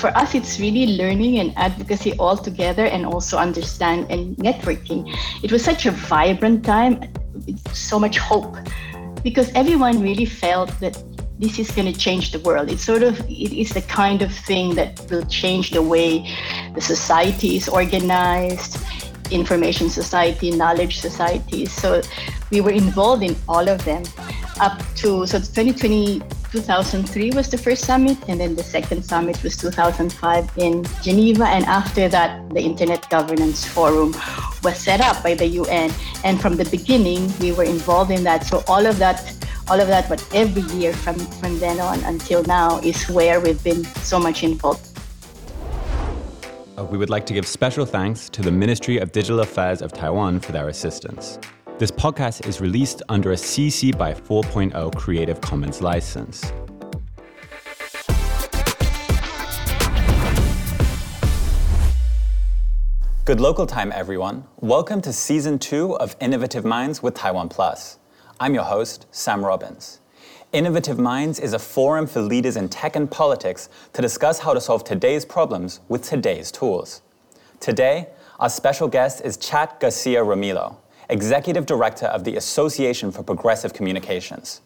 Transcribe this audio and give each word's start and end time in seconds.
for 0.00 0.08
us, 0.16 0.34
it's 0.34 0.58
really 0.58 0.96
learning 0.96 1.38
and 1.38 1.52
advocacy 1.56 2.14
all 2.18 2.36
together 2.36 2.86
and 2.86 3.04
also 3.04 3.36
understand 3.36 4.10
and 4.10 4.36
networking. 4.38 5.14
It 5.42 5.52
was 5.52 5.62
such 5.62 5.86
a 5.86 5.90
vibrant 5.90 6.64
time, 6.64 7.12
so 7.72 7.98
much 7.98 8.18
hope, 8.18 8.56
because 9.22 9.52
everyone 9.54 10.00
really 10.00 10.24
felt 10.24 10.70
that 10.80 10.96
this 11.38 11.58
is 11.58 11.70
going 11.70 11.90
to 11.92 11.98
change 11.98 12.32
the 12.32 12.40
world. 12.40 12.70
It's 12.70 12.82
sort 12.82 13.02
of 13.02 13.20
it 13.28 13.52
is 13.52 13.70
the 13.70 13.82
kind 13.82 14.22
of 14.22 14.32
thing 14.32 14.74
that 14.74 15.06
will 15.10 15.24
change 15.26 15.70
the 15.70 15.82
way 15.82 16.28
the 16.74 16.80
society 16.80 17.56
is 17.56 17.68
organized, 17.68 18.78
information 19.30 19.88
society, 19.88 20.50
knowledge 20.50 21.00
society. 21.00 21.66
So 21.66 22.02
we 22.50 22.60
were 22.60 22.72
involved 22.72 23.22
in 23.22 23.36
all 23.48 23.68
of 23.68 23.84
them 23.84 24.02
up 24.60 24.82
to 24.96 25.26
so 25.26 25.38
2020 25.38 26.20
2003 26.52 27.30
was 27.30 27.48
the 27.48 27.56
first 27.56 27.84
summit 27.84 28.18
and 28.26 28.40
then 28.40 28.56
the 28.56 28.62
second 28.62 29.04
summit 29.04 29.40
was 29.42 29.56
2005 29.56 30.50
in 30.58 30.84
geneva 31.00 31.46
and 31.46 31.64
after 31.66 32.08
that 32.08 32.48
the 32.50 32.60
internet 32.60 33.08
governance 33.08 33.64
forum 33.64 34.12
was 34.64 34.76
set 34.76 35.00
up 35.00 35.22
by 35.22 35.34
the 35.34 35.46
un 35.46 35.90
and 36.24 36.40
from 36.40 36.56
the 36.56 36.64
beginning 36.64 37.32
we 37.38 37.52
were 37.52 37.64
involved 37.64 38.10
in 38.10 38.24
that. 38.24 38.44
So 38.44 38.64
all 38.66 38.84
of 38.84 38.98
that 38.98 39.32
all 39.68 39.80
of 39.80 39.88
that 39.88 40.08
but 40.08 40.26
every 40.34 40.62
year 40.76 40.92
from 40.92 41.14
from 41.38 41.58
then 41.60 41.78
on 41.78 42.00
until 42.04 42.42
now 42.44 42.78
is 42.80 43.08
where 43.08 43.40
we've 43.40 43.62
been 43.62 43.84
so 44.02 44.18
much 44.18 44.42
involved. 44.42 44.86
Uh, 46.76 46.84
we 46.84 46.98
would 46.98 47.10
like 47.10 47.26
to 47.26 47.34
give 47.34 47.46
special 47.46 47.86
thanks 47.86 48.28
to 48.30 48.42
the 48.42 48.50
Ministry 48.50 48.98
of 48.98 49.12
Digital 49.12 49.40
Affairs 49.40 49.82
of 49.82 49.92
Taiwan 49.92 50.40
for 50.40 50.52
their 50.52 50.68
assistance. 50.68 51.38
This 51.80 51.90
podcast 51.90 52.46
is 52.46 52.60
released 52.60 53.00
under 53.08 53.32
a 53.32 53.36
CC 53.36 53.96
by 53.96 54.12
4.0 54.12 54.94
Creative 54.96 55.40
Commons 55.40 55.80
license. 55.80 56.52
Good 63.24 63.40
local 63.40 63.66
time, 63.66 63.92
everyone. 63.92 64.44
Welcome 64.60 65.00
to 65.00 65.10
season 65.14 65.58
two 65.58 65.96
of 65.96 66.14
Innovative 66.20 66.66
Minds 66.66 67.02
with 67.02 67.14
Taiwan 67.14 67.48
Plus. 67.48 67.98
I'm 68.38 68.52
your 68.52 68.64
host, 68.64 69.06
Sam 69.10 69.42
Robbins. 69.42 70.00
Innovative 70.52 70.98
Minds 70.98 71.40
is 71.40 71.54
a 71.54 71.58
forum 71.58 72.06
for 72.06 72.20
leaders 72.20 72.58
in 72.58 72.68
tech 72.68 72.94
and 72.94 73.10
politics 73.10 73.70
to 73.94 74.02
discuss 74.02 74.40
how 74.40 74.52
to 74.52 74.60
solve 74.60 74.84
today's 74.84 75.24
problems 75.24 75.80
with 75.88 76.02
today's 76.02 76.52
tools. 76.52 77.00
Today, 77.58 78.08
our 78.38 78.50
special 78.50 78.86
guest 78.86 79.22
is 79.24 79.38
Chat 79.38 79.80
Garcia 79.80 80.22
Ramilo. 80.22 80.76
Executive 81.10 81.66
Director 81.66 82.06
of 82.06 82.24
the 82.24 82.36
Association 82.36 83.10
for 83.10 83.22
Progressive 83.22 83.74
Communications. 83.74 84.60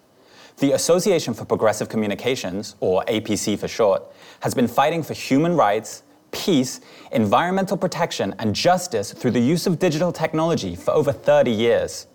The 0.59 0.73
Association 0.73 1.34
for 1.34 1.45
Progressive 1.45 1.89
Communications, 1.89 2.77
or 2.81 3.03
APC 3.06 3.59
for 3.59 3.67
short, 3.67 4.05
has 4.41 4.55
been 4.55 4.69
fighting 4.69 5.03
for 5.03 5.15
human 5.15 5.56
rights, 5.56 6.03
peace, 6.31 6.81
environmental 7.11 7.77
protection, 7.77 8.34
and 8.39 8.55
justice 8.55 9.12
through 9.12 9.33
the 9.33 9.41
use 9.41 9.67
of 9.67 9.78
digital 9.78 10.12
technology 10.12 10.77
for 10.77 10.92
over 10.92 11.12
30 11.12 11.50
years. 11.50 12.06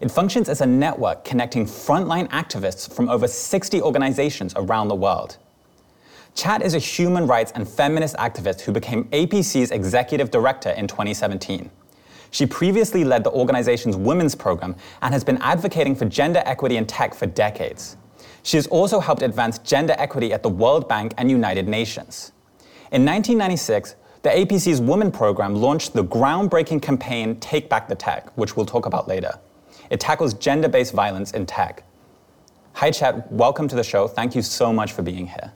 It 0.00 0.10
functions 0.10 0.48
as 0.48 0.60
a 0.60 0.66
network 0.66 1.24
connecting 1.24 1.66
frontline 1.66 2.28
activists 2.30 2.92
from 2.92 3.08
over 3.08 3.28
60 3.28 3.80
organizations 3.82 4.54
around 4.56 4.88
the 4.88 4.94
world. 4.94 5.36
Chat 6.34 6.62
is 6.62 6.74
a 6.74 6.80
human 6.80 7.28
rights 7.28 7.52
and 7.54 7.68
feminist 7.68 8.16
activist 8.16 8.62
who 8.62 8.72
became 8.72 9.04
APC's 9.10 9.70
executive 9.70 10.30
director 10.32 10.70
in 10.70 10.88
2017. 10.88 11.70
She 12.34 12.46
previously 12.46 13.04
led 13.04 13.22
the 13.22 13.30
organization's 13.30 13.96
women's 13.96 14.34
program 14.34 14.74
and 15.02 15.14
has 15.14 15.22
been 15.22 15.38
advocating 15.38 15.94
for 15.94 16.04
gender 16.04 16.42
equity 16.44 16.78
in 16.78 16.84
tech 16.84 17.14
for 17.14 17.26
decades. 17.26 17.96
She 18.42 18.56
has 18.56 18.66
also 18.66 18.98
helped 18.98 19.22
advance 19.22 19.58
gender 19.58 19.94
equity 19.98 20.32
at 20.32 20.42
the 20.42 20.48
World 20.48 20.88
Bank 20.88 21.14
and 21.16 21.30
United 21.30 21.68
Nations. 21.68 22.32
In 22.90 23.04
1996, 23.04 23.94
the 24.22 24.30
APC's 24.30 24.80
Women 24.80 25.12
Program 25.12 25.54
launched 25.54 25.92
the 25.92 26.02
groundbreaking 26.02 26.82
campaign 26.82 27.38
Take 27.38 27.68
Back 27.68 27.86
the 27.86 27.94
Tech, 27.94 28.36
which 28.36 28.56
we'll 28.56 28.66
talk 28.66 28.86
about 28.86 29.06
later. 29.06 29.38
It 29.88 30.00
tackles 30.00 30.34
gender 30.34 30.68
based 30.68 30.92
violence 30.92 31.30
in 31.30 31.46
tech. 31.46 31.84
Hi, 32.72 32.90
Chat. 32.90 33.30
Welcome 33.30 33.68
to 33.68 33.76
the 33.76 33.84
show. 33.84 34.08
Thank 34.08 34.34
you 34.34 34.42
so 34.42 34.72
much 34.72 34.90
for 34.90 35.02
being 35.02 35.28
here. 35.28 35.52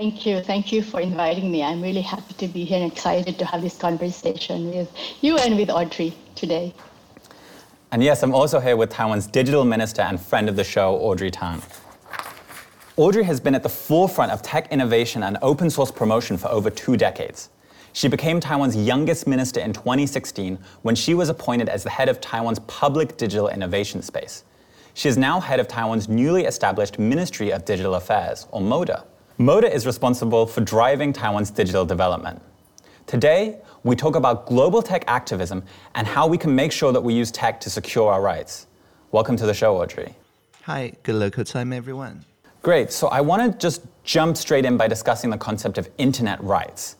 Thank 0.00 0.24
you. 0.24 0.40
Thank 0.40 0.72
you 0.72 0.82
for 0.82 0.98
inviting 0.98 1.52
me. 1.52 1.62
I'm 1.62 1.82
really 1.82 2.00
happy 2.00 2.32
to 2.32 2.48
be 2.48 2.64
here 2.64 2.80
and 2.80 2.90
excited 2.90 3.38
to 3.38 3.44
have 3.44 3.60
this 3.60 3.76
conversation 3.76 4.70
with 4.74 4.90
you 5.20 5.36
and 5.36 5.58
with 5.58 5.68
Audrey 5.68 6.14
today. 6.34 6.72
And 7.92 8.02
yes, 8.02 8.22
I'm 8.22 8.34
also 8.34 8.60
here 8.60 8.78
with 8.78 8.88
Taiwan's 8.88 9.26
digital 9.26 9.62
minister 9.62 10.00
and 10.00 10.18
friend 10.18 10.48
of 10.48 10.56
the 10.56 10.64
show, 10.64 10.96
Audrey 10.96 11.30
Tang. 11.30 11.60
Audrey 12.96 13.24
has 13.24 13.40
been 13.40 13.54
at 13.54 13.62
the 13.62 13.68
forefront 13.68 14.32
of 14.32 14.40
tech 14.40 14.72
innovation 14.72 15.22
and 15.22 15.36
open 15.42 15.68
source 15.68 15.90
promotion 15.90 16.38
for 16.38 16.48
over 16.48 16.70
two 16.70 16.96
decades. 16.96 17.50
She 17.92 18.08
became 18.08 18.40
Taiwan's 18.40 18.76
youngest 18.76 19.26
minister 19.26 19.60
in 19.60 19.74
2016 19.74 20.58
when 20.80 20.94
she 20.94 21.12
was 21.12 21.28
appointed 21.28 21.68
as 21.68 21.82
the 21.82 21.90
head 21.90 22.08
of 22.08 22.22
Taiwan's 22.22 22.60
public 22.60 23.18
digital 23.18 23.48
innovation 23.48 24.00
space. 24.00 24.44
She 24.94 25.10
is 25.10 25.18
now 25.18 25.40
head 25.40 25.60
of 25.60 25.68
Taiwan's 25.68 26.08
newly 26.08 26.46
established 26.46 26.98
Ministry 26.98 27.50
of 27.50 27.66
Digital 27.66 27.96
Affairs, 27.96 28.46
or 28.50 28.62
MODA. 28.62 29.04
MODA 29.40 29.72
is 29.72 29.86
responsible 29.86 30.46
for 30.46 30.60
driving 30.60 31.14
Taiwan's 31.14 31.50
digital 31.50 31.86
development. 31.86 32.42
Today, 33.06 33.56
we 33.84 33.96
talk 33.96 34.14
about 34.14 34.44
global 34.44 34.82
tech 34.82 35.02
activism 35.06 35.62
and 35.94 36.06
how 36.06 36.26
we 36.26 36.36
can 36.36 36.54
make 36.54 36.70
sure 36.70 36.92
that 36.92 37.00
we 37.00 37.14
use 37.14 37.30
tech 37.30 37.58
to 37.60 37.70
secure 37.70 38.12
our 38.12 38.20
rights. 38.20 38.66
Welcome 39.12 39.38
to 39.38 39.46
the 39.46 39.54
show, 39.54 39.80
Audrey. 39.80 40.14
Hi, 40.64 40.92
good 41.04 41.14
local 41.14 41.42
time, 41.42 41.72
everyone. 41.72 42.26
Great. 42.60 42.92
So 42.92 43.08
I 43.08 43.22
want 43.22 43.50
to 43.50 43.58
just 43.58 43.80
jump 44.04 44.36
straight 44.36 44.66
in 44.66 44.76
by 44.76 44.88
discussing 44.88 45.30
the 45.30 45.38
concept 45.38 45.78
of 45.78 45.88
internet 45.96 46.38
rights. 46.44 46.96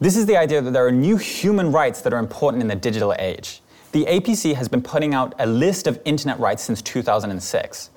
This 0.00 0.16
is 0.16 0.24
the 0.24 0.38
idea 0.38 0.62
that 0.62 0.70
there 0.70 0.86
are 0.86 0.92
new 0.92 1.18
human 1.18 1.72
rights 1.72 2.00
that 2.00 2.14
are 2.14 2.18
important 2.18 2.62
in 2.62 2.68
the 2.68 2.74
digital 2.74 3.14
age. 3.18 3.60
The 3.92 4.06
APC 4.06 4.54
has 4.54 4.66
been 4.66 4.80
putting 4.80 5.12
out 5.12 5.34
a 5.38 5.46
list 5.46 5.86
of 5.86 6.00
internet 6.06 6.40
rights 6.40 6.62
since 6.62 6.80
2006. 6.80 7.90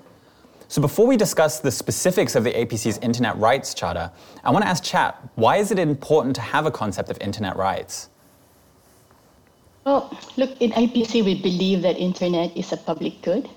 So 0.67 0.81
before 0.81 1.05
we 1.05 1.15
discuss 1.15 1.59
the 1.59 1.71
specifics 1.71 2.35
of 2.35 2.43
the 2.43 2.51
APC's 2.51 2.97
Internet 2.99 3.37
Rights 3.37 3.73
Charter, 3.73 4.11
I 4.43 4.51
want 4.51 4.63
to 4.63 4.69
ask 4.69 4.83
Chat, 4.83 5.17
why 5.35 5.57
is 5.57 5.71
it 5.71 5.77
important 5.77 6.35
to 6.35 6.41
have 6.41 6.65
a 6.65 6.71
concept 6.71 7.09
of 7.09 7.17
internet 7.21 7.55
rights? 7.55 8.09
Well, 9.85 10.17
look, 10.37 10.59
in 10.59 10.71
APC, 10.71 11.23
we 11.23 11.39
believe 11.39 11.83
that 11.83 11.97
internet 11.97 12.57
is 12.57 12.71
a 12.71 12.77
public 12.77 13.21
good. 13.21 13.47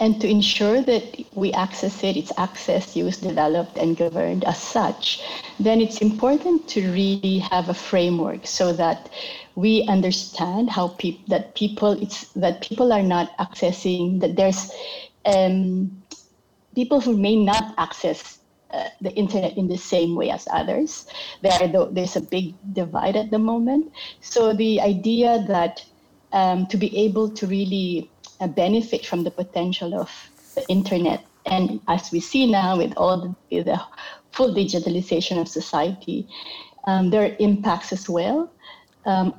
And 0.00 0.20
to 0.20 0.28
ensure 0.28 0.80
that 0.82 1.24
we 1.34 1.52
access 1.52 2.02
it, 2.02 2.16
it's 2.16 2.32
accessed, 2.32 2.96
used, 2.96 3.22
developed, 3.22 3.76
and 3.76 3.96
governed 3.96 4.44
as 4.44 4.58
such, 4.58 5.22
then 5.58 5.80
it's 5.80 5.98
important 5.98 6.68
to 6.68 6.90
really 6.92 7.38
have 7.38 7.68
a 7.68 7.74
framework 7.74 8.46
so 8.46 8.72
that 8.74 9.10
we 9.54 9.86
understand 9.88 10.68
how 10.70 10.96
that 11.28 11.54
people 11.54 11.92
it's 11.92 12.28
that 12.32 12.60
people 12.60 12.92
are 12.92 13.02
not 13.02 13.36
accessing 13.38 14.20
that 14.20 14.36
there's 14.36 14.70
um, 15.24 16.02
people 16.76 17.00
who 17.00 17.16
may 17.16 17.34
not 17.34 17.74
access 17.78 18.38
uh, 18.70 18.88
the 19.00 19.12
internet 19.14 19.56
in 19.56 19.66
the 19.66 19.78
same 19.78 20.14
way 20.14 20.30
as 20.30 20.46
others. 20.52 21.06
There, 21.42 21.86
there's 21.90 22.16
a 22.16 22.20
big 22.20 22.54
divide 22.72 23.16
at 23.16 23.30
the 23.30 23.38
moment. 23.38 23.92
So 24.20 24.52
the 24.52 24.80
idea 24.80 25.44
that 25.48 25.84
um, 26.32 26.66
to 26.66 26.76
be 26.76 26.96
able 26.96 27.30
to 27.30 27.46
really 27.46 28.10
uh, 28.40 28.48
benefit 28.48 29.06
from 29.06 29.24
the 29.24 29.30
potential 29.30 29.94
of 29.94 30.10
the 30.54 30.68
internet, 30.68 31.24
and 31.46 31.80
as 31.88 32.12
we 32.12 32.20
see 32.20 32.50
now 32.50 32.76
with 32.76 32.92
all 32.96 33.16
the, 33.20 33.56
with 33.56 33.66
the 33.66 33.80
full 34.32 34.54
digitalization 34.54 35.40
of 35.40 35.48
society, 35.48 36.28
um, 36.86 37.10
there 37.10 37.22
are 37.22 37.36
impacts 37.38 37.92
as 37.92 38.08
well. 38.08 38.52
Um, 39.06 39.34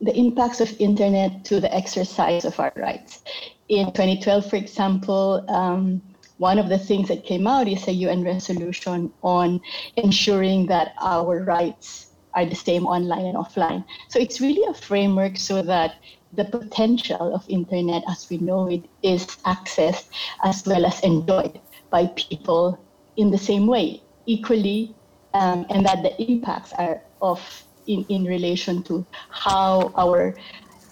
the 0.00 0.16
impacts 0.16 0.60
of 0.60 0.80
internet 0.80 1.44
to 1.46 1.60
the 1.60 1.74
exercise 1.74 2.44
of 2.44 2.60
our 2.60 2.72
rights. 2.76 3.22
In 3.68 3.86
2012, 3.86 4.48
for 4.48 4.56
example, 4.56 5.44
um, 5.48 6.00
one 6.38 6.58
of 6.58 6.68
the 6.68 6.78
things 6.78 7.08
that 7.08 7.24
came 7.24 7.46
out 7.46 7.68
is 7.68 7.86
a 7.86 7.92
UN 7.92 8.24
resolution 8.24 9.12
on 9.22 9.60
ensuring 9.96 10.66
that 10.66 10.94
our 11.00 11.44
rights 11.44 12.12
are 12.34 12.46
the 12.46 12.54
same 12.54 12.86
online 12.86 13.26
and 13.26 13.36
offline. 13.36 13.84
So 14.08 14.18
it's 14.18 14.40
really 14.40 14.62
a 14.70 14.74
framework 14.74 15.36
so 15.36 15.62
that 15.62 15.96
the 16.32 16.44
potential 16.44 17.34
of 17.34 17.44
internet 17.48 18.02
as 18.08 18.28
we 18.30 18.38
know 18.38 18.68
it 18.68 18.84
is 19.02 19.26
accessed 19.46 20.08
as 20.44 20.64
well 20.66 20.84
as 20.84 21.00
enjoyed 21.00 21.60
by 21.90 22.06
people 22.16 22.78
in 23.16 23.30
the 23.30 23.38
same 23.38 23.66
way 23.66 24.02
equally 24.26 24.94
um, 25.34 25.66
and 25.70 25.84
that 25.86 26.02
the 26.02 26.22
impacts 26.22 26.72
are 26.74 27.02
of 27.22 27.40
in, 27.86 28.04
in 28.08 28.24
relation 28.24 28.82
to 28.82 29.04
how 29.30 29.90
our 29.96 30.34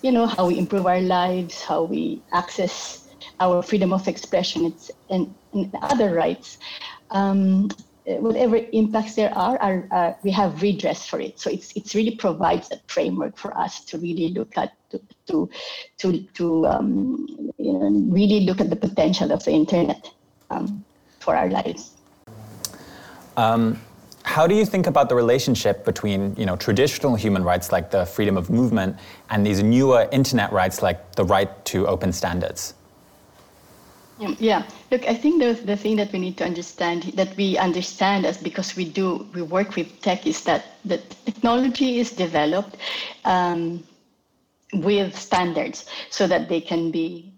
you 0.02 0.10
know 0.10 0.26
how 0.26 0.46
we 0.46 0.58
improve 0.58 0.86
our 0.86 1.00
lives 1.00 1.62
how 1.62 1.82
we 1.82 2.22
access 2.32 3.05
our 3.40 3.62
freedom 3.62 3.92
of 3.92 4.08
expression 4.08 4.74
and, 5.10 5.34
and 5.52 5.74
other 5.82 6.14
rights, 6.14 6.58
um, 7.10 7.68
whatever 8.06 8.60
impacts 8.72 9.14
there 9.16 9.36
are, 9.36 9.60
are, 9.60 9.88
are, 9.90 10.16
we 10.22 10.30
have 10.30 10.62
redress 10.62 11.06
for 11.06 11.20
it. 11.20 11.40
So 11.40 11.50
it's 11.50 11.72
it's 11.76 11.94
really 11.94 12.14
provides 12.14 12.70
a 12.70 12.78
framework 12.86 13.36
for 13.36 13.56
us 13.56 13.84
to 13.86 13.98
really 13.98 14.28
look 14.28 14.56
at 14.56 14.72
to 14.90 15.00
to 15.26 15.50
to, 15.98 16.22
to 16.34 16.66
um, 16.66 17.26
you 17.58 17.72
know, 17.72 17.90
really 18.08 18.40
look 18.40 18.60
at 18.60 18.70
the 18.70 18.76
potential 18.76 19.32
of 19.32 19.44
the 19.44 19.50
internet 19.50 20.10
um, 20.50 20.84
for 21.18 21.34
our 21.36 21.50
lives. 21.50 21.92
Um, 23.36 23.80
how 24.22 24.46
do 24.46 24.54
you 24.54 24.64
think 24.64 24.86
about 24.86 25.08
the 25.08 25.14
relationship 25.14 25.84
between 25.84 26.34
you 26.36 26.46
know 26.46 26.56
traditional 26.56 27.16
human 27.16 27.42
rights 27.42 27.72
like 27.72 27.90
the 27.90 28.06
freedom 28.06 28.36
of 28.36 28.50
movement 28.50 28.96
and 29.30 29.44
these 29.44 29.62
newer 29.62 30.08
internet 30.12 30.52
rights 30.52 30.82
like 30.82 31.14
the 31.16 31.24
right 31.24 31.64
to 31.66 31.86
open 31.86 32.12
standards? 32.12 32.74
Yeah, 34.18 34.62
look, 34.90 35.06
I 35.06 35.14
think 35.14 35.42
the, 35.42 35.52
the 35.52 35.76
thing 35.76 35.96
that 35.96 36.10
we 36.12 36.18
need 36.18 36.38
to 36.38 36.44
understand, 36.44 37.02
that 37.16 37.36
we 37.36 37.58
understand 37.58 38.24
as 38.24 38.38
because 38.38 38.74
we 38.74 38.86
do, 38.88 39.28
we 39.34 39.42
work 39.42 39.76
with 39.76 40.00
tech, 40.00 40.26
is 40.26 40.42
that 40.44 40.64
the 40.86 40.98
technology 41.26 41.98
is 41.98 42.12
developed 42.12 42.76
um, 43.26 43.84
with 44.72 45.14
standards 45.18 45.84
so 46.10 46.26
that 46.26 46.48
they 46.48 46.62
can 46.62 46.90
be 46.90 47.30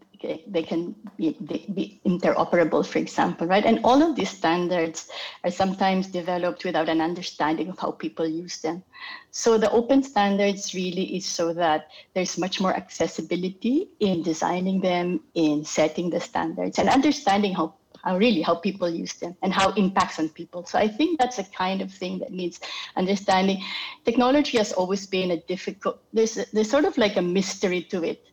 they 0.46 0.62
can 0.62 0.94
be, 1.16 1.36
be, 1.74 2.00
interoperable, 2.06 2.86
for 2.86 2.98
example, 2.98 3.46
right? 3.46 3.64
And 3.64 3.80
all 3.84 4.02
of 4.02 4.16
these 4.16 4.30
standards 4.30 5.08
are 5.44 5.50
sometimes 5.50 6.06
developed 6.06 6.64
without 6.64 6.88
an 6.88 7.00
understanding 7.00 7.68
of 7.68 7.78
how 7.78 7.92
people 7.92 8.26
use 8.26 8.58
them. 8.58 8.82
So 9.30 9.58
the 9.58 9.70
open 9.70 10.02
standards 10.02 10.74
really 10.74 11.16
is 11.16 11.26
so 11.26 11.52
that 11.54 11.88
there's 12.14 12.38
much 12.38 12.60
more 12.60 12.74
accessibility 12.74 13.90
in 14.00 14.22
designing 14.22 14.80
them, 14.80 15.20
in 15.34 15.64
setting 15.64 16.10
the 16.10 16.20
standards, 16.20 16.78
and 16.78 16.88
understanding 16.88 17.54
how 17.54 17.74
how 18.04 18.16
really 18.16 18.42
how 18.42 18.54
people 18.54 18.88
use 18.88 19.14
them 19.14 19.36
and 19.42 19.52
how 19.52 19.70
it 19.70 19.78
impacts 19.78 20.18
on 20.18 20.28
people. 20.28 20.64
So 20.64 20.78
I 20.78 20.88
think 20.88 21.18
that's 21.18 21.38
a 21.38 21.44
kind 21.44 21.80
of 21.82 21.92
thing 21.92 22.18
that 22.20 22.30
needs 22.32 22.60
understanding. 22.96 23.62
Technology 24.04 24.58
has 24.58 24.72
always 24.72 25.06
been 25.06 25.30
a 25.32 25.40
difficult. 25.42 26.00
There's 26.12 26.34
there's 26.52 26.70
sort 26.70 26.84
of 26.84 26.96
like 26.98 27.16
a 27.16 27.22
mystery 27.22 27.82
to 27.90 28.04
it, 28.04 28.24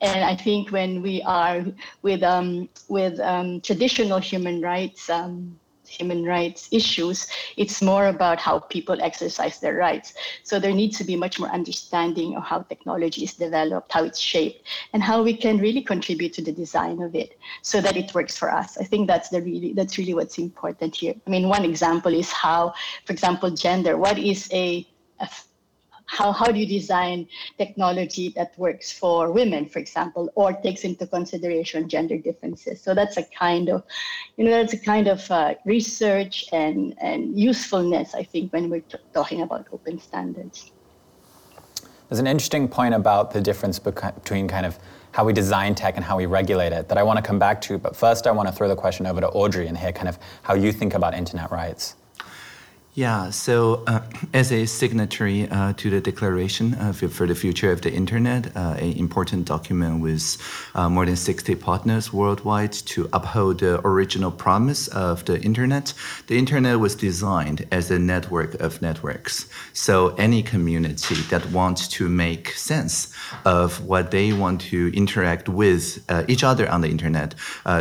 and 0.00 0.24
I 0.24 0.36
think 0.36 0.70
when 0.70 1.02
we 1.02 1.22
are 1.22 1.64
with 2.02 2.22
um, 2.22 2.68
with 2.88 3.20
um, 3.20 3.60
traditional 3.60 4.18
human 4.18 4.60
rights. 4.60 5.10
Um, 5.10 5.58
human 5.96 6.24
rights 6.24 6.68
issues. 6.70 7.26
It's 7.56 7.80
more 7.82 8.06
about 8.06 8.38
how 8.38 8.58
people 8.58 9.00
exercise 9.00 9.60
their 9.60 9.74
rights. 9.74 10.14
So 10.42 10.58
there 10.58 10.72
needs 10.72 10.98
to 10.98 11.04
be 11.04 11.16
much 11.16 11.38
more 11.38 11.50
understanding 11.50 12.36
of 12.36 12.42
how 12.44 12.62
technology 12.62 13.24
is 13.24 13.34
developed, 13.34 13.92
how 13.92 14.04
it's 14.04 14.18
shaped, 14.18 14.66
and 14.92 15.02
how 15.02 15.22
we 15.22 15.36
can 15.36 15.58
really 15.58 15.82
contribute 15.82 16.32
to 16.34 16.42
the 16.42 16.52
design 16.52 17.00
of 17.02 17.14
it 17.14 17.38
so 17.62 17.80
that 17.80 17.96
it 17.96 18.14
works 18.14 18.36
for 18.36 18.50
us. 18.50 18.78
I 18.78 18.84
think 18.84 19.08
that's 19.08 19.28
the 19.28 19.40
really 19.42 19.72
that's 19.72 19.98
really 19.98 20.14
what's 20.14 20.38
important 20.38 20.96
here. 20.96 21.14
I 21.26 21.30
mean, 21.30 21.48
one 21.48 21.64
example 21.64 22.12
is 22.14 22.30
how, 22.32 22.74
for 23.04 23.12
example, 23.12 23.50
gender. 23.50 23.96
What 23.96 24.18
is 24.18 24.48
a, 24.52 24.86
a 25.20 25.28
how, 26.06 26.32
how 26.32 26.46
do 26.46 26.58
you 26.58 26.66
design 26.66 27.26
technology 27.58 28.28
that 28.30 28.58
works 28.58 28.92
for 28.92 29.30
women, 29.32 29.66
for 29.66 29.78
example, 29.78 30.30
or 30.34 30.52
takes 30.52 30.84
into 30.84 31.06
consideration 31.06 31.88
gender 31.88 32.18
differences? 32.18 32.80
So 32.80 32.94
that's 32.94 33.16
a 33.16 33.22
kind 33.22 33.68
of, 33.68 33.84
you 34.36 34.44
know, 34.44 34.50
that's 34.50 34.74
a 34.74 34.78
kind 34.78 35.08
of 35.08 35.30
uh, 35.30 35.54
research 35.64 36.44
and, 36.52 36.94
and 37.00 37.38
usefulness, 37.38 38.14
I 38.14 38.22
think, 38.22 38.52
when 38.52 38.70
we're 38.70 38.80
t- 38.80 38.98
talking 39.12 39.42
about 39.42 39.66
open 39.72 39.98
standards. 39.98 40.72
There's 42.08 42.20
an 42.20 42.26
interesting 42.26 42.68
point 42.68 42.94
about 42.94 43.30
the 43.30 43.40
difference 43.40 43.78
between 43.78 44.46
kind 44.46 44.66
of 44.66 44.78
how 45.12 45.24
we 45.24 45.32
design 45.32 45.74
tech 45.74 45.96
and 45.96 46.04
how 46.04 46.16
we 46.16 46.26
regulate 46.26 46.72
it 46.72 46.88
that 46.88 46.98
I 46.98 47.02
want 47.02 47.16
to 47.16 47.22
come 47.22 47.38
back 47.38 47.60
to. 47.62 47.78
But 47.78 47.96
first, 47.96 48.26
I 48.26 48.30
want 48.32 48.48
to 48.48 48.54
throw 48.54 48.68
the 48.68 48.76
question 48.76 49.06
over 49.06 49.20
to 49.20 49.28
Audrey 49.28 49.68
and 49.68 49.78
hear 49.78 49.92
kind 49.92 50.08
of 50.08 50.18
how 50.42 50.54
you 50.54 50.70
think 50.70 50.94
about 50.94 51.14
internet 51.14 51.50
rights. 51.50 51.96
Yeah, 52.96 53.30
so 53.30 53.82
uh, 53.88 54.02
as 54.34 54.52
a 54.52 54.66
signatory 54.66 55.50
uh, 55.50 55.72
to 55.78 55.90
the 55.90 56.00
Declaration 56.00 56.74
uh, 56.74 56.92
for 56.92 57.26
the 57.26 57.34
Future 57.34 57.72
of 57.72 57.80
the 57.80 57.92
Internet, 57.92 58.56
uh, 58.56 58.76
an 58.78 58.92
important 58.92 59.46
document 59.46 60.00
with 60.00 60.38
uh, 60.76 60.88
more 60.88 61.04
than 61.04 61.16
60 61.16 61.56
partners 61.56 62.12
worldwide 62.12 62.72
to 62.72 63.08
uphold 63.12 63.58
the 63.58 63.84
original 63.84 64.30
promise 64.30 64.86
of 64.88 65.24
the 65.24 65.40
Internet, 65.40 65.92
the 66.28 66.38
Internet 66.38 66.78
was 66.78 66.94
designed 66.94 67.66
as 67.72 67.90
a 67.90 67.98
network 67.98 68.54
of 68.60 68.80
networks. 68.80 69.48
So 69.72 70.14
any 70.14 70.44
community 70.44 71.16
that 71.30 71.44
wants 71.50 71.88
to 71.88 72.08
make 72.08 72.50
sense 72.50 73.12
of 73.44 73.84
what 73.84 74.12
they 74.12 74.32
want 74.32 74.60
to 74.60 74.96
interact 74.96 75.48
with 75.48 76.04
uh, 76.08 76.22
each 76.28 76.44
other 76.44 76.70
on 76.70 76.82
the 76.82 76.88
Internet 76.88 77.34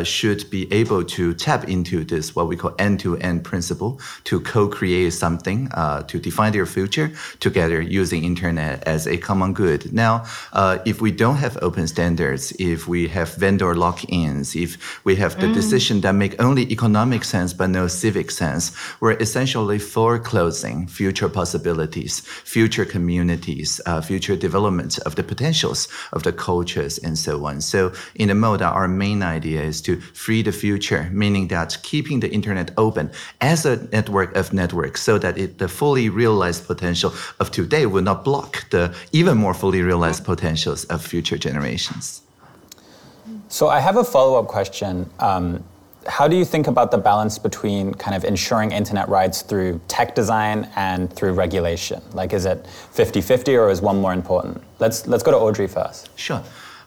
should 0.03 0.49
be 0.49 0.71
able 0.73 1.03
to 1.03 1.35
tap 1.35 1.69
into 1.69 2.03
this, 2.03 2.35
what 2.35 2.47
we 2.47 2.55
call 2.55 2.73
end-to-end 2.79 3.43
principle, 3.43 3.99
to 4.23 4.39
co-create 5.03 5.13
something 5.13 5.69
uh, 5.73 6.03
to 6.03 6.19
define 6.19 6.51
their 6.53 6.65
future 6.65 7.11
together 7.39 7.81
using 7.81 8.23
internet 8.23 8.83
as 8.87 9.07
a 9.07 9.17
common 9.17 9.53
good. 9.53 9.91
Now, 9.93 10.23
uh, 10.53 10.77
if 10.85 11.01
we 11.01 11.11
don't 11.11 11.37
have 11.37 11.57
open 11.61 11.87
standards, 11.87 12.53
if 12.59 12.87
we 12.87 13.09
have 13.09 13.35
vendor 13.39 13.75
lock-ins, 13.75 14.55
if 14.55 14.77
we 15.05 15.15
have 15.17 15.35
the 15.39 15.47
mm. 15.47 15.53
decision 15.53 16.01
that 16.01 16.15
make 16.15 16.35
only 16.39 16.63
economic 16.71 17.23
sense 17.23 17.53
but 17.55 17.69
no 17.69 17.87
civic 17.87 18.31
sense, 18.31 18.71
we're 19.01 19.17
essentially 19.19 19.79
foreclosing 19.79 20.87
future 20.87 21.29
possibilities, 21.29 22.21
future 22.45 22.85
communities, 22.85 23.81
uh, 23.85 24.01
future 24.01 24.37
development 24.37 24.99
of 25.05 25.15
the 25.15 25.23
potentials 25.23 25.87
of 26.11 26.21
the 26.23 26.31
cultures 26.31 26.99
and 27.03 27.17
so 27.17 27.45
on. 27.45 27.61
So 27.61 27.91
in 28.15 28.27
the 28.27 28.35
MODA, 28.35 28.65
our 28.65 28.87
main 28.87 29.21
idea 29.23 29.61
is 29.63 29.81
to 29.81 29.99
free 30.13 30.43
the 30.43 30.51
future, 30.51 31.09
meaning 31.11 31.49
that 31.49 31.77
keeping 31.83 32.21
the 32.21 32.29
internet 32.29 32.71
open 32.77 33.09
as 33.39 33.65
a 33.65 33.75
network 33.91 34.35
of 34.35 34.53
so 34.97 35.17
that 35.17 35.37
it, 35.37 35.57
the 35.57 35.67
fully 35.67 36.09
realized 36.09 36.67
potential 36.67 37.13
of 37.39 37.51
today 37.51 37.85
will 37.85 38.03
not 38.03 38.23
block 38.23 38.69
the 38.69 38.95
even 39.11 39.37
more 39.37 39.53
fully 39.53 39.81
realized 39.81 40.25
potentials 40.25 40.85
of 40.85 41.05
future 41.05 41.37
generations. 41.37 42.21
So 43.49 43.67
I 43.67 43.79
have 43.79 43.97
a 43.97 44.03
follow-up 44.03 44.47
question. 44.47 45.09
Um, 45.19 45.63
how 46.07 46.27
do 46.27 46.35
you 46.35 46.43
think 46.43 46.67
about 46.67 46.91
the 46.91 46.97
balance 46.97 47.37
between 47.37 47.93
kind 47.93 48.15
of 48.15 48.25
ensuring 48.25 48.71
internet 48.71 49.07
rights 49.07 49.41
through 49.41 49.79
tech 49.87 50.15
design 50.15 50.69
and 50.75 51.11
through 51.13 51.33
regulation? 51.33 52.01
Like, 52.13 52.33
is 52.33 52.45
it 52.45 52.65
50-50 52.65 53.57
or 53.57 53.69
is 53.69 53.81
one 53.81 54.01
more 54.01 54.13
important? 54.13 54.61
Let's, 54.79 55.07
let's 55.07 55.23
go 55.23 55.31
to 55.31 55.37
Audrey 55.37 55.67
first. 55.67 56.09
Sure. 56.17 56.43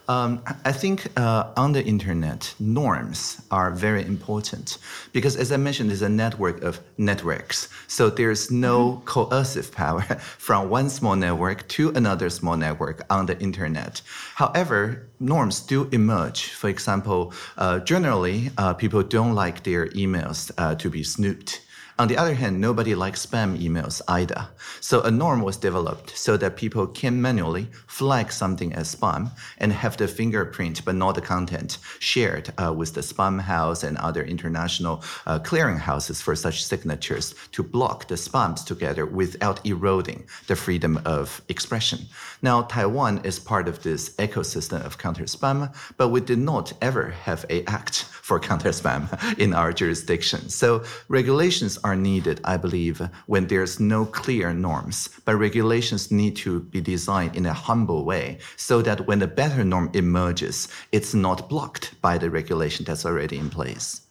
Um, 0.09 0.41
I 0.63 0.71
think 0.71 1.07
uh, 1.17 1.51
on 1.57 1.73
the 1.73 1.83
internet, 1.83 2.53
norms 2.59 3.41
are 3.51 3.71
very 3.71 4.05
important 4.05 4.77
because, 5.11 5.35
as 5.35 5.51
I 5.51 5.57
mentioned, 5.57 5.91
it's 5.91 6.01
a 6.01 6.09
network 6.09 6.63
of 6.63 6.79
networks. 6.97 7.67
So 7.87 8.09
there's 8.09 8.49
no 8.49 8.77
mm-hmm. 8.79 9.05
coercive 9.05 9.71
power 9.73 10.01
from 10.37 10.69
one 10.69 10.89
small 10.89 11.15
network 11.15 11.67
to 11.69 11.89
another 11.89 12.29
small 12.29 12.55
network 12.55 13.01
on 13.09 13.25
the 13.25 13.37
internet. 13.39 14.01
However, 14.35 15.07
norms 15.19 15.59
do 15.59 15.89
emerge. 15.91 16.51
For 16.51 16.69
example, 16.69 17.33
uh, 17.57 17.79
generally, 17.79 18.51
uh, 18.57 18.73
people 18.75 19.03
don't 19.03 19.35
like 19.35 19.63
their 19.63 19.87
emails 19.87 20.51
uh, 20.57 20.75
to 20.75 20.89
be 20.89 21.03
snooped. 21.03 21.61
On 21.99 22.07
the 22.07 22.17
other 22.17 22.35
hand, 22.35 22.61
nobody 22.61 22.93
likes 22.93 23.25
spam 23.25 23.57
emails 23.57 24.01
either. 24.07 24.47
So 24.81 25.01
a 25.01 25.09
norm 25.09 25.41
was 25.41 25.57
developed 25.57 26.15
so 26.15 26.37
that 26.37 26.55
people 26.55 26.85
can 26.85 27.19
manually 27.19 27.69
flag 27.87 28.31
something 28.31 28.71
as 28.73 28.95
spam 28.95 29.31
and 29.57 29.73
have 29.73 29.97
the 29.97 30.07
fingerprint, 30.07 30.85
but 30.85 30.93
not 30.93 31.15
the 31.15 31.21
content, 31.21 31.79
shared 31.97 32.53
uh, 32.59 32.71
with 32.71 32.93
the 32.93 33.01
Spamhaus 33.01 33.83
and 33.83 33.97
other 33.97 34.23
international 34.23 35.03
uh, 35.25 35.39
clearing 35.39 35.77
houses 35.77 36.21
for 36.21 36.35
such 36.35 36.63
signatures 36.63 37.33
to 37.53 37.63
block 37.63 38.07
the 38.07 38.15
spams 38.15 38.63
together 38.63 39.07
without 39.07 39.65
eroding 39.65 40.23
the 40.45 40.55
freedom 40.55 41.01
of 41.03 41.41
expression. 41.49 41.99
Now, 42.43 42.61
Taiwan 42.61 43.21
is 43.25 43.39
part 43.39 43.67
of 43.67 43.81
this 43.81 44.11
ecosystem 44.17 44.85
of 44.85 44.99
counter 44.99 45.23
spam, 45.23 45.73
but 45.97 46.09
we 46.09 46.21
did 46.21 46.37
not 46.37 46.73
ever 46.79 47.09
have 47.09 47.43
a 47.49 47.65
act 47.65 48.03
for 48.03 48.39
counter 48.39 48.69
spam 48.69 49.07
in 49.39 49.55
our 49.55 49.73
jurisdiction. 49.73 50.49
So 50.49 50.83
regulations 51.07 51.79
are 51.87 51.95
needed, 51.95 52.41
I 52.43 52.57
believe, 52.57 53.01
when 53.27 53.47
there's 53.47 53.79
no 53.79 54.05
clear 54.05 54.53
norms. 54.53 55.09
But 55.25 55.37
regulations 55.37 56.11
need 56.11 56.35
to 56.37 56.59
be 56.59 56.81
designed 56.81 57.35
in 57.35 57.45
a 57.45 57.53
humble 57.53 58.03
way 58.03 58.39
so 58.57 58.81
that 58.81 59.07
when 59.07 59.21
a 59.21 59.27
better 59.27 59.63
norm 59.63 59.89
emerges, 59.93 60.67
it's 60.91 61.13
not 61.13 61.49
blocked 61.49 61.99
by 62.01 62.17
the 62.17 62.29
regulation 62.29 62.85
that's 62.85 63.05
already 63.05 63.37
in 63.37 63.49
place. 63.49 64.01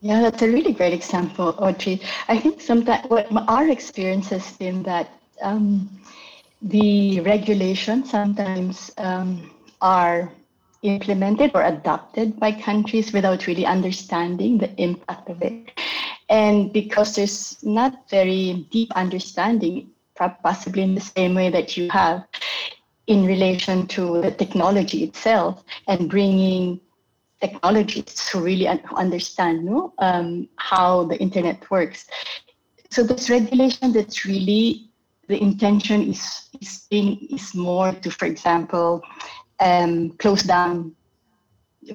Yeah, 0.00 0.20
that's 0.22 0.42
a 0.42 0.48
really 0.48 0.72
great 0.72 0.92
example, 0.92 1.54
Audrey. 1.58 2.00
I 2.28 2.38
think 2.38 2.60
sometimes 2.60 3.08
what 3.08 3.26
our 3.48 3.68
experience 3.68 4.28
has 4.30 4.52
been 4.52 4.82
that 4.84 5.10
um, 5.42 5.88
the 6.62 7.20
regulations 7.20 8.10
sometimes 8.10 8.92
um, 8.98 9.50
are 9.80 10.30
implemented 10.82 11.50
or 11.54 11.62
adopted 11.62 12.38
by 12.38 12.52
countries 12.52 13.12
without 13.12 13.46
really 13.46 13.66
understanding 13.66 14.58
the 14.58 14.70
impact 14.80 15.28
of 15.28 15.42
it. 15.42 15.70
And 16.28 16.72
because 16.72 17.14
there's 17.14 17.62
not 17.64 18.08
very 18.10 18.66
deep 18.70 18.90
understanding, 18.94 19.90
possibly 20.16 20.82
in 20.82 20.94
the 20.94 21.00
same 21.00 21.34
way 21.34 21.50
that 21.50 21.76
you 21.76 21.88
have 21.90 22.24
in 23.06 23.24
relation 23.24 23.86
to 23.86 24.20
the 24.20 24.30
technology 24.30 25.04
itself 25.04 25.64
and 25.86 26.10
bringing 26.10 26.80
technology 27.40 28.02
to 28.02 28.40
really 28.40 28.68
understand 28.68 29.64
no, 29.64 29.92
um, 29.98 30.48
how 30.56 31.04
the 31.04 31.18
internet 31.18 31.70
works. 31.70 32.06
So 32.90 33.02
this 33.02 33.30
regulation 33.30 33.92
that's 33.92 34.24
really 34.24 34.90
the 35.28 35.40
intention 35.40 36.10
is 36.10 36.48
is, 36.60 36.86
is 36.90 37.54
more 37.54 37.92
to, 37.92 38.10
for 38.10 38.24
example, 38.24 39.02
um, 39.60 40.10
close 40.18 40.42
down 40.42 40.94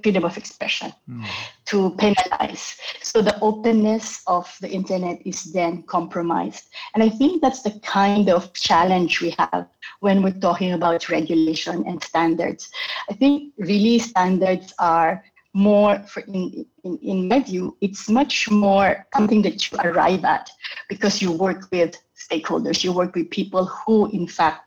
freedom 0.01 0.23
of 0.23 0.37
expression 0.37 0.91
mm. 1.09 1.25
to 1.65 1.91
penalize. 1.97 2.77
So 3.01 3.21
the 3.21 3.39
openness 3.41 4.21
of 4.27 4.55
the 4.61 4.69
internet 4.69 5.21
is 5.25 5.43
then 5.53 5.83
compromised. 5.83 6.69
And 6.93 7.03
I 7.03 7.09
think 7.09 7.41
that's 7.41 7.61
the 7.61 7.79
kind 7.81 8.29
of 8.29 8.53
challenge 8.53 9.21
we 9.21 9.35
have 9.37 9.67
when 9.99 10.23
we're 10.23 10.39
talking 10.39 10.73
about 10.73 11.09
regulation 11.09 11.83
and 11.87 12.01
standards. 12.03 12.69
I 13.09 13.13
think 13.13 13.53
really 13.57 13.99
standards 13.99 14.73
are 14.79 15.23
more 15.55 15.99
for 16.07 16.21
in, 16.21 16.65
in, 16.83 16.97
in 17.03 17.27
my 17.27 17.39
view 17.39 17.77
it's 17.79 18.09
much 18.09 18.49
more 18.49 19.05
something 19.15 19.39
that 19.43 19.71
you 19.71 19.77
arrive 19.83 20.25
at 20.25 20.49
because 20.89 21.21
you 21.21 21.31
work 21.31 21.67
with 21.71 21.95
stakeholders 22.17 22.83
you 22.83 22.91
work 22.91 23.13
with 23.13 23.29
people 23.29 23.65
who 23.65 24.09
in 24.09 24.27
fact 24.27 24.65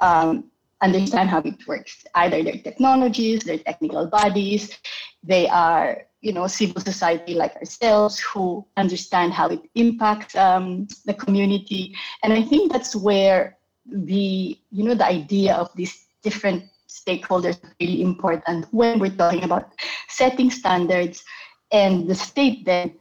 um, 0.00 0.50
understand 0.84 1.30
how 1.30 1.40
it 1.40 1.66
works. 1.66 2.04
Either 2.14 2.42
their 2.42 2.58
technologies, 2.58 3.40
their 3.40 3.58
technical 3.58 4.06
bodies, 4.06 4.78
they 5.22 5.48
are 5.48 6.06
you 6.20 6.32
know 6.32 6.46
civil 6.46 6.80
society 6.80 7.34
like 7.34 7.54
ourselves 7.56 8.20
who 8.20 8.64
understand 8.76 9.32
how 9.32 9.48
it 9.48 9.62
impacts 9.74 10.36
um, 10.36 10.86
the 11.06 11.14
community. 11.14 11.96
And 12.22 12.32
I 12.32 12.42
think 12.42 12.72
that's 12.72 12.94
where 12.94 13.56
the 13.86 14.58
you 14.70 14.84
know 14.84 14.94
the 14.94 15.06
idea 15.06 15.54
of 15.54 15.68
these 15.74 16.06
different 16.22 16.64
stakeholders 16.88 17.56
is 17.64 17.70
really 17.80 18.02
important 18.02 18.66
when 18.70 18.98
we're 19.00 19.16
talking 19.16 19.44
about 19.44 19.72
setting 20.08 20.50
standards 20.50 21.24
and 21.72 22.06
the 22.08 22.14
state 22.14 22.64
then 22.64 22.94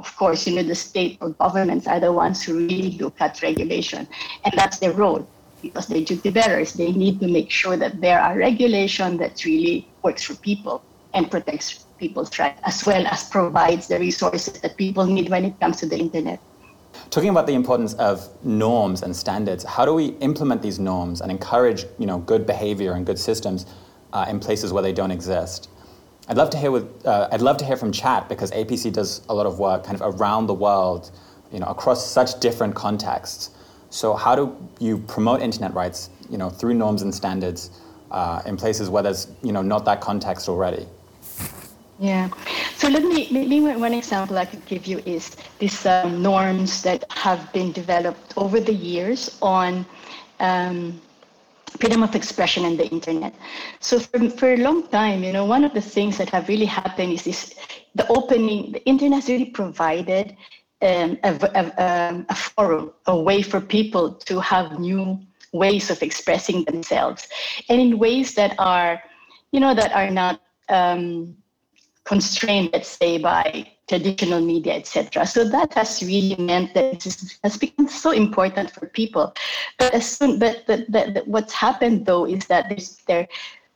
of 0.00 0.16
course, 0.16 0.46
you 0.46 0.56
know, 0.56 0.62
the 0.62 0.74
state 0.74 1.18
or 1.20 1.28
governments 1.44 1.86
are 1.86 2.00
the 2.00 2.10
ones 2.10 2.42
who 2.42 2.54
really 2.56 2.92
look 2.92 3.20
at 3.20 3.42
regulation, 3.42 4.08
and 4.46 4.54
that's 4.56 4.78
their 4.78 4.94
role 4.94 5.28
because 5.60 5.86
they're 5.86 6.04
duty 6.04 6.30
bearers. 6.30 6.74
They 6.74 6.92
need 6.92 7.20
to 7.20 7.28
make 7.28 7.50
sure 7.50 7.76
that 7.76 8.00
there 8.00 8.20
are 8.20 8.36
regulation 8.36 9.16
that 9.18 9.44
really 9.44 9.86
works 10.02 10.22
for 10.22 10.34
people 10.34 10.82
and 11.14 11.30
protects 11.30 11.84
people's 11.98 12.36
rights, 12.38 12.60
as 12.64 12.86
well 12.86 13.06
as 13.06 13.28
provides 13.28 13.88
the 13.88 13.98
resources 13.98 14.54
that 14.60 14.76
people 14.76 15.04
need 15.06 15.28
when 15.28 15.44
it 15.44 15.60
comes 15.60 15.78
to 15.78 15.86
the 15.86 15.98
internet. 15.98 16.40
Talking 17.10 17.30
about 17.30 17.46
the 17.46 17.54
importance 17.54 17.94
of 17.94 18.28
norms 18.44 19.02
and 19.02 19.14
standards, 19.14 19.64
how 19.64 19.84
do 19.84 19.94
we 19.94 20.06
implement 20.20 20.62
these 20.62 20.78
norms 20.78 21.20
and 21.20 21.30
encourage, 21.30 21.84
you 21.98 22.06
know, 22.06 22.18
good 22.18 22.46
behavior 22.46 22.92
and 22.92 23.04
good 23.04 23.18
systems 23.18 23.66
uh, 24.12 24.26
in 24.28 24.40
places 24.40 24.72
where 24.72 24.82
they 24.82 24.92
don't 24.92 25.10
exist? 25.10 25.68
I'd 26.28 26.36
love 26.36 26.50
to 26.50 26.58
hear 26.58 26.70
with, 26.70 27.04
uh, 27.06 27.28
I'd 27.32 27.42
love 27.42 27.56
to 27.58 27.64
hear 27.64 27.76
from 27.76 27.90
Chat 27.90 28.28
because 28.28 28.50
APC 28.52 28.92
does 28.92 29.22
a 29.28 29.34
lot 29.34 29.46
of 29.46 29.58
work 29.58 29.84
kind 29.84 30.00
of 30.00 30.20
around 30.20 30.46
the 30.46 30.54
world, 30.54 31.10
you 31.52 31.58
know, 31.58 31.66
across 31.66 32.06
such 32.06 32.38
different 32.38 32.74
contexts. 32.74 33.50
So 33.90 34.14
how 34.14 34.34
do 34.36 34.56
you 34.78 34.98
promote 34.98 35.42
internet 35.42 35.74
rights, 35.74 36.10
you 36.30 36.38
know, 36.38 36.48
through 36.48 36.74
norms 36.74 37.02
and 37.02 37.14
standards 37.14 37.70
uh, 38.10 38.42
in 38.46 38.56
places 38.56 38.88
where 38.88 39.02
there's, 39.02 39.28
you 39.42 39.52
know, 39.52 39.62
not 39.62 39.84
that 39.84 40.00
context 40.00 40.48
already? 40.48 40.86
Yeah. 41.98 42.30
So 42.76 42.88
let 42.88 43.02
me 43.02 43.28
maybe 43.30 43.60
one 43.60 43.92
example 43.92 44.38
I 44.38 44.46
could 44.46 44.64
give 44.64 44.86
you 44.86 45.02
is 45.04 45.36
these 45.58 45.84
um, 45.84 46.22
norms 46.22 46.82
that 46.82 47.04
have 47.10 47.52
been 47.52 47.72
developed 47.72 48.32
over 48.38 48.58
the 48.58 48.72
years 48.72 49.36
on 49.42 49.84
um, 50.38 50.98
freedom 51.78 52.02
of 52.02 52.14
expression 52.14 52.64
and 52.64 52.78
the 52.78 52.88
internet. 52.88 53.34
So 53.80 53.98
for, 53.98 54.30
for 54.30 54.54
a 54.54 54.56
long 54.56 54.86
time, 54.88 55.22
you 55.22 55.32
know, 55.32 55.44
one 55.44 55.64
of 55.64 55.74
the 55.74 55.80
things 55.80 56.16
that 56.18 56.30
have 56.30 56.48
really 56.48 56.64
happened 56.64 57.12
is 57.12 57.24
this, 57.24 57.54
the 57.94 58.06
opening, 58.08 58.72
the 58.72 58.84
internet 58.86 59.20
has 59.22 59.28
really 59.28 59.50
provided 59.50 60.36
um, 60.82 61.18
a, 61.22 61.50
a, 61.54 61.84
um, 61.84 62.26
a, 62.28 62.34
forum, 62.34 62.92
a 63.06 63.18
way 63.18 63.42
for 63.42 63.60
people 63.60 64.12
to 64.14 64.40
have 64.40 64.78
new 64.78 65.18
ways 65.52 65.90
of 65.90 66.02
expressing 66.02 66.64
themselves, 66.64 67.28
and 67.68 67.80
in 67.80 67.98
ways 67.98 68.34
that 68.34 68.54
are, 68.58 69.02
you 69.52 69.60
know, 69.60 69.74
that 69.74 69.92
are 69.92 70.10
not 70.10 70.40
um, 70.68 71.36
constrained, 72.04 72.70
let's 72.72 72.88
say, 72.88 73.18
by 73.18 73.66
traditional 73.88 74.40
media, 74.40 74.74
etc. 74.74 75.26
So 75.26 75.44
that 75.48 75.74
has 75.74 76.00
really 76.02 76.36
meant 76.36 76.74
that 76.74 77.04
it 77.04 77.38
has 77.42 77.56
become 77.56 77.88
so 77.88 78.12
important 78.12 78.70
for 78.70 78.86
people. 78.86 79.34
But 79.78 79.92
as 79.94 80.06
soon, 80.16 80.38
but 80.38 80.66
the, 80.66 80.86
the, 80.88 81.12
the, 81.14 81.22
what's 81.26 81.52
happened 81.52 82.06
though 82.06 82.24
is 82.24 82.46
that 82.46 82.64
there 83.08 83.26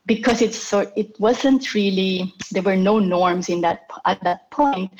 because 0.06 0.42
it's 0.42 0.58
so 0.58 0.90
it 0.96 1.18
wasn't 1.18 1.74
really 1.74 2.34
there 2.52 2.62
were 2.62 2.76
no 2.76 2.98
norms 2.98 3.48
in 3.48 3.60
that 3.62 3.90
at 4.04 4.22
that 4.22 4.50
point. 4.50 4.90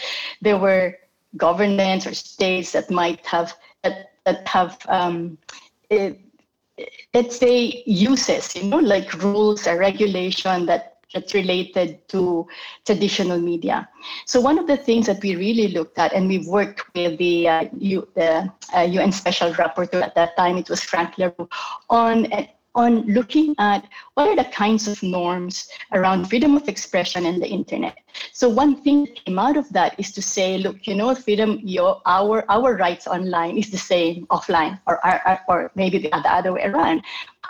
There 0.42 0.58
were 0.58 0.96
governments 1.36 2.06
or 2.06 2.14
states 2.14 2.72
that 2.72 2.90
might 2.90 3.24
have 3.26 3.54
that, 3.82 4.12
that 4.24 4.46
have 4.48 4.78
um, 4.88 5.38
it, 5.90 6.20
let's 7.12 7.36
say 7.36 7.82
uses 7.86 8.54
you 8.56 8.64
know 8.64 8.78
like 8.78 9.12
rules 9.22 9.66
or 9.66 9.78
regulation 9.78 10.66
that 10.66 10.94
that's 11.14 11.32
related 11.32 12.06
to 12.08 12.46
traditional 12.84 13.38
media. 13.40 13.88
So 14.26 14.40
one 14.40 14.58
of 14.58 14.66
the 14.66 14.76
things 14.76 15.06
that 15.06 15.22
we 15.22 15.36
really 15.36 15.68
looked 15.68 15.96
at, 15.98 16.12
and 16.12 16.28
we 16.28 16.38
worked 16.38 16.92
with 16.94 17.16
the, 17.18 17.48
uh, 17.48 17.68
U, 17.78 18.08
the 18.14 18.52
uh, 18.76 18.80
UN 18.80 19.12
Special 19.12 19.52
Rapporteur 19.52 20.02
at 20.02 20.14
that 20.16 20.36
time, 20.36 20.58
it 20.58 20.68
was 20.68 20.82
Frank 20.82 21.16
La 21.16 21.30
Rue, 21.38 21.48
on 21.88 22.26
on 22.74 23.02
looking 23.06 23.54
at 23.58 23.86
what 24.14 24.28
are 24.28 24.36
the 24.36 24.50
kinds 24.50 24.88
of 24.88 25.02
norms 25.02 25.68
around 25.92 26.28
freedom 26.28 26.56
of 26.56 26.68
expression 26.68 27.26
and 27.26 27.42
the 27.42 27.48
internet. 27.48 27.98
So 28.32 28.48
one 28.48 28.82
thing 28.82 29.04
that 29.04 29.24
came 29.24 29.38
out 29.38 29.56
of 29.56 29.68
that 29.72 29.98
is 29.98 30.12
to 30.12 30.22
say, 30.22 30.58
look, 30.58 30.86
you 30.86 30.94
know, 30.94 31.14
freedom, 31.14 31.60
your 31.62 32.00
our 32.06 32.44
our 32.48 32.76
rights 32.76 33.06
online 33.06 33.58
is 33.58 33.70
the 33.70 33.78
same 33.78 34.26
offline, 34.26 34.80
or 34.86 35.04
or, 35.06 35.40
or 35.48 35.70
maybe 35.74 35.98
the 35.98 36.14
other 36.14 36.52
way 36.52 36.64
around. 36.64 37.02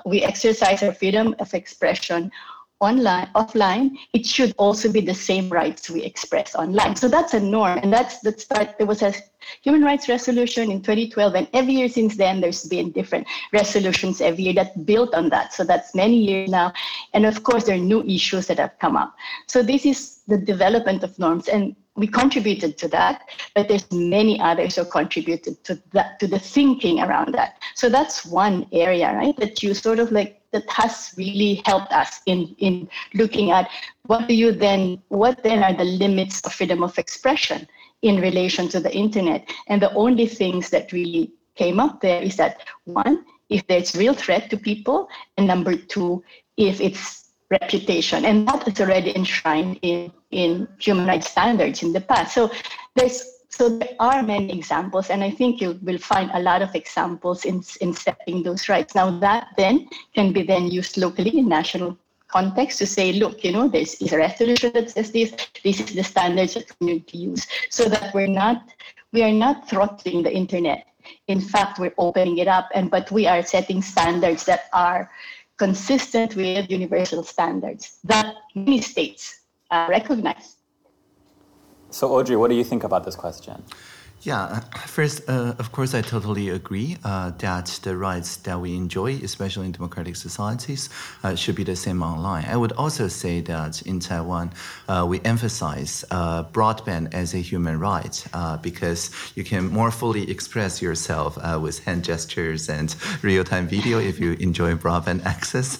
We 0.05 0.23
exercise 0.23 0.83
our 0.83 0.93
freedom 0.93 1.35
of 1.39 1.55
expression 1.55 2.31
online 2.85 3.29
offline 3.35 3.97
it 4.13 4.25
should 4.27 4.55
also 4.59 4.91
be 4.91 5.01
the 5.01 5.15
same 5.15 5.49
rights 5.49 5.91
we 5.91 6.03
express 6.03 6.55
online 6.55 6.95
so 6.95 7.09
that's 7.09 7.35
a 7.35 7.41
norm 7.41 7.79
and 7.83 7.93
that's 7.93 8.21
the 8.21 8.33
start 8.39 8.77
there 8.79 8.87
was 8.87 9.03
a 9.03 9.13
human 9.63 9.83
rights 9.83 10.09
resolution 10.09 10.71
in 10.71 10.81
2012 10.81 11.35
and 11.35 11.49
every 11.53 11.75
year 11.75 11.89
since 11.89 12.17
then 12.17 12.41
there's 12.41 12.65
been 12.65 12.91
different 12.93 13.27
resolutions 13.53 14.21
every 14.21 14.45
year 14.45 14.55
that 14.55 14.87
built 14.87 15.15
on 15.15 15.29
that 15.29 15.53
so 15.53 15.65
that's 15.65 15.95
many 15.95 16.17
years 16.17 16.51
now 16.51 16.73
and 17.13 17.27
of 17.27 17.43
course 17.43 17.65
there 17.65 17.77
are 17.77 17.87
new 17.93 18.03
issues 18.05 18.47
that 18.47 18.59
have 18.59 18.79
come 18.79 18.97
up 18.97 19.15
so 19.47 19.63
this 19.63 19.85
is 19.87 20.21
the 20.29 20.39
development 20.39 21.03
of 21.03 21.19
norms 21.19 21.49
and 21.49 21.75
we 21.97 22.09
contributed 22.09 22.77
to 22.79 22.89
that, 22.89 23.23
but 23.55 23.69
there's 23.69 23.91
many 23.93 24.41
others 24.41 24.77
who 24.77 24.85
contributed 24.85 25.63
to 25.65 25.81
that 25.93 26.19
to 26.19 26.27
the 26.27 26.39
thinking 26.39 27.01
around 27.01 27.33
that. 27.35 27.59
So 27.75 27.89
that's 27.89 28.27
one 28.27 28.67
area, 28.73 29.13
right? 29.15 29.37
That 29.37 29.63
you 29.63 29.75
sort 29.75 30.01
of 30.01 30.11
like 30.11 30.41
that 30.55 30.71
has 30.71 31.13
really 31.19 31.61
helped 31.67 31.93
us 31.93 32.21
in 32.27 32.55
in 32.59 32.89
looking 33.13 33.51
at 33.51 33.69
what 34.07 34.29
do 34.29 34.35
you 34.35 34.53
then 34.53 35.03
what 35.09 35.43
then 35.43 35.63
are 35.63 35.75
the 35.75 35.85
limits 35.85 36.41
of 36.43 36.55
freedom 36.55 36.83
of 36.83 36.97
expression 36.97 37.67
in 38.03 38.21
relation 38.21 38.69
to 38.69 38.81
the 38.81 38.95
internet? 38.95 39.51
And 39.69 39.83
the 39.83 39.93
only 39.95 40.27
things 40.27 40.71
that 40.71 40.93
really 40.93 41.33
came 41.57 41.81
up 41.81 42.01
there 42.01 42.23
is 42.23 42.37
that 42.37 42.63
one 42.85 43.25
if 43.51 43.67
there's 43.67 43.95
real 43.95 44.15
threat 44.15 44.49
to 44.51 44.57
people 44.57 45.09
and 45.37 45.47
number 45.47 45.77
two 45.77 46.23
if 46.57 46.81
it's 46.81 47.25
reputation. 47.51 48.25
And 48.25 48.49
that 48.49 48.67
is 48.67 48.81
already 48.81 49.15
enshrined 49.17 49.79
in 49.83 50.13
in 50.31 50.69
human 50.79 51.07
rights 51.07 51.31
standards 51.31 51.83
in 51.83 51.93
the 51.93 52.01
past. 52.01 52.35
So 52.35 52.51
there's 52.95 53.34
so 53.57 53.69
there 53.69 53.95
are 54.01 54.23
many 54.23 54.53
examples, 54.59 55.11
and 55.11 55.23
I 55.23 55.31
think 55.31 55.61
you 55.61 55.79
will 55.83 55.99
find 55.99 56.29
a 56.35 56.41
lot 56.41 56.61
of 56.61 56.75
examples 56.75 57.45
in, 57.45 57.63
in 57.81 57.93
setting 57.95 58.43
those 58.43 58.69
rights. 58.69 58.97
Now 58.97 59.17
that 59.21 59.49
then 59.57 59.89
can 60.15 60.33
be 60.33 60.43
then 60.43 60.67
used 60.67 60.97
locally 60.97 61.39
in 61.39 61.49
national 61.49 61.97
context 62.27 62.79
to 62.79 62.87
say, 62.87 63.13
look, 63.13 63.45
you 63.45 63.53
know, 63.53 63.69
this 63.69 64.03
is 64.03 64.13
a 64.13 64.19
resolution 64.19 64.73
that 64.73 64.91
says 64.91 65.13
this, 65.13 65.33
this 65.63 65.79
is 65.79 65.95
the 65.95 66.03
standards 66.03 66.55
that 66.55 66.69
to 66.81 67.17
use, 67.17 67.47
so 67.71 67.89
that 67.89 68.13
we're 68.13 68.27
not 68.27 68.71
we 69.13 69.23
are 69.23 69.33
not 69.33 69.69
throttling 69.71 70.25
the 70.25 70.35
internet. 70.35 70.89
In 71.29 71.41
fact, 71.41 71.79
we're 71.79 71.95
opening 71.97 72.39
it 72.39 72.49
up, 72.49 72.69
and 72.75 72.91
but 72.91 73.09
we 73.13 73.29
are 73.29 73.43
setting 73.45 73.83
standards 73.83 74.45
that 74.47 74.65
are 74.73 75.09
consistent 75.59 76.35
with 76.35 76.69
universal 76.69 77.23
standards 77.23 77.99
that 78.03 78.35
many 78.57 78.81
states 78.81 79.43
uh, 79.71 79.87
recognize. 79.89 80.57
So, 81.95 82.13
Audrey, 82.13 82.35
what 82.35 82.51
do 82.51 82.57
you 82.57 82.65
think 82.65 82.83
about 82.83 83.05
this 83.05 83.15
question? 83.15 83.63
Yeah, 84.25 84.61
first, 84.87 85.29
uh, 85.29 85.55
of 85.59 85.71
course, 85.71 85.93
I 85.93 86.01
totally 86.01 86.49
agree 86.49 86.97
uh, 87.05 87.33
that 87.41 87.67
the 87.83 87.95
rights 87.95 88.37
that 88.39 88.59
we 88.59 88.75
enjoy, 88.75 89.17
especially 89.23 89.67
in 89.67 89.73
democratic 89.73 90.17
societies, 90.17 90.89
uh, 91.23 91.35
should 91.35 91.57
be 91.57 91.63
the 91.63 91.77
same 91.77 92.03
online. 92.03 92.47
I 92.47 92.57
would 92.57 92.73
also 92.73 93.09
say 93.09 93.43
that 93.43 93.83
in 93.83 94.01
Taiwan, 94.01 94.53
uh, 94.89 95.05
we 95.07 95.21
emphasize 95.27 96.07
uh, 96.11 96.45
broadband 96.45 97.13
as 97.13 97.35
a 97.35 97.39
human 97.39 97.79
right 97.79 98.27
uh, 98.33 98.57
because 98.57 99.11
you 99.35 99.45
can 99.45 99.67
more 99.67 99.91
fully 99.91 100.31
express 100.31 100.81
yourself 100.81 101.37
with 101.61 101.85
hand 101.85 102.03
gestures 102.03 102.71
and 102.71 102.97
real 103.23 103.45
time 103.45 103.69
video 103.69 103.99
if 103.99 104.19
you 104.19 104.33
enjoy 104.41 104.75
broadband 104.75 105.23
access. 105.27 105.79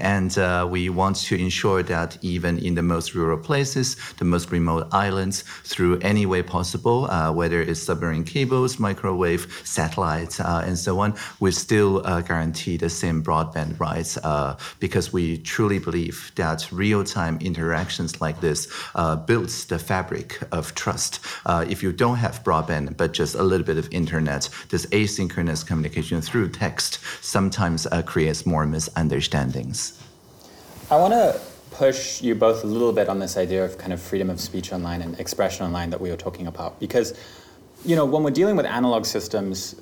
and 0.00 0.70
we 0.70 0.88
want 0.88 1.16
to 1.16 1.36
ensure 1.36 1.82
that 1.82 2.16
even 2.22 2.58
in 2.58 2.76
the 2.76 2.82
most 2.82 3.14
rural 3.14 3.36
places, 3.36 3.96
the 4.16 4.24
most 4.24 4.50
remote 4.50 4.88
islands, 4.90 5.44
through 5.64 5.98
any 5.98 6.24
way 6.24 6.42
possible, 6.42 7.06
whether 7.34 7.57
there 7.58 7.68
is 7.68 7.82
submarine 7.82 8.22
cables, 8.22 8.78
microwave, 8.78 9.60
satellites, 9.64 10.38
uh, 10.38 10.62
and 10.64 10.78
so 10.78 11.00
on, 11.00 11.12
we 11.40 11.50
still 11.50 12.06
uh, 12.06 12.20
guarantee 12.20 12.76
the 12.76 12.88
same 12.88 13.20
broadband 13.20 13.80
rights 13.80 14.16
uh, 14.18 14.56
because 14.78 15.12
we 15.12 15.38
truly 15.38 15.80
believe 15.80 16.30
that 16.36 16.70
real-time 16.70 17.36
interactions 17.40 18.20
like 18.20 18.40
this 18.40 18.68
builds 19.26 19.64
the 19.66 19.78
fabric 19.78 20.38
of 20.52 20.72
trust. 20.76 21.18
If 21.48 21.82
you 21.82 21.90
don't 21.92 22.18
have 22.18 22.44
broadband 22.44 22.96
but 22.96 23.12
just 23.12 23.34
a 23.34 23.42
little 23.42 23.66
bit 23.66 23.76
of 23.76 23.88
internet, 23.92 24.48
this 24.68 24.86
asynchronous 24.86 25.66
communication 25.66 26.20
through 26.20 26.50
text 26.50 27.00
sometimes 27.20 27.88
creates 28.06 28.46
more 28.46 28.66
misunderstandings. 28.66 30.00
I 30.90 30.96
want 30.96 31.12
to 31.14 31.40
push 31.70 32.22
you 32.22 32.34
both 32.34 32.64
a 32.64 32.66
little 32.66 32.92
bit 32.92 33.08
on 33.08 33.18
this 33.20 33.36
idea 33.36 33.64
of 33.64 33.78
kind 33.78 33.92
of 33.92 34.00
freedom 34.02 34.30
of 34.30 34.40
speech 34.40 34.72
online 34.72 35.00
and 35.02 35.18
expression 35.20 35.64
online 35.64 35.90
that 35.90 36.00
we 36.00 36.10
were 36.10 36.16
talking 36.16 36.46
about 36.46 36.80
because 36.80 37.14
you 37.84 37.96
know 37.96 38.04
when 38.04 38.22
we're 38.22 38.30
dealing 38.30 38.56
with 38.56 38.66
analog 38.66 39.04
systems 39.04 39.76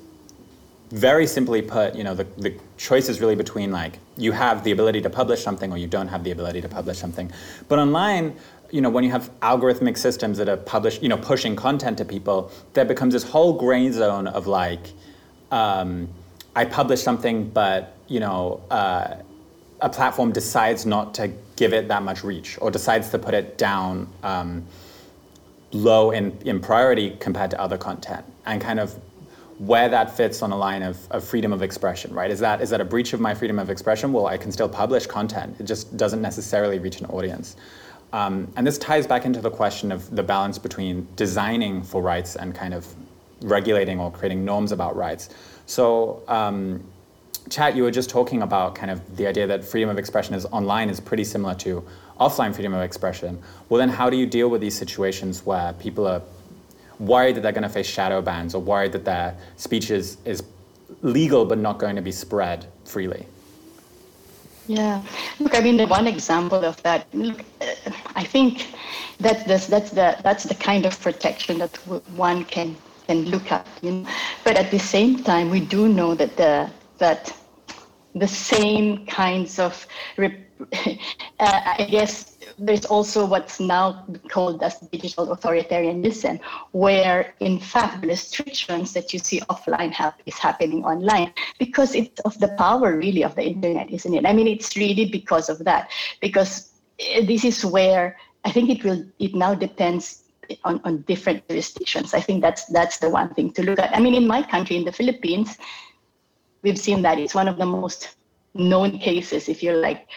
very 0.91 1.27
simply 1.27 1.61
put 1.61 1.95
you 1.95 2.03
know 2.03 2.15
the, 2.15 2.23
the 2.37 2.55
choice 2.77 3.09
is 3.09 3.19
really 3.19 3.35
between 3.35 3.71
like 3.71 3.99
you 4.15 4.31
have 4.31 4.63
the 4.63 4.71
ability 4.71 5.01
to 5.01 5.09
publish 5.09 5.43
something 5.43 5.71
or 5.71 5.77
you 5.77 5.87
don't 5.87 6.07
have 6.07 6.23
the 6.23 6.31
ability 6.31 6.61
to 6.61 6.69
publish 6.69 6.97
something. 6.97 7.31
But 7.67 7.79
online 7.79 8.35
you 8.71 8.81
know 8.81 8.89
when 8.89 9.03
you 9.03 9.11
have 9.11 9.29
algorithmic 9.39 9.97
systems 9.97 10.37
that 10.37 10.49
are 10.49 10.57
publish 10.57 11.01
you 11.01 11.09
know 11.09 11.17
pushing 11.17 11.55
content 11.55 11.97
to 11.97 12.05
people 12.05 12.51
there 12.73 12.85
becomes 12.85 13.13
this 13.13 13.23
whole 13.23 13.53
gray 13.53 13.89
zone 13.91 14.27
of 14.27 14.47
like 14.47 14.91
um, 15.51 16.07
i 16.55 16.65
publish 16.65 17.01
something 17.01 17.49
but 17.49 17.95
you 18.07 18.19
know 18.19 18.61
uh, 18.69 19.15
a 19.81 19.89
platform 19.89 20.31
decides 20.31 20.85
not 20.85 21.13
to 21.13 21.31
give 21.55 21.73
it 21.73 21.87
that 21.87 22.03
much 22.03 22.23
reach 22.23 22.57
or 22.61 22.69
decides 22.71 23.09
to 23.09 23.17
put 23.17 23.33
it 23.33 23.57
down 23.57 24.07
um, 24.23 24.65
low 25.71 26.11
in, 26.11 26.37
in 26.45 26.59
priority 26.59 27.17
compared 27.19 27.51
to 27.51 27.59
other 27.59 27.77
content 27.77 28.25
and 28.45 28.61
kind 28.61 28.79
of 28.79 28.97
where 29.59 29.89
that 29.89 30.15
fits 30.15 30.41
on 30.41 30.51
a 30.51 30.57
line 30.57 30.83
of, 30.83 31.11
of 31.11 31.23
freedom 31.23 31.51
of 31.51 31.61
expression, 31.61 32.13
right? 32.13 32.29
Is 32.29 32.39
that 32.39 32.61
is 32.61 32.69
that 32.69 32.79
a 32.79 32.85
breach 32.85 33.13
of 33.13 33.19
my 33.19 33.33
freedom 33.33 33.57
of 33.57 33.69
expression? 33.69 34.13
Well, 34.13 34.27
I 34.27 34.37
can 34.37 34.51
still 34.51 34.69
publish 34.69 35.07
content. 35.07 35.55
It 35.59 35.63
just 35.63 35.97
doesn't 35.97 36.21
necessarily 36.21 36.77
reach 36.77 36.99
an 36.99 37.07
audience. 37.07 37.55
Um, 38.13 38.51
and 38.55 38.65
this 38.65 38.77
ties 38.77 39.07
back 39.07 39.25
into 39.25 39.41
the 39.41 39.49
question 39.49 39.91
of 39.91 40.15
the 40.15 40.23
balance 40.23 40.57
between 40.57 41.07
designing 41.15 41.81
for 41.83 42.01
rights 42.01 42.35
and 42.35 42.55
kind 42.55 42.73
of 42.73 42.87
regulating 43.41 43.99
or 43.99 44.11
creating 44.11 44.45
norms 44.45 44.71
about 44.71 44.95
rights. 44.95 45.29
So 45.65 46.23
um, 46.27 46.83
Chat, 47.49 47.75
you 47.75 47.83
were 47.83 47.91
just 47.91 48.09
talking 48.09 48.41
about 48.41 48.75
kind 48.75 48.91
of 48.91 49.17
the 49.17 49.27
idea 49.27 49.47
that 49.47 49.63
freedom 49.63 49.89
of 49.89 49.97
expression 49.97 50.35
is 50.35 50.45
online 50.45 50.89
is 50.89 50.99
pretty 50.99 51.23
similar 51.23 51.55
to 51.55 51.83
offline 52.19 52.53
freedom 52.53 52.73
of 52.73 52.81
expression. 52.81 53.41
Well, 53.69 53.79
then 53.79 53.89
how 53.89 54.09
do 54.09 54.17
you 54.17 54.25
deal 54.25 54.49
with 54.49 54.61
these 54.61 54.77
situations 54.77 55.45
where 55.45 55.73
people 55.73 56.07
are 56.07 56.21
worried 56.99 57.35
that 57.35 57.41
they're 57.41 57.51
going 57.51 57.63
to 57.63 57.69
face 57.69 57.87
shadow 57.87 58.21
bans 58.21 58.55
or 58.55 58.61
worried 58.61 58.91
that 58.93 59.05
their 59.05 59.35
speech 59.57 59.91
is, 59.91 60.17
is 60.25 60.43
legal 61.01 61.45
but 61.45 61.57
not 61.57 61.77
going 61.77 61.95
to 61.95 62.01
be 62.01 62.11
spread 62.11 62.65
freely? 62.85 63.25
Yeah, 64.67 65.01
look, 65.39 65.55
I 65.55 65.61
mean, 65.61 65.77
the 65.77 65.87
one 65.87 66.07
example 66.07 66.65
of 66.65 66.81
that, 66.83 67.07
look, 67.13 67.41
I 68.15 68.23
think 68.23 68.67
that 69.19 69.47
that's, 69.47 69.67
that's 69.67 69.91
the 69.91 70.17
that's 70.21 70.43
the 70.43 70.55
kind 70.55 70.85
of 70.85 70.99
protection 70.99 71.59
that 71.59 71.77
one 72.17 72.43
can 72.43 72.75
can 73.07 73.23
look 73.25 73.49
at. 73.49 73.65
You 73.81 73.91
know? 73.91 74.09
But 74.43 74.57
at 74.57 74.69
the 74.69 74.79
same 74.79 75.23
time, 75.23 75.49
we 75.49 75.61
do 75.61 75.87
know 75.87 76.15
that 76.15 76.35
the 76.35 76.69
that 76.97 77.33
the 78.19 78.27
same 78.27 79.05
kinds 79.05 79.59
of, 79.59 79.87
uh, 81.39 81.75
I 81.77 81.87
guess, 81.89 82.37
there's 82.57 82.85
also 82.85 83.25
what's 83.25 83.59
now 83.59 84.05
called 84.29 84.63
as 84.63 84.79
digital 84.91 85.35
authoritarianism, 85.35 86.39
where 86.71 87.35
in 87.39 87.59
fact 87.59 88.01
the 88.01 88.07
restrictions 88.07 88.93
that 88.93 89.13
you 89.13 89.19
see 89.19 89.41
offline 89.41 89.91
have, 89.91 90.15
is 90.25 90.37
happening 90.39 90.83
online 90.83 91.33
because 91.59 91.93
it's 91.93 92.19
of 92.21 92.37
the 92.39 92.49
power 92.57 92.97
really 92.97 93.23
of 93.23 93.35
the 93.35 93.43
internet, 93.43 93.91
isn't 93.91 94.13
it? 94.13 94.25
I 94.25 94.33
mean, 94.33 94.47
it's 94.47 94.75
really 94.75 95.05
because 95.05 95.49
of 95.49 95.63
that, 95.65 95.91
because 96.21 96.71
uh, 96.99 97.21
this 97.25 97.45
is 97.45 97.63
where 97.63 98.17
I 98.43 98.51
think 98.51 98.69
it 98.69 98.83
will. 98.83 99.05
It 99.19 99.35
now 99.35 99.53
depends 99.53 100.23
on, 100.63 100.81
on 100.85 101.01
different 101.01 101.47
jurisdictions. 101.47 102.13
I 102.13 102.21
think 102.21 102.41
that's 102.41 102.65
that's 102.65 102.97
the 102.97 103.09
one 103.09 103.33
thing 103.33 103.51
to 103.53 103.63
look 103.63 103.77
at. 103.77 103.95
I 103.95 103.99
mean, 103.99 104.15
in 104.15 104.25
my 104.25 104.41
country, 104.41 104.77
in 104.77 104.85
the 104.85 104.91
Philippines, 104.91 105.57
we've 106.63 106.79
seen 106.79 107.01
that 107.03 107.19
it's 107.19 107.35
one 107.35 107.47
of 107.47 107.57
the 107.57 107.65
most 107.65 108.15
known 108.53 108.97
cases, 108.97 109.49
if 109.49 109.61
you 109.61 109.73
like, 109.73 110.07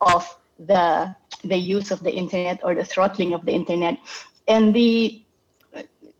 of 0.00 0.37
the 0.58 1.14
the 1.44 1.56
use 1.56 1.90
of 1.90 2.02
the 2.02 2.12
internet 2.12 2.60
or 2.64 2.74
the 2.74 2.84
throttling 2.84 3.32
of 3.32 3.44
the 3.44 3.52
internet, 3.52 3.98
and 4.46 4.74
the 4.74 5.22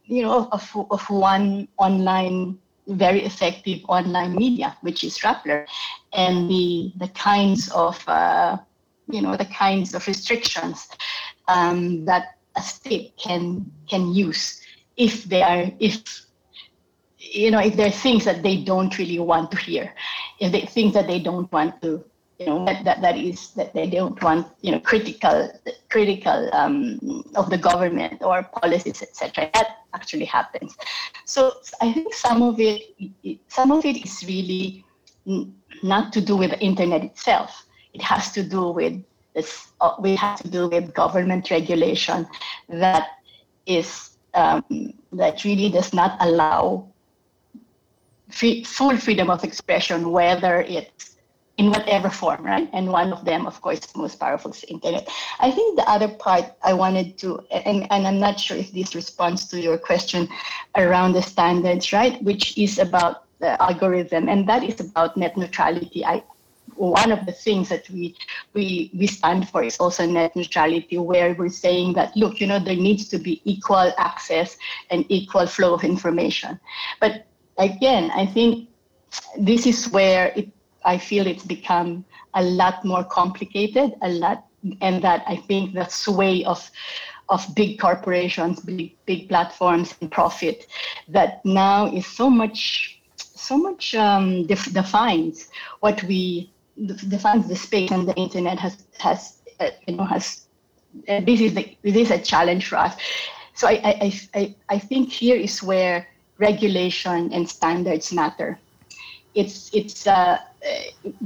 you 0.05 0.23
know 0.23 0.49
of 0.53 0.71
of 0.91 1.03
one 1.11 1.69
online 1.79 2.59
very 2.89 3.23
effective 3.25 3.81
online 3.89 4.35
media, 4.35 4.77
which 4.81 5.05
is 5.05 5.19
Rappler, 5.19 5.67
and 6.13 6.49
the 6.49 6.93
the 6.97 7.09
kinds 7.09 7.71
of 7.73 8.03
uh, 8.09 8.57
you 9.11 9.21
know 9.21 9.37
the 9.37 9.47
kinds 9.47 9.95
of 9.95 10.07
restrictions 10.07 10.89
um, 11.49 12.05
that 12.05 12.39
a 12.57 12.63
state 12.63 13.15
can 13.17 13.71
can 13.89 14.13
use 14.13 14.61
if 14.97 15.25
they 15.25 15.43
are 15.43 15.71
if 15.79 16.03
you 17.19 17.51
know, 17.51 17.59
if 17.59 17.77
there 17.77 17.89
are 17.89 17.91
things 17.91 18.25
that 18.25 18.43
they 18.43 18.57
don't 18.57 18.97
really 18.99 19.19
want 19.19 19.51
to 19.51 19.57
hear, 19.57 19.93
if 20.41 20.53
they 20.53 20.63
things 20.63 20.95
that 20.95 21.07
they 21.07 21.21
don't 21.21 21.51
want 21.53 21.81
to, 21.83 22.05
you 22.39 22.47
know, 22.47 22.65
that, 22.65 22.85
that, 22.85 23.03
that 23.03 23.17
is 23.17 23.51
that 23.51 23.75
they 23.75 23.89
don't 23.91 24.21
want, 24.23 24.47
you 24.61 24.71
know, 24.71 24.79
critical 24.79 25.51
critical 25.91 26.49
um, 26.53 27.25
of 27.35 27.51
the 27.51 27.59
government 27.59 28.23
or 28.23 28.45
policies, 28.45 29.03
etc. 29.03 29.51
That 29.55 29.79
actually 29.93 30.27
happens. 30.27 30.77
So 31.25 31.55
I 31.81 31.93
think 31.93 32.15
some 32.15 32.43
of 32.43 32.61
it, 32.61 33.41
some 33.49 33.73
of 33.73 33.85
it 33.85 34.05
is 34.05 34.25
really 34.27 34.85
not 35.83 36.13
to 36.13 36.21
do 36.21 36.37
with 36.37 36.51
the 36.51 36.61
internet 36.61 37.03
itself. 37.03 37.67
It 37.93 38.03
has 38.03 38.31
to 38.33 38.45
do 38.45 38.71
with 38.71 39.03
this. 39.35 39.69
Uh, 39.81 39.95
we 39.99 40.15
have 40.15 40.41
to 40.43 40.49
do 40.49 40.69
with 40.69 40.95
government 40.95 41.51
regulation 41.51 42.27
that 42.69 43.09
is 43.67 44.11
um, 44.35 44.65
that 45.13 45.43
really 45.43 45.71
does 45.71 45.93
not 45.93 46.17
allow 46.21 46.89
free, 48.31 48.63
full 48.63 48.97
freedom 48.97 49.29
of 49.29 49.43
expression, 49.43 50.11
whether 50.11 50.61
it's 50.61 51.18
in 51.59 51.71
whatever 51.71 52.09
form, 52.09 52.45
right? 52.45 52.71
And 52.73 52.89
one 52.89 53.13
of 53.13 53.25
them, 53.25 53.47
of 53.47 53.61
course, 53.61 53.81
most 53.97 54.21
powerful 54.21 54.53
is 54.53 54.65
internet. 54.65 55.09
I 55.41 55.51
think 55.51 55.77
the 55.77 55.89
other 55.91 56.09
part 56.09 56.45
I 56.63 56.73
wanted 56.73 57.19
to, 57.19 57.45
and, 57.51 57.87
and 57.91 58.07
I'm 58.07 58.21
not 58.21 58.39
sure 58.39 58.57
if 58.57 58.73
this 58.73 58.95
responds 58.95 59.49
to 59.49 59.61
your 59.61 59.77
question 59.77 60.29
around 60.77 61.13
the 61.13 61.23
standards, 61.23 61.93
right? 61.93 62.23
Which 62.23 62.57
is 62.57 62.79
about 62.79 63.25
the 63.41 63.61
algorithm, 63.61 64.29
and 64.29 64.49
that 64.49 64.63
is 64.63 64.81
about 64.81 65.17
net 65.17 65.37
neutrality. 65.37 66.05
I, 66.05 66.23
one 66.77 67.11
of 67.11 67.27
the 67.27 67.33
things 67.33 67.69
that 67.71 67.89
we, 67.91 68.15
we 68.55 68.91
we 68.97 69.07
stand 69.07 69.49
for 69.49 69.65
is 69.65 69.79
also 69.79 70.07
net 70.07 70.37
neutrality, 70.37 70.99
where 70.99 71.35
we're 71.35 71.49
saying 71.49 71.95
that 71.95 72.17
look, 72.17 72.41
you 72.41 72.47
know, 72.47 72.59
there 72.59 72.77
needs 72.77 73.09
to 73.09 73.19
be 73.19 73.41
equal 73.45 73.93
access 73.99 74.57
and 74.91 75.05
equal 75.09 75.47
flow 75.47 75.75
of 75.75 75.83
information. 75.83 76.59
But 77.01 77.27
again, 77.59 78.13
I 78.13 78.27
think 78.27 78.69
this 79.39 79.67
is 79.67 79.89
where 79.91 80.33
it, 80.37 80.49
I 80.85 80.99
feel 80.99 81.27
it's 81.27 81.45
become 81.45 82.05
a 82.35 82.43
lot 82.43 82.85
more 82.85 83.05
complicated, 83.05 83.95
a 84.03 84.09
lot, 84.09 84.45
and 84.81 85.03
that 85.03 85.25
I 85.27 85.37
think 85.37 85.75
the 85.75 85.87
sway 85.87 86.45
of 86.45 86.71
of 87.31 87.45
big 87.55 87.79
corporations, 87.79 88.61
big 88.61 88.97
big 89.07 89.29
platforms, 89.29 89.95
and 90.01 90.11
profit 90.11 90.67
that 91.09 91.45
now 91.45 91.87
is 91.93 92.07
so 92.07 92.31
much 92.31 93.01
so 93.17 93.57
much 93.57 93.95
um, 93.95 94.47
def- 94.47 94.73
defines 94.73 95.49
what 95.81 96.03
we 96.05 96.53
defines 97.09 97.49
the 97.49 97.57
space 97.57 97.91
and 97.91 98.09
the 98.09 98.15
internet 98.15 98.59
has 98.59 98.85
has 98.99 99.39
uh, 99.61 99.71
you 99.87 99.97
know 99.97 100.05
has 100.05 100.47
uh, 101.09 101.21
this 101.21 101.41
is 101.41 101.55
the, 101.55 101.77
this 101.83 101.97
is 101.97 102.11
a 102.11 102.19
challenge 102.19 102.67
for 102.69 102.77
us. 102.77 102.97
So 103.55 103.67
I, 103.69 103.73
I, 103.85 104.21
I, 104.35 104.55
I 104.69 104.79
think 104.79 105.11
here 105.11 105.37
is 105.37 105.63
where 105.63 106.07
regulation 106.39 107.33
and 107.33 107.49
standards 107.49 108.13
matter. 108.13 108.59
It's 109.35 109.71
it's 109.75 110.07
uh, 110.07 110.39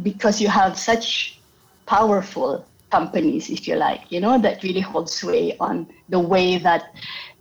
because 0.03 0.41
you 0.41 0.49
have 0.49 0.79
such 0.79 1.41
powerful 1.87 2.67
companies, 2.91 3.51
if 3.51 3.67
you 3.67 3.77
like, 3.77 4.11
you 4.11 4.21
know, 4.21 4.39
that 4.39 4.63
really 4.63 4.81
hold 4.81 5.09
sway 5.11 5.57
on 5.59 5.87
the 6.09 6.19
way 6.19 6.59
that 6.59 6.95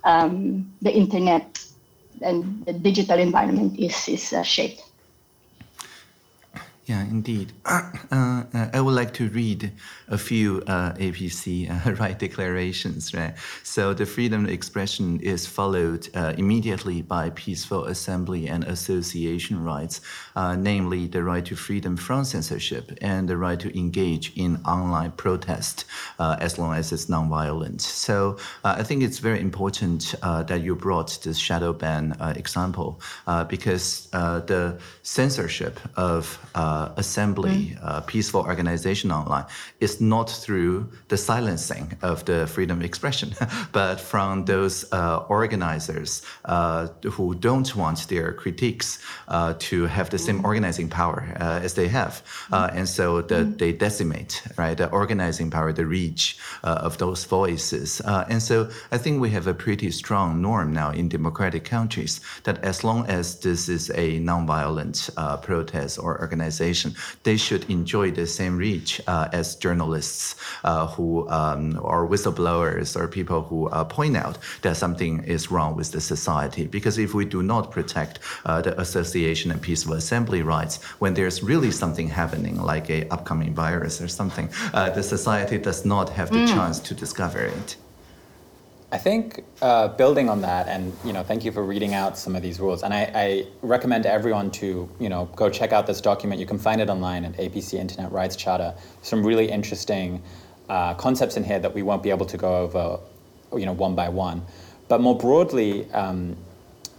um, 0.04 0.74
the 0.82 0.92
internet 0.92 1.60
and 2.22 2.66
the 2.66 2.74
digital 2.74 3.20
environment 3.20 3.78
is 3.80 4.08
is 4.08 4.34
uh, 4.34 4.44
shaped. 4.44 4.82
Yeah, 6.86 7.04
indeed. 7.04 7.54
Uh, 8.14 8.44
uh, 8.54 8.68
I 8.74 8.82
would 8.82 8.94
like 8.94 9.14
to 9.14 9.30
read 9.30 9.72
a 10.10 10.18
few 10.18 10.62
uh, 10.68 10.92
APC 10.96 11.70
uh, 11.70 11.94
right 12.04 12.20
declarations, 12.20 13.14
right? 13.14 13.34
So 13.64 13.94
the 13.94 14.06
freedom 14.06 14.44
of 14.44 14.52
expression 14.52 15.22
is 15.22 15.48
followed 15.48 16.10
uh, 16.14 16.34
immediately 16.38 17.02
by 17.02 17.30
peaceful 17.30 17.86
assembly 17.86 18.50
and 18.50 18.66
association 18.66 19.64
rights, 19.64 20.02
uh, 20.36 20.58
namely 20.58 21.08
the 21.08 21.24
right 21.24 21.46
to 21.46 21.56
freedom 21.56 21.96
from 21.96 22.26
censorship 22.26 22.92
and 23.02 23.30
the 23.30 23.38
right 23.38 23.58
to 23.62 23.80
engage 23.80 24.34
in 24.36 24.58
online 24.66 25.12
protest 25.12 25.86
as 26.20 26.60
long 26.60 26.74
as 26.74 26.92
it's 26.92 27.06
nonviolent. 27.06 27.80
So 27.80 28.38
I 28.66 28.84
think 28.84 29.04
it's 29.04 29.20
very 29.20 29.40
important 29.40 30.16
that 30.22 30.62
you 30.62 30.76
brought 30.76 31.18
this 31.24 31.38
shadow 31.38 31.72
ban 31.72 32.18
example 32.36 33.00
because 33.48 34.10
the 34.12 34.78
censorship 35.04 35.80
of 35.96 36.38
uh, 36.72 36.92
assembly, 36.96 37.60
mm. 37.60 37.80
uh, 37.82 38.02
peaceful 38.02 38.42
organization 38.42 39.12
online 39.12 39.46
is 39.80 40.00
not 40.00 40.30
through 40.30 40.90
the 41.10 41.18
silencing 41.18 41.98
of 42.02 42.24
the 42.26 42.48
freedom 42.48 42.78
of 42.80 42.86
expression, 42.86 43.30
but 43.72 44.00
from 44.00 44.46
those 44.46 44.76
uh, 44.94 45.18
organizers 45.40 46.22
uh, 46.46 46.88
who 47.16 47.36
don't 47.36 47.76
want 47.76 48.08
their 48.08 48.34
critiques 48.34 49.00
uh, 49.28 49.54
to 49.70 49.86
have 49.88 50.10
the 50.10 50.18
same 50.18 50.40
mm. 50.40 50.46
organizing 50.50 50.88
power 50.90 51.22
uh, 51.40 51.66
as 51.66 51.74
they 51.74 51.88
have. 51.88 52.14
Mm. 52.52 52.76
and 52.78 52.88
so 52.98 53.22
the, 53.22 53.40
mm. 53.44 53.58
they 53.58 53.72
decimate 53.74 54.34
right, 54.58 54.78
the 54.78 54.90
organizing 54.90 55.50
power, 55.52 55.74
the 55.74 55.86
reach 55.86 56.38
of 56.64 56.98
those 56.98 57.26
voices. 57.26 58.02
and 58.32 58.42
so 58.42 58.56
I 58.96 58.98
think 58.98 59.22
we 59.22 59.30
have 59.32 59.48
a 59.48 59.54
pretty 59.54 59.92
strong 59.92 60.42
norm 60.42 60.74
now 60.74 60.90
in 61.00 61.10
democratic 61.10 61.64
countries 61.78 62.22
that 62.44 62.58
as 62.64 62.84
long 62.84 63.02
as 63.08 63.40
this 63.40 63.68
is 63.68 63.90
a 64.06 64.20
nonviolent 64.20 64.98
protest 65.42 66.00
or 66.00 66.12
organization, 66.22 66.61
they 67.24 67.38
should 67.38 67.64
enjoy 67.70 68.12
the 68.12 68.28
same 68.28 68.56
reach 68.58 69.02
uh, 69.08 69.40
as 69.40 69.56
journalists 69.56 70.36
uh, 70.64 70.88
who 70.88 71.28
um, 71.30 71.80
are 71.84 72.08
whistleblowers 72.08 72.96
or 73.00 73.08
people 73.08 73.42
who 73.50 73.68
uh, 73.70 73.84
point 73.84 74.16
out 74.16 74.38
that 74.62 74.78
something 74.78 75.24
is 75.24 75.52
wrong 75.52 75.76
with 75.76 75.92
the 75.92 76.02
society. 76.02 76.66
Because 76.68 76.98
if 76.98 77.14
we 77.14 77.26
do 77.26 77.42
not 77.44 77.72
protect 77.72 78.20
uh, 78.46 78.62
the 78.62 78.80
association 78.80 79.52
and 79.52 79.62
peaceful 79.62 79.94
assembly 79.94 80.42
rights, 80.42 80.76
when 81.00 81.14
there's 81.14 81.44
really 81.52 81.72
something 81.72 82.10
happening, 82.10 82.56
like 82.74 82.90
a 82.90 83.08
upcoming 83.10 83.54
virus 83.54 84.02
or 84.02 84.08
something, 84.08 84.50
uh, 84.74 84.90
the 84.90 85.04
society 85.04 85.58
does 85.58 85.86
not 85.86 86.10
have 86.10 86.30
the 86.30 86.44
mm. 86.44 86.48
chance 86.48 86.80
to 86.80 86.94
discover 86.94 87.40
it. 87.40 87.76
I 88.94 88.98
think 88.98 89.46
uh, 89.62 89.88
building 89.88 90.28
on 90.28 90.42
that, 90.42 90.68
and 90.68 90.92
you 91.06 91.14
know, 91.14 91.24
thank 91.24 91.46
you 91.46 91.52
for 91.54 91.64
reading 91.64 91.94
out 91.94 92.18
some 92.18 92.36
of 92.36 92.42
these 92.42 92.60
rules. 92.60 92.84
And 92.84 92.94
I, 92.94 93.12
I, 93.16 93.48
recommend 93.62 94.06
everyone 94.06 94.52
to 94.52 94.90
you 95.00 95.08
know 95.08 95.30
go 95.36 95.50
check 95.50 95.72
out 95.72 95.88
this 95.88 96.02
document. 96.02 96.42
You 96.42 96.46
can 96.46 96.60
find 96.60 96.82
it 96.82 96.90
online 96.90 97.24
at 97.24 97.38
APC 97.38 97.76
Internet 97.76 98.12
Rights 98.12 98.36
Charter. 98.36 98.76
Some 99.02 99.26
really 99.26 99.50
interesting 99.50 100.22
uh, 100.68 100.94
concepts 100.96 101.38
in 101.38 101.44
here 101.46 101.60
that 101.60 101.74
we 101.74 101.84
won't 101.84 102.04
be 102.04 102.10
able 102.10 102.26
to 102.26 102.38
go 102.38 102.58
over, 102.58 103.00
you 103.58 103.66
know, 103.66 103.72
one 103.72 103.96
by 103.96 104.10
one. 104.10 104.42
But 104.90 105.00
more 105.00 105.18
broadly, 105.18 105.90
um, 105.92 106.36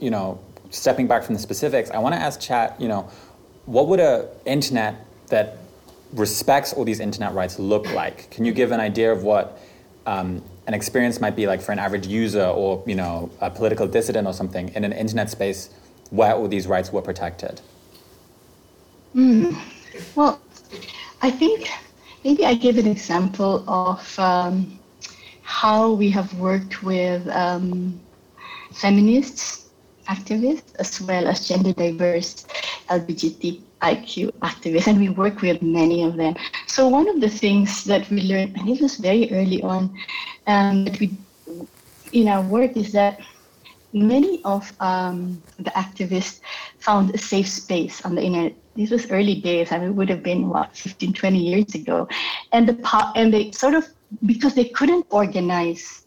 you 0.01 0.11
know, 0.11 0.41
stepping 0.71 1.07
back 1.07 1.25
from 1.25 1.35
the 1.35 1.41
specifics, 1.41 1.91
I 1.91 1.99
want 1.99 2.15
to 2.15 2.21
ask 2.21 2.41
Chat, 2.41 2.81
you 2.81 2.89
know, 2.89 3.11
what 3.67 3.89
would 3.89 4.01
a 4.01 4.31
internet 4.47 5.05
that 5.29 5.59
respects 6.15 6.73
all 6.73 6.87
these 6.87 7.01
internet 7.01 7.35
rights 7.35 7.59
look 7.59 7.93
like? 7.93 8.31
Can 8.31 8.47
you 8.47 8.53
give 8.53 8.73
an 8.73 8.81
idea 8.81 9.13
of 9.13 9.25
what 9.25 9.59
um, 10.07 10.43
an 10.67 10.75
experience 10.75 11.21
might 11.21 11.35
be 11.35 11.47
like 11.47 11.61
for 11.61 11.73
an 11.73 11.79
average 11.79 12.07
user 12.07 12.45
or 12.45 12.83
you 12.87 12.95
know 12.95 13.31
a 13.41 13.51
political 13.51 13.87
dissident 13.87 14.27
or 14.27 14.33
something 14.33 14.69
in 14.75 14.85
an 14.85 14.93
internet 14.93 15.31
space 15.31 15.71
where 16.11 16.35
all 16.35 16.47
these 16.47 16.67
rights 16.67 16.93
were 16.93 17.03
protected? 17.03 17.61
Mm. 19.15 19.57
Well, 20.15 20.41
I 21.23 21.31
think 21.31 21.71
maybe 22.25 22.45
I 22.45 22.55
give 22.55 22.79
an 22.79 22.87
example 22.87 23.65
of 23.69 24.19
um, 24.19 24.79
how 25.43 25.93
we 25.93 26.11
have 26.11 26.33
worked 26.35 26.83
with 26.83 27.27
um, 27.29 28.01
feminists, 28.73 29.71
activists, 30.09 30.75
as 30.79 31.01
well 31.01 31.29
as 31.29 31.49
gender 31.49 31.73
diverse 31.73 32.47
LGBTIQ 32.89 34.33
activists, 34.41 34.87
and 34.87 34.99
we 34.99 35.09
work 35.09 35.41
with 35.41 35.63
many 35.63 36.03
of 36.03 36.17
them. 36.17 36.35
So 36.67 36.89
one 36.89 37.09
of 37.09 37.21
the 37.21 37.29
things 37.29 37.85
that 37.85 38.09
we 38.11 38.23
learned, 38.23 38.57
and 38.57 38.69
it 38.69 38.81
was 38.81 38.97
very 38.97 39.31
early 39.33 39.63
on, 39.63 39.97
um, 40.47 40.85
that 40.85 40.99
we 41.01 41.17
in 42.13 42.29
our 42.29 42.43
work 42.43 42.77
is 42.77 42.93
that 42.93 43.21
many 43.93 44.43
of 44.45 44.73
um, 44.81 45.43
the 45.59 45.71
activists 45.71 46.41
found 46.79 47.15
a 47.15 47.19
safe 47.19 47.49
space 47.49 48.05
on 48.05 48.15
the 48.15 48.23
internet. 48.23 48.55
This 48.75 48.91
was 48.91 49.11
early 49.11 49.35
days. 49.35 49.73
I 49.73 49.79
mean, 49.79 49.91
it 49.91 49.95
would 49.95 50.09
have 50.09 50.23
been 50.23 50.49
what 50.49 50.77
15, 50.77 51.13
20 51.13 51.39
years 51.39 51.75
ago, 51.75 52.09
and 52.53 52.69
the 52.69 53.13
and 53.17 53.33
they 53.33 53.51
sort 53.53 53.75
of 53.75 53.87
because 54.27 54.55
they 54.55 54.67
couldn't 54.67 55.07
organize 55.11 56.07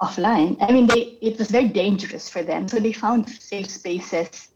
offline. 0.00 0.56
I 0.60 0.72
mean, 0.72 0.86
they 0.86 1.18
it 1.20 1.38
was 1.38 1.50
very 1.50 1.68
dangerous 1.68 2.28
for 2.28 2.42
them. 2.42 2.68
So 2.68 2.78
they 2.78 2.92
found 2.92 3.28
safe 3.28 3.68
spaces 3.68 4.48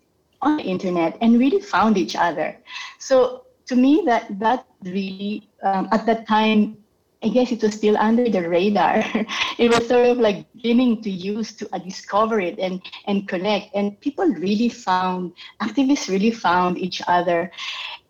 on 0.43 0.59
the 0.59 0.63
internet 0.63 1.19
and 1.21 1.39
really 1.39 1.61
found 1.61 1.97
each 1.99 2.17
other. 2.17 2.57
So 2.99 3.45
to 3.67 3.77
me, 3.77 4.03
that 4.07 4.39
that 4.39 4.67
really 4.83 5.49
um, 5.63 5.89
at 5.93 6.07
that 6.07 6.27
time, 6.29 6.77
I 7.25 7.29
guess 7.29 7.53
it 7.53 7.63
was 7.63 7.75
still 7.75 7.97
under 7.97 8.29
the 8.29 8.47
radar. 8.47 9.03
it 9.59 9.71
was 9.71 9.89
sort 9.89 10.07
of 10.07 10.19
like 10.19 10.45
beginning 10.53 11.01
to 11.03 11.11
use 11.11 11.53
to 11.55 11.69
uh, 11.73 11.79
discover 11.79 12.39
it 12.39 12.59
and 12.59 12.83
and 13.07 13.27
connect. 13.27 13.75
And 13.75 13.99
people 14.01 14.27
really 14.27 14.69
found 14.69 15.33
activists 15.63 16.11
really 16.11 16.31
found 16.31 16.77
each 16.77 17.01
other. 17.09 17.51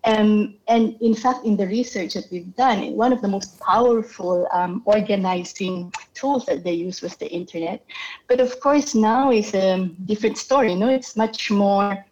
Um, 0.02 0.56
and 0.66 0.96
in 1.00 1.14
fact, 1.14 1.46
in 1.46 1.56
the 1.56 1.66
research 1.66 2.14
that 2.14 2.26
we've 2.32 2.54
done, 2.56 2.92
one 2.92 3.12
of 3.12 3.22
the 3.22 3.28
most 3.28 3.58
powerful 3.60 4.48
um, 4.52 4.82
organizing 4.84 5.92
tools 6.12 6.44
that 6.46 6.64
they 6.64 6.74
use 6.74 7.00
was 7.00 7.16
the 7.16 7.30
internet. 7.30 7.86
But 8.28 8.40
of 8.40 8.58
course, 8.58 8.96
now 8.96 9.30
is 9.30 9.54
a 9.54 9.88
different 10.04 10.38
story. 10.38 10.72
You 10.72 10.78
know, 10.78 10.90
it's 10.90 11.16
much 11.16 11.50
more. 11.52 12.04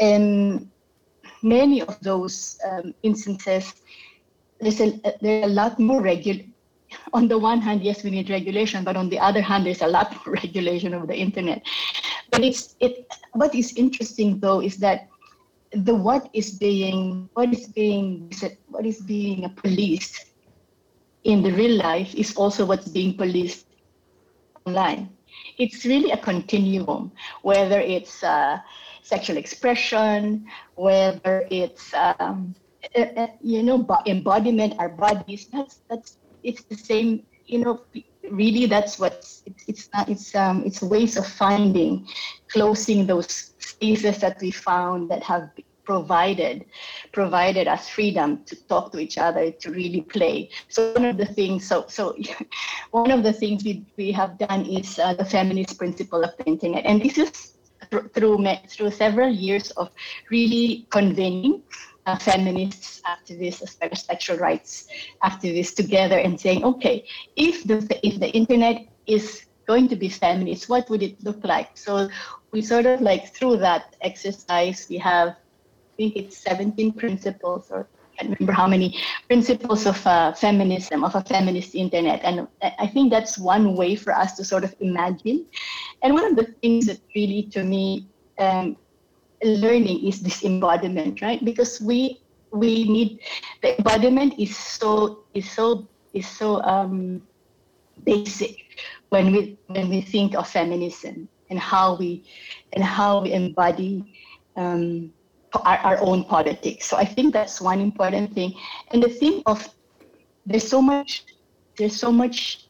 Um, 0.00 0.70
many 1.44 1.82
of 1.82 2.00
those 2.00 2.58
um, 2.68 2.94
instances, 3.02 3.74
there's 4.60 4.80
a, 4.80 5.00
there 5.20 5.42
are 5.42 5.44
a 5.44 5.52
lot 5.52 5.78
more 5.78 6.00
regular. 6.00 6.42
On 7.12 7.26
the 7.26 7.38
one 7.38 7.60
hand, 7.60 7.82
yes, 7.82 8.04
we 8.04 8.10
need 8.10 8.30
regulation, 8.30 8.84
but 8.84 8.96
on 8.96 9.08
the 9.08 9.18
other 9.18 9.40
hand, 9.40 9.66
there's 9.66 9.82
a 9.82 9.86
lot 9.86 10.14
more 10.14 10.34
regulation 10.42 10.94
of 10.94 11.08
the 11.08 11.16
internet. 11.16 11.62
But 12.30 12.44
it's 12.44 12.76
it. 12.80 13.06
What 13.32 13.54
is 13.54 13.74
interesting 13.76 14.38
though 14.38 14.60
is 14.60 14.76
that 14.78 15.08
the 15.72 15.94
what 15.94 16.30
is 16.32 16.52
being 16.52 17.28
what 17.34 17.52
is 17.52 17.66
being 17.66 18.30
what 18.68 18.86
is 18.86 19.00
being 19.00 19.48
policed 19.56 20.30
in 21.24 21.42
the 21.42 21.50
real 21.52 21.76
life 21.78 22.14
is 22.14 22.36
also 22.36 22.64
what's 22.64 22.88
being 22.88 23.16
policed 23.16 23.66
online. 24.66 25.08
It's 25.58 25.84
really 25.84 26.12
a 26.12 26.16
continuum, 26.16 27.12
whether 27.42 27.80
it's 27.80 28.22
uh, 28.22 28.58
sexual 29.02 29.36
expression, 29.36 30.46
whether 30.76 31.46
it's 31.50 31.92
um, 31.94 32.54
you 33.40 33.62
know 33.62 33.86
embodiment, 34.06 34.74
our 34.78 34.88
bodies. 34.88 35.48
That's 35.52 35.82
that's 35.88 36.18
it's 36.42 36.64
the 36.64 36.76
same. 36.76 37.26
You 37.46 37.58
know, 37.58 37.80
really, 38.30 38.66
that's 38.66 38.98
what's 38.98 39.42
it's 39.46 39.64
it's 39.68 39.88
not 39.94 40.08
it's 40.08 40.34
um 40.34 40.62
it's 40.64 40.82
ways 40.82 41.16
of 41.16 41.26
finding, 41.26 42.06
closing 42.50 43.06
those 43.06 43.54
spaces 43.58 44.18
that 44.18 44.40
we 44.40 44.50
found 44.50 45.10
that 45.10 45.22
have 45.22 45.50
provided 45.84 46.64
provided 47.12 47.68
us 47.68 47.88
freedom 47.88 48.42
to 48.46 48.56
talk 48.68 48.90
to 48.92 48.98
each 48.98 49.18
other 49.18 49.50
to 49.50 49.70
really 49.70 50.00
play 50.00 50.50
so 50.68 50.94
one 50.94 51.04
of 51.04 51.16
the 51.18 51.26
things 51.26 51.66
so 51.68 51.84
so 51.88 52.16
one 52.90 53.10
of 53.10 53.22
the 53.22 53.32
things 53.32 53.64
we, 53.64 53.84
we 53.98 54.10
have 54.10 54.38
done 54.38 54.64
is 54.64 54.98
uh, 54.98 55.12
the 55.14 55.24
feminist 55.24 55.78
principle 55.78 56.24
of 56.24 56.30
the 56.38 56.44
internet 56.44 56.84
and 56.86 57.02
this 57.02 57.18
is 57.18 57.54
through 58.14 58.38
through 58.68 58.90
several 58.90 59.28
years 59.28 59.70
of 59.72 59.90
really 60.30 60.86
convening 60.90 61.62
uh, 62.06 62.16
feminists, 62.16 63.02
activists, 63.06 63.62
as 63.62 63.76
well 63.80 63.90
as 63.92 64.04
sexual 64.04 64.36
rights 64.36 64.88
activists 65.22 65.74
together 65.74 66.18
and 66.18 66.40
saying, 66.40 66.64
okay, 66.64 67.04
if 67.36 67.64
the 67.64 67.78
if 68.02 68.20
the 68.20 68.30
internet 68.30 68.86
is 69.06 69.46
going 69.66 69.88
to 69.88 69.96
be 69.96 70.08
feminist, 70.08 70.68
what 70.68 70.88
would 70.90 71.02
it 71.02 71.22
look 71.24 71.42
like? 71.44 71.76
So 71.76 72.08
we 72.52 72.60
sort 72.60 72.86
of 72.86 73.00
like 73.00 73.34
through 73.34 73.58
that 73.58 73.96
exercise, 74.02 74.86
we 74.88 74.98
have 74.98 75.28
I 75.28 75.96
think 75.96 76.16
it's 76.16 76.36
17 76.38 76.92
principles 76.92 77.70
or 77.70 77.86
I 78.14 78.16
can't 78.16 78.38
remember 78.38 78.52
how 78.52 78.66
many 78.66 78.98
principles 79.26 79.86
of 79.86 80.04
uh, 80.06 80.32
feminism, 80.32 81.04
of 81.04 81.14
a 81.14 81.22
feminist 81.22 81.74
internet. 81.74 82.20
And 82.22 82.46
I 82.62 82.86
think 82.86 83.10
that's 83.10 83.38
one 83.38 83.76
way 83.76 83.96
for 83.96 84.12
us 84.12 84.36
to 84.36 84.44
sort 84.44 84.64
of 84.64 84.74
imagine. 84.80 85.46
And 86.02 86.14
one 86.14 86.24
of 86.24 86.36
the 86.36 86.52
things 86.62 86.86
that 86.86 87.00
really, 87.14 87.44
to 87.52 87.64
me, 87.64 88.06
um, 88.38 88.76
learning 89.42 90.06
is 90.06 90.20
this 90.20 90.44
embodiment, 90.44 91.22
right? 91.22 91.42
Because 91.44 91.80
we 91.80 92.20
we 92.52 92.84
need 92.84 93.18
the 93.62 93.76
embodiment 93.78 94.38
is 94.38 94.56
so 94.56 95.24
is 95.34 95.50
so 95.50 95.88
is 96.12 96.26
so 96.26 96.62
um, 96.62 97.22
basic 98.04 98.56
when 99.10 99.32
we 99.32 99.58
when 99.66 99.88
we 99.88 100.00
think 100.00 100.34
of 100.34 100.48
feminism 100.48 101.28
and 101.50 101.58
how 101.58 101.96
we 101.96 102.24
and 102.72 102.84
how 102.84 103.22
we 103.22 103.32
embody 103.32 104.04
um, 104.56 105.12
our, 105.64 105.78
our 105.78 105.98
own 106.00 106.24
politics. 106.24 106.86
So 106.86 106.96
I 106.96 107.04
think 107.04 107.32
that's 107.32 107.60
one 107.60 107.80
important 107.80 108.34
thing. 108.34 108.54
And 108.92 109.02
the 109.02 109.08
thing 109.08 109.42
of 109.46 109.68
there's 110.46 110.66
so 110.66 110.82
much 110.82 111.24
there's 111.76 111.96
so 111.96 112.12
much 112.12 112.63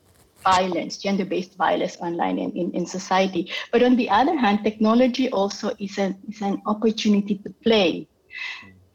violence, 0.45 0.99
gender-based 0.99 1.57
violence 1.57 1.97
online 2.01 2.39
in, 2.39 2.53
in, 2.53 2.71
in 2.73 2.87
society. 2.87 3.51
But 3.73 3.83
on 3.83 3.97
the 3.97 4.09
other 4.11 4.37
hand, 4.37 4.63
technology 4.63 5.31
also 5.31 5.75
is 5.79 5.99
an 5.99 6.17
is 6.29 6.41
an 6.43 6.63
opportunity 6.67 7.37
to 7.45 7.51
play. 7.63 8.07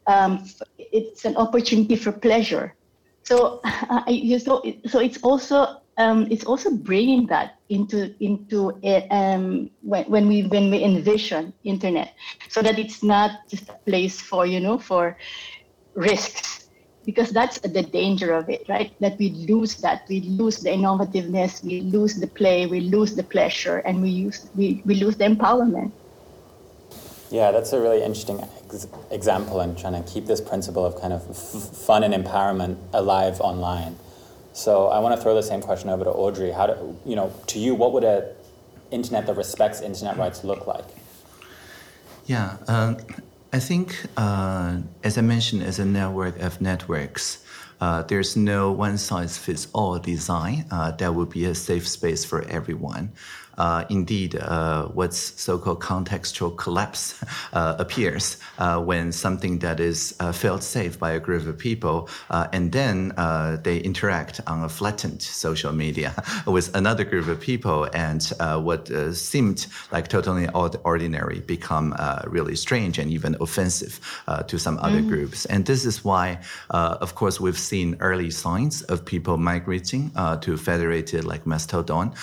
Um, 0.06 0.44
it's 0.78 1.24
an 1.24 1.36
opportunity 1.36 1.96
for 1.96 2.12
pleasure. 2.12 2.74
So, 3.24 3.60
uh, 3.64 4.04
so, 4.38 4.62
so 4.86 4.98
it's 4.98 5.18
also 5.22 5.80
um, 5.98 6.26
it's 6.30 6.44
also 6.44 6.70
bringing 6.70 7.26
that 7.26 7.58
into 7.68 8.14
into 8.24 8.72
um, 9.10 9.70
when, 9.82 10.04
when 10.04 10.28
we 10.28 10.42
when 10.48 10.70
we 10.70 10.82
envision 10.82 11.52
internet, 11.64 12.14
so 12.48 12.62
that 12.62 12.78
it's 12.78 13.02
not 13.02 13.48
just 13.48 13.68
a 13.68 13.78
place 13.86 14.20
for 14.20 14.46
you 14.46 14.60
know 14.60 14.78
for 14.78 15.16
risks, 15.94 16.59
because 17.10 17.30
that's 17.30 17.58
the 17.58 17.82
danger 17.82 18.32
of 18.32 18.48
it, 18.48 18.62
right? 18.68 18.92
That 19.00 19.18
we 19.18 19.30
lose 19.50 19.74
that, 19.86 20.06
we 20.08 20.20
lose 20.20 20.58
the 20.60 20.70
innovativeness, 20.70 21.64
we 21.64 21.80
lose 21.80 22.14
the 22.14 22.28
play, 22.28 22.66
we 22.66 22.80
lose 22.80 23.16
the 23.16 23.24
pleasure, 23.24 23.78
and 23.78 24.00
we 24.00 24.10
use 24.10 24.48
we, 24.54 24.80
we 24.84 24.94
lose 24.94 25.16
the 25.16 25.24
empowerment. 25.24 25.90
Yeah, 27.30 27.50
that's 27.50 27.72
a 27.72 27.80
really 27.80 28.02
interesting 28.02 28.40
ex- 28.40 28.86
example 29.10 29.60
in 29.60 29.74
trying 29.74 30.02
to 30.02 30.08
keep 30.12 30.26
this 30.26 30.40
principle 30.40 30.84
of 30.86 31.00
kind 31.00 31.12
of 31.12 31.28
f- 31.30 31.76
fun 31.88 32.04
and 32.04 32.14
empowerment 32.14 32.76
alive 32.92 33.40
online. 33.40 33.96
So 34.52 34.86
I 34.88 34.98
want 35.00 35.16
to 35.16 35.20
throw 35.22 35.34
the 35.34 35.42
same 35.42 35.62
question 35.62 35.90
over 35.90 36.04
to 36.04 36.10
Audrey. 36.10 36.52
How 36.52 36.66
do 36.68 36.98
you 37.04 37.16
know 37.16 37.32
to 37.48 37.58
you 37.58 37.74
what 37.74 37.92
would 37.92 38.04
a 38.04 38.34
internet 38.92 39.26
that 39.26 39.36
respects 39.36 39.80
internet 39.80 40.16
rights 40.16 40.44
look 40.44 40.66
like? 40.66 40.86
Yeah, 42.26 42.56
um, 42.68 42.98
I 43.52 43.58
think 43.58 44.06
uh, 44.16 44.78
as 45.02 45.18
I 45.18 45.22
mentioned, 45.22 45.62
as 45.62 45.78
a 45.78 45.84
network 45.84 46.38
of 46.38 46.60
networks, 46.60 47.44
uh, 47.80 48.02
there's 48.02 48.36
no 48.36 48.70
one 48.70 48.96
size 48.98 49.38
fits 49.38 49.66
all 49.72 49.98
design 49.98 50.66
uh, 50.70 50.92
that 50.92 51.14
would 51.14 51.30
be 51.30 51.46
a 51.46 51.54
safe 51.54 51.88
space 51.88 52.24
for 52.24 52.42
everyone 52.48 53.12
uh, 53.60 53.84
indeed 53.90 54.34
uh, 54.36 54.86
what's 54.86 55.38
so-called 55.40 55.80
contextual 55.80 56.56
collapse 56.56 57.22
uh, 57.52 57.76
appears 57.78 58.38
uh, 58.58 58.80
when 58.80 59.12
something 59.12 59.58
that 59.58 59.78
is 59.80 60.14
uh, 60.20 60.32
felt 60.32 60.62
safe 60.62 60.98
by 60.98 61.10
a 61.12 61.20
group 61.20 61.46
of 61.46 61.58
people 61.58 62.08
uh, 62.30 62.48
and 62.52 62.72
then 62.72 63.12
they 63.62 63.78
interact 63.78 64.40
on 64.46 64.64
a 64.64 64.68
flattened 64.68 65.20
social 65.20 65.72
media 65.72 66.10
with 66.46 66.74
another 66.74 67.04
group 67.04 67.28
of 67.28 67.38
people 67.38 67.86
and 67.92 68.32
what 68.68 68.88
seemed 69.14 69.66
like 69.92 70.08
totally 70.08 70.48
ordinary 70.84 71.40
become 71.40 71.94
really 72.26 72.56
strange 72.56 72.98
and 72.98 73.10
even 73.10 73.36
offensive 73.40 74.00
to 74.46 74.58
some 74.58 74.78
other 74.78 75.02
mm. 75.02 75.08
groups. 75.08 75.44
And 75.46 75.66
this 75.66 75.84
is 75.84 76.04
why, 76.04 76.38
of 76.70 77.14
course, 77.14 77.40
we've 77.40 77.58
seen 77.58 77.96
early 78.00 78.30
signs 78.30 78.82
of 78.82 79.04
people 79.04 79.36
migrating 79.36 80.10
to 80.40 80.56
federated 80.56 81.24
like 81.24 81.46
Mastodon 81.46 82.14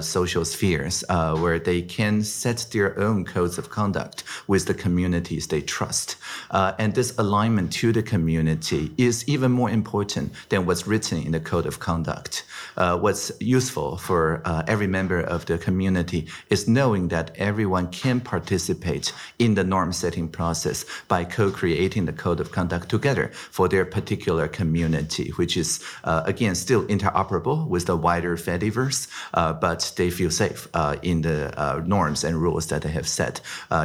social 0.00 0.44
sphere 0.44 0.75
uh, 1.08 1.36
where 1.36 1.58
they 1.58 1.82
can 1.82 2.22
set 2.22 2.66
their 2.72 2.98
own 2.98 3.24
codes 3.24 3.58
of 3.58 3.70
conduct 3.70 4.24
with 4.46 4.66
the 4.66 4.74
communities 4.74 5.46
they 5.46 5.60
trust. 5.60 6.16
Uh, 6.50 6.72
and 6.78 6.94
this 6.94 7.16
alignment 7.18 7.72
to 7.72 7.92
the 7.92 8.02
community 8.02 8.92
is 8.96 9.26
even 9.28 9.50
more 9.50 9.70
important 9.70 10.32
than 10.48 10.66
what's 10.66 10.86
written 10.86 11.18
in 11.22 11.32
the 11.32 11.40
code 11.40 11.66
of 11.66 11.78
conduct. 11.78 12.44
Uh, 12.76 12.96
what's 12.98 13.32
useful 13.40 13.96
for 13.96 14.42
uh, 14.44 14.62
every 14.66 14.86
member 14.86 15.20
of 15.20 15.46
the 15.46 15.58
community 15.58 16.26
is 16.50 16.68
knowing 16.68 17.08
that 17.08 17.30
everyone 17.36 17.88
can 17.88 18.20
participate 18.20 19.12
in 19.38 19.54
the 19.54 19.64
norm 19.64 19.92
setting 19.92 20.28
process 20.28 20.84
by 21.08 21.24
co-creating 21.24 22.04
the 22.06 22.12
code 22.12 22.40
of 22.40 22.52
conduct 22.52 22.88
together 22.88 23.30
for 23.50 23.68
their 23.68 23.84
particular 23.84 24.48
community, 24.48 25.30
which 25.36 25.56
is 25.56 25.82
uh, 26.04 26.22
again 26.26 26.54
still 26.54 26.84
interoperable 26.86 27.66
with 27.66 27.86
the 27.86 27.96
wider 27.96 28.36
Fediverse, 28.36 29.08
uh, 29.34 29.52
but 29.52 29.92
they 29.96 30.10
feel 30.10 30.30
safe 30.30 30.65
uh, 30.74 30.96
in 31.02 31.22
the 31.22 31.52
uh, 31.60 31.82
norms 31.86 32.24
and 32.24 32.36
rules 32.36 32.66
that 32.68 32.82
they 32.82 32.90
have 32.90 33.08
set 33.08 33.40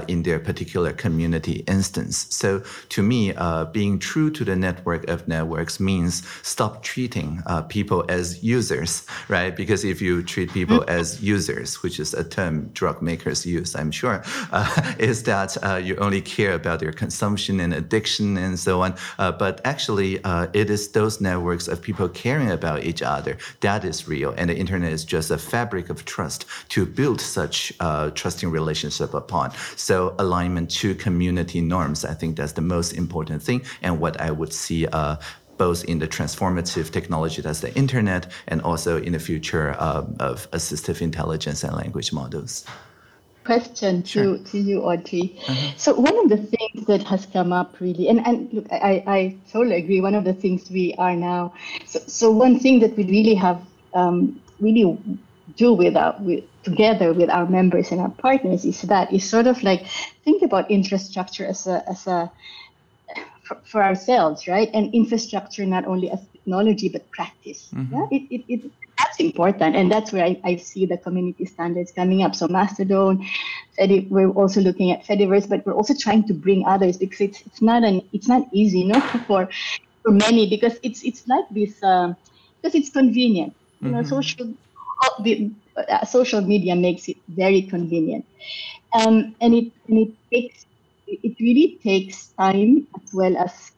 in 0.07 0.23
their 0.23 0.39
particular 0.39 0.91
community 0.91 1.63
instance. 1.67 2.27
So 2.29 2.63
to 2.89 3.03
me, 3.03 3.33
being 3.71 3.99
true 3.99 4.29
to 4.31 4.43
the 4.43 4.55
network 4.55 5.07
of 5.07 5.27
networks 5.27 5.79
means 5.79 6.27
stop 6.41 6.83
treating 6.83 7.41
people 7.69 8.05
as 8.09 8.43
users 8.43 9.05
right? 9.27 9.55
Because 9.55 9.83
if 9.83 10.01
you 10.01 10.23
treat 10.23 10.51
people 10.51 10.79
mm-hmm. 10.79 10.99
as 10.99 11.21
users, 11.21 11.81
which 11.83 11.99
is 11.99 12.13
a 12.13 12.23
term 12.23 12.69
drug 12.73 13.01
makers 13.01 13.45
use, 13.45 13.75
I'm 13.75 13.91
sure, 13.91 14.23
uh, 14.51 14.93
is 14.99 15.23
that 15.23 15.57
uh, 15.63 15.75
you 15.75 15.95
only 15.97 16.21
care 16.21 16.53
about 16.53 16.79
their 16.79 16.91
consumption 16.91 17.59
and 17.59 17.73
addiction 17.73 18.37
and 18.37 18.59
so 18.59 18.81
on. 18.81 18.95
Uh, 19.17 19.31
but 19.31 19.61
actually, 19.65 20.23
uh, 20.23 20.47
it 20.53 20.69
is 20.69 20.89
those 20.89 21.21
networks 21.21 21.67
of 21.67 21.81
people 21.81 22.09
caring 22.09 22.51
about 22.51 22.83
each 22.83 23.01
other 23.01 23.37
that 23.61 23.83
is 23.85 24.07
real. 24.07 24.33
And 24.37 24.49
the 24.49 24.57
internet 24.57 24.91
is 24.91 25.05
just 25.05 25.31
a 25.31 25.37
fabric 25.37 25.89
of 25.89 26.05
trust 26.05 26.45
to 26.69 26.85
build 26.85 27.21
such 27.21 27.73
uh, 27.79 28.09
trusting 28.11 28.49
relationship 28.49 29.13
upon. 29.13 29.51
So 29.75 30.15
alignment 30.19 30.69
to 30.81 30.95
community 30.95 31.61
norms, 31.61 32.05
I 32.05 32.13
think 32.13 32.37
that's 32.37 32.53
the 32.53 32.61
most 32.61 32.93
important 32.93 33.41
thing 33.41 33.63
and 33.81 33.99
what 33.99 34.19
I 34.19 34.31
would 34.31 34.53
see 34.53 34.87
uh, 34.87 35.17
both 35.57 35.83
in 35.85 35.99
the 35.99 36.07
transformative 36.07 36.89
technology 36.91 37.39
that's 37.39 37.59
the 37.59 37.71
internet 37.75 38.31
and 38.47 38.63
also 38.63 38.99
in 38.99 39.11
the 39.13 39.19
future 39.19 39.75
uh, 39.77 40.03
of 40.19 40.49
assistive 40.51 41.01
intelligence 41.01 41.63
and 41.63 41.75
language 41.75 42.11
models. 42.11 42.65
Question 43.43 44.03
to, 44.03 44.09
sure. 44.09 44.37
to 44.37 44.57
you, 44.57 44.81
Audrey. 44.81 45.35
Uh-huh. 45.47 45.71
So 45.77 45.93
one 45.93 46.17
of 46.23 46.29
the 46.29 46.37
things 46.37 46.85
that 46.87 47.03
has 47.03 47.25
come 47.27 47.53
up 47.53 47.79
really, 47.79 48.07
and, 48.07 48.25
and 48.25 48.51
look, 48.53 48.67
I, 48.71 49.03
I 49.05 49.37
totally 49.51 49.77
agree. 49.77 49.99
One 50.01 50.15
of 50.15 50.23
the 50.23 50.33
things 50.33 50.69
we 50.69 50.95
are 50.97 51.15
now, 51.15 51.53
so, 51.85 51.99
so 52.07 52.31
one 52.31 52.59
thing 52.59 52.79
that 52.79 52.95
we 52.97 53.03
really 53.05 53.35
have 53.35 53.61
um, 53.93 54.41
really 54.59 54.97
do 55.57 55.73
with 55.73 55.95
our, 55.95 56.15
with, 56.19 56.43
together 56.63 57.13
with 57.13 57.29
our 57.29 57.47
members 57.47 57.91
and 57.91 58.01
our 58.01 58.09
partners 58.09 58.65
is 58.65 58.81
that 58.83 59.11
is 59.11 59.27
sort 59.27 59.47
of 59.47 59.63
like 59.63 59.85
think 60.23 60.43
about 60.43 60.69
infrastructure 60.69 61.45
as 61.45 61.67
a 61.67 61.83
as 61.89 62.07
a 62.07 62.31
for, 63.43 63.57
for 63.63 63.83
ourselves, 63.83 64.47
right? 64.47 64.69
And 64.73 64.93
infrastructure 64.93 65.65
not 65.65 65.85
only 65.85 66.09
as 66.09 66.19
technology 66.31 66.89
but 66.89 67.09
practice. 67.11 67.69
Mm-hmm. 67.73 67.93
Yeah, 67.93 68.07
it, 68.11 68.35
it, 68.35 68.43
it, 68.47 68.71
that's 68.97 69.19
important, 69.19 69.75
and 69.75 69.91
that's 69.91 70.11
where 70.11 70.23
I, 70.23 70.39
I 70.43 70.55
see 70.57 70.85
the 70.85 70.97
community 70.97 71.45
standards 71.45 71.91
coming 71.91 72.21
up. 72.23 72.35
So 72.35 72.47
Mastodon, 72.47 73.25
Fedi, 73.77 74.07
we're 74.09 74.29
also 74.29 74.61
looking 74.61 74.91
at 74.91 75.03
Fediverse, 75.03 75.49
but 75.49 75.65
we're 75.65 75.73
also 75.73 75.93
trying 75.95 76.27
to 76.27 76.33
bring 76.33 76.65
others 76.65 76.97
because 76.97 77.21
it's 77.21 77.41
it's 77.41 77.61
not 77.61 77.83
an 77.83 78.01
it's 78.13 78.27
not 78.27 78.47
easy, 78.51 78.79
you 78.79 78.87
know, 78.87 78.99
for 79.27 79.49
for 80.03 80.11
many 80.11 80.49
because 80.49 80.77
it's 80.83 81.03
it's 81.03 81.27
like 81.27 81.45
this 81.49 81.81
um, 81.83 82.15
because 82.61 82.75
it's 82.75 82.89
convenient. 82.89 83.55
You 83.81 83.87
mm-hmm. 83.87 83.97
know, 83.97 84.03
social 84.03 84.53
the, 85.19 85.51
uh, 85.77 86.05
social 86.05 86.41
media 86.41 86.75
makes 86.75 87.07
it 87.07 87.17
very 87.29 87.61
convenient, 87.61 88.25
um, 88.93 89.35
and 89.41 89.53
it 89.53 89.71
and 89.87 89.97
it 89.99 90.13
takes 90.31 90.65
it 91.07 91.35
really 91.39 91.79
takes 91.83 92.27
time 92.39 92.87
as 92.95 93.13
well 93.13 93.35
as 93.37 93.71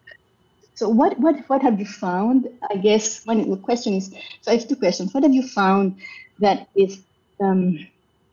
so 0.76 0.88
what 0.90 1.20
what 1.20 1.36
what 1.50 1.62
have 1.62 1.80
you 1.80 1.86
found 1.86 2.48
i 2.70 2.76
guess 2.76 3.26
one 3.26 3.50
the 3.50 3.58
question 3.58 3.94
is 3.96 4.14
so 4.42 4.52
i 4.52 4.56
have 4.56 4.68
two 4.68 4.76
questions. 4.76 5.14
What 5.14 5.24
have 5.24 5.34
you 5.34 5.48
found 5.48 5.98
that 6.40 6.68
is 6.76 7.02
um, 7.40 7.80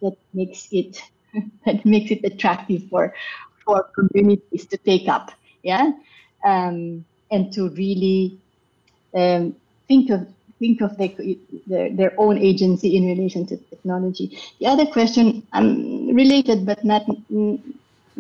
that 0.02 0.16
makes 0.34 0.68
it 0.72 1.02
that 1.66 1.84
makes 1.84 2.10
it 2.10 2.24
attractive 2.24 2.88
for 2.90 3.14
for 3.64 3.84
communities 3.94 4.66
to 4.66 4.76
take 4.78 5.08
up? 5.08 5.30
Yeah? 5.62 5.92
Um, 6.44 7.04
and 7.30 7.52
to 7.52 7.68
really 7.70 8.38
um, 9.14 9.54
think 9.86 10.10
of 10.10 10.26
think 10.60 10.80
of 10.82 10.96
their, 10.98 11.10
their, 11.66 11.90
their 11.90 12.12
own 12.18 12.38
agency 12.38 12.96
in 12.96 13.06
relation 13.06 13.46
to 13.46 13.56
technology 13.72 14.38
the 14.60 14.66
other 14.66 14.86
question 14.86 15.42
um, 15.54 16.14
related 16.14 16.64
but 16.64 16.84
not 16.84 17.02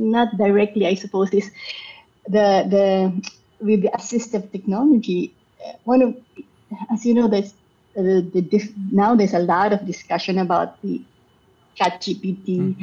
not 0.00 0.36
directly, 0.36 0.86
I 0.86 0.94
suppose, 0.94 1.30
is 1.30 1.50
the 2.26 2.64
the 2.74 3.12
with 3.60 3.82
the 3.82 3.90
assistive 3.90 4.50
technology. 4.50 5.34
One 5.84 6.02
of, 6.02 6.16
as 6.92 7.04
you 7.04 7.14
know, 7.14 7.28
there's 7.28 7.52
uh, 7.96 8.02
the, 8.32 8.40
the 8.50 8.72
now 8.90 9.14
there's 9.14 9.34
a 9.34 9.38
lot 9.38 9.72
of 9.72 9.86
discussion 9.86 10.38
about 10.38 10.80
the 10.82 11.02
ChatGPT. 11.78 12.76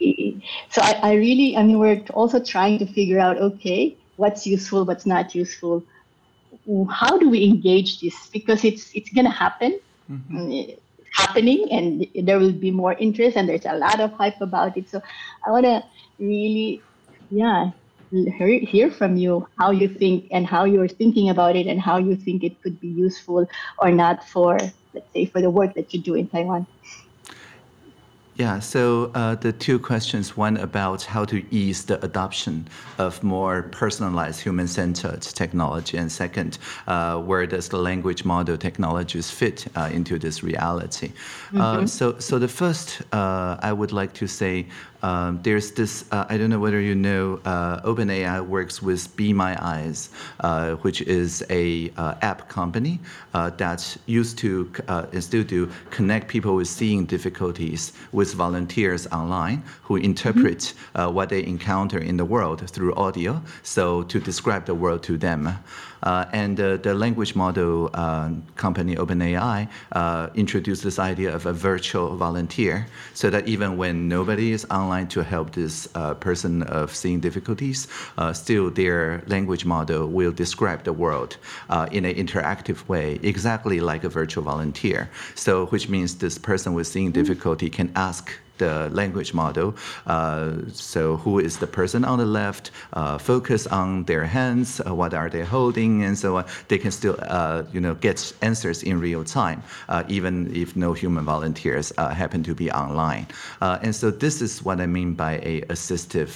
Mm-hmm. 0.00 0.38
So 0.70 0.82
I, 0.82 0.92
I 1.02 1.14
really, 1.14 1.56
I 1.56 1.62
mean, 1.62 1.78
we're 1.78 2.02
also 2.14 2.42
trying 2.42 2.78
to 2.78 2.86
figure 2.86 3.18
out, 3.18 3.36
okay, 3.38 3.96
what's 4.16 4.46
useful, 4.46 4.84
what's 4.84 5.06
not 5.06 5.34
useful. 5.34 5.84
How 6.90 7.18
do 7.18 7.28
we 7.28 7.44
engage 7.44 8.00
this? 8.00 8.28
Because 8.32 8.64
it's 8.64 8.90
it's 8.94 9.10
gonna 9.10 9.30
happen. 9.30 9.80
Mm-hmm. 10.10 10.78
happening 11.16 11.66
and 11.72 12.06
there 12.26 12.38
will 12.38 12.52
be 12.52 12.70
more 12.70 12.92
interest 12.92 13.36
and 13.36 13.48
there's 13.48 13.64
a 13.64 13.74
lot 13.76 13.98
of 13.98 14.12
hype 14.12 14.40
about 14.40 14.76
it 14.76 14.88
so 14.88 15.00
i 15.44 15.50
want 15.50 15.64
to 15.64 15.82
really, 16.18 16.84
yeah, 17.30 17.70
hear, 18.10 18.58
hear 18.60 18.90
from 18.90 19.16
you 19.16 19.46
how 19.58 19.70
you 19.70 19.88
think 19.88 20.26
and 20.30 20.46
how 20.46 20.64
you're 20.64 20.88
thinking 20.88 21.30
about 21.30 21.56
it 21.56 21.66
and 21.66 21.80
how 21.80 21.98
you 21.98 22.16
think 22.16 22.44
it 22.44 22.60
could 22.62 22.80
be 22.80 22.88
useful 22.88 23.46
or 23.78 23.90
not 23.90 24.24
for, 24.28 24.58
let's 24.94 25.12
say, 25.12 25.26
for 25.26 25.40
the 25.40 25.50
work 25.50 25.74
that 25.74 25.92
you 25.92 26.02
do 26.02 26.14
in 26.14 26.28
Taiwan. 26.28 26.66
Yeah, 28.36 28.60
so 28.60 29.10
uh, 29.14 29.34
the 29.36 29.52
two 29.52 29.78
questions 29.78 30.36
one 30.36 30.58
about 30.58 31.02
how 31.02 31.24
to 31.24 31.42
ease 31.50 31.86
the 31.86 32.04
adoption 32.04 32.68
of 32.98 33.22
more 33.22 33.62
personalized 33.62 34.42
human 34.42 34.68
centered 34.68 35.22
technology, 35.22 35.96
and 35.96 36.12
second, 36.12 36.58
uh, 36.86 37.18
where 37.18 37.46
does 37.46 37.70
the 37.70 37.78
language 37.78 38.26
model 38.26 38.58
technologies 38.58 39.30
fit 39.30 39.66
uh, 39.74 39.88
into 39.90 40.18
this 40.18 40.42
reality? 40.42 41.12
Uh, 41.54 41.76
mm-hmm. 41.76 41.86
so, 41.86 42.18
so 42.18 42.38
the 42.38 42.48
first, 42.48 43.00
uh, 43.12 43.56
I 43.62 43.72
would 43.72 43.92
like 43.92 44.12
to 44.14 44.26
say 44.26 44.66
um, 45.06 45.40
there's 45.42 45.70
this, 45.70 46.04
uh, 46.10 46.26
I 46.28 46.36
don't 46.36 46.50
know 46.50 46.58
whether 46.58 46.80
you 46.80 46.96
know, 46.96 47.40
uh, 47.44 47.80
OpenAI 47.82 48.44
works 48.44 48.82
with 48.82 49.14
Be 49.14 49.32
My 49.32 49.56
Eyes, 49.64 50.10
uh, 50.40 50.74
which 50.86 51.00
is 51.02 51.44
a 51.48 51.92
uh, 51.96 52.14
app 52.22 52.48
company 52.48 52.98
uh, 53.32 53.50
that 53.50 53.96
used 54.06 54.36
to 54.38 54.68
uh, 54.88 55.06
and 55.12 55.22
still 55.22 55.44
do 55.44 55.70
connect 55.90 56.26
people 56.26 56.56
with 56.56 56.66
seeing 56.66 57.06
difficulties 57.06 57.92
with 58.10 58.34
volunteers 58.34 59.06
online 59.12 59.62
who 59.82 59.94
interpret 59.94 60.74
mm-hmm. 60.96 61.14
what 61.14 61.28
they 61.28 61.44
encounter 61.44 61.98
in 61.98 62.16
the 62.16 62.24
world 62.24 62.68
through 62.68 62.92
audio, 62.94 63.40
so 63.62 64.02
to 64.02 64.18
describe 64.18 64.66
the 64.66 64.74
world 64.74 65.04
to 65.04 65.16
them. 65.16 65.56
Uh, 66.06 66.24
and 66.32 66.60
uh, 66.60 66.76
the 66.76 66.94
language 66.94 67.34
model 67.34 67.90
uh, 67.94 68.30
company 68.54 68.94
OpenAI 68.94 69.68
introduced 70.36 70.84
this 70.84 71.00
idea 71.00 71.34
of 71.34 71.46
a 71.46 71.52
virtual 71.52 72.16
volunteer 72.16 72.86
so 73.12 73.28
that 73.28 73.48
even 73.48 73.76
when 73.76 74.08
nobody 74.08 74.52
is 74.52 74.64
online 74.70 75.08
to 75.08 75.24
help 75.24 75.50
this 75.50 75.88
person 76.20 76.62
of 76.62 76.94
seeing 76.94 77.18
difficulties, 77.18 77.88
still 78.32 78.70
their 78.70 79.24
language 79.26 79.64
model 79.64 80.06
will 80.06 80.30
describe 80.30 80.84
the 80.84 80.92
world 80.92 81.38
in 81.90 82.04
an 82.04 82.14
interactive 82.14 82.86
way, 82.86 83.18
exactly 83.22 83.80
like 83.80 84.04
a 84.04 84.08
virtual 84.08 84.44
volunteer. 84.44 85.10
So, 85.34 85.66
which 85.66 85.88
means 85.88 86.14
this 86.18 86.38
person 86.38 86.74
with 86.74 86.86
seeing 86.86 87.10
difficulty 87.10 87.68
can 87.68 87.90
ask 87.96 88.32
the 88.58 88.88
language 88.90 89.34
model. 89.34 89.74
Uh, 90.06 90.52
so 90.72 91.16
who 91.16 91.38
is 91.38 91.58
the 91.58 91.66
person 91.66 92.04
on 92.04 92.18
the 92.18 92.26
left? 92.26 92.70
Uh, 92.92 93.18
focus 93.18 93.66
on 93.66 94.04
their 94.04 94.24
hands. 94.24 94.80
Uh, 94.86 94.94
what 94.94 95.14
are 95.14 95.28
they 95.28 95.44
holding, 95.44 96.02
and 96.02 96.16
so 96.18 96.36
on. 96.38 96.44
They 96.68 96.78
can 96.78 96.90
still, 96.90 97.16
uh, 97.22 97.64
you 97.72 97.80
know, 97.80 97.94
get 97.94 98.32
answers 98.42 98.82
in 98.82 99.00
real 99.00 99.24
time, 99.24 99.62
uh, 99.88 100.04
even 100.08 100.54
if 100.54 100.76
no 100.76 100.92
human 100.92 101.24
volunteers 101.24 101.92
uh, 101.98 102.08
happen 102.08 102.42
to 102.44 102.54
be 102.54 102.70
online. 102.70 103.26
and 103.60 103.94
so 103.94 104.10
this 104.10 104.42
is 104.42 104.62
what 104.62 104.80
I 104.80 104.86
mean 104.86 105.14
by 105.14 105.34
a 105.42 105.60
assistive 105.74 106.30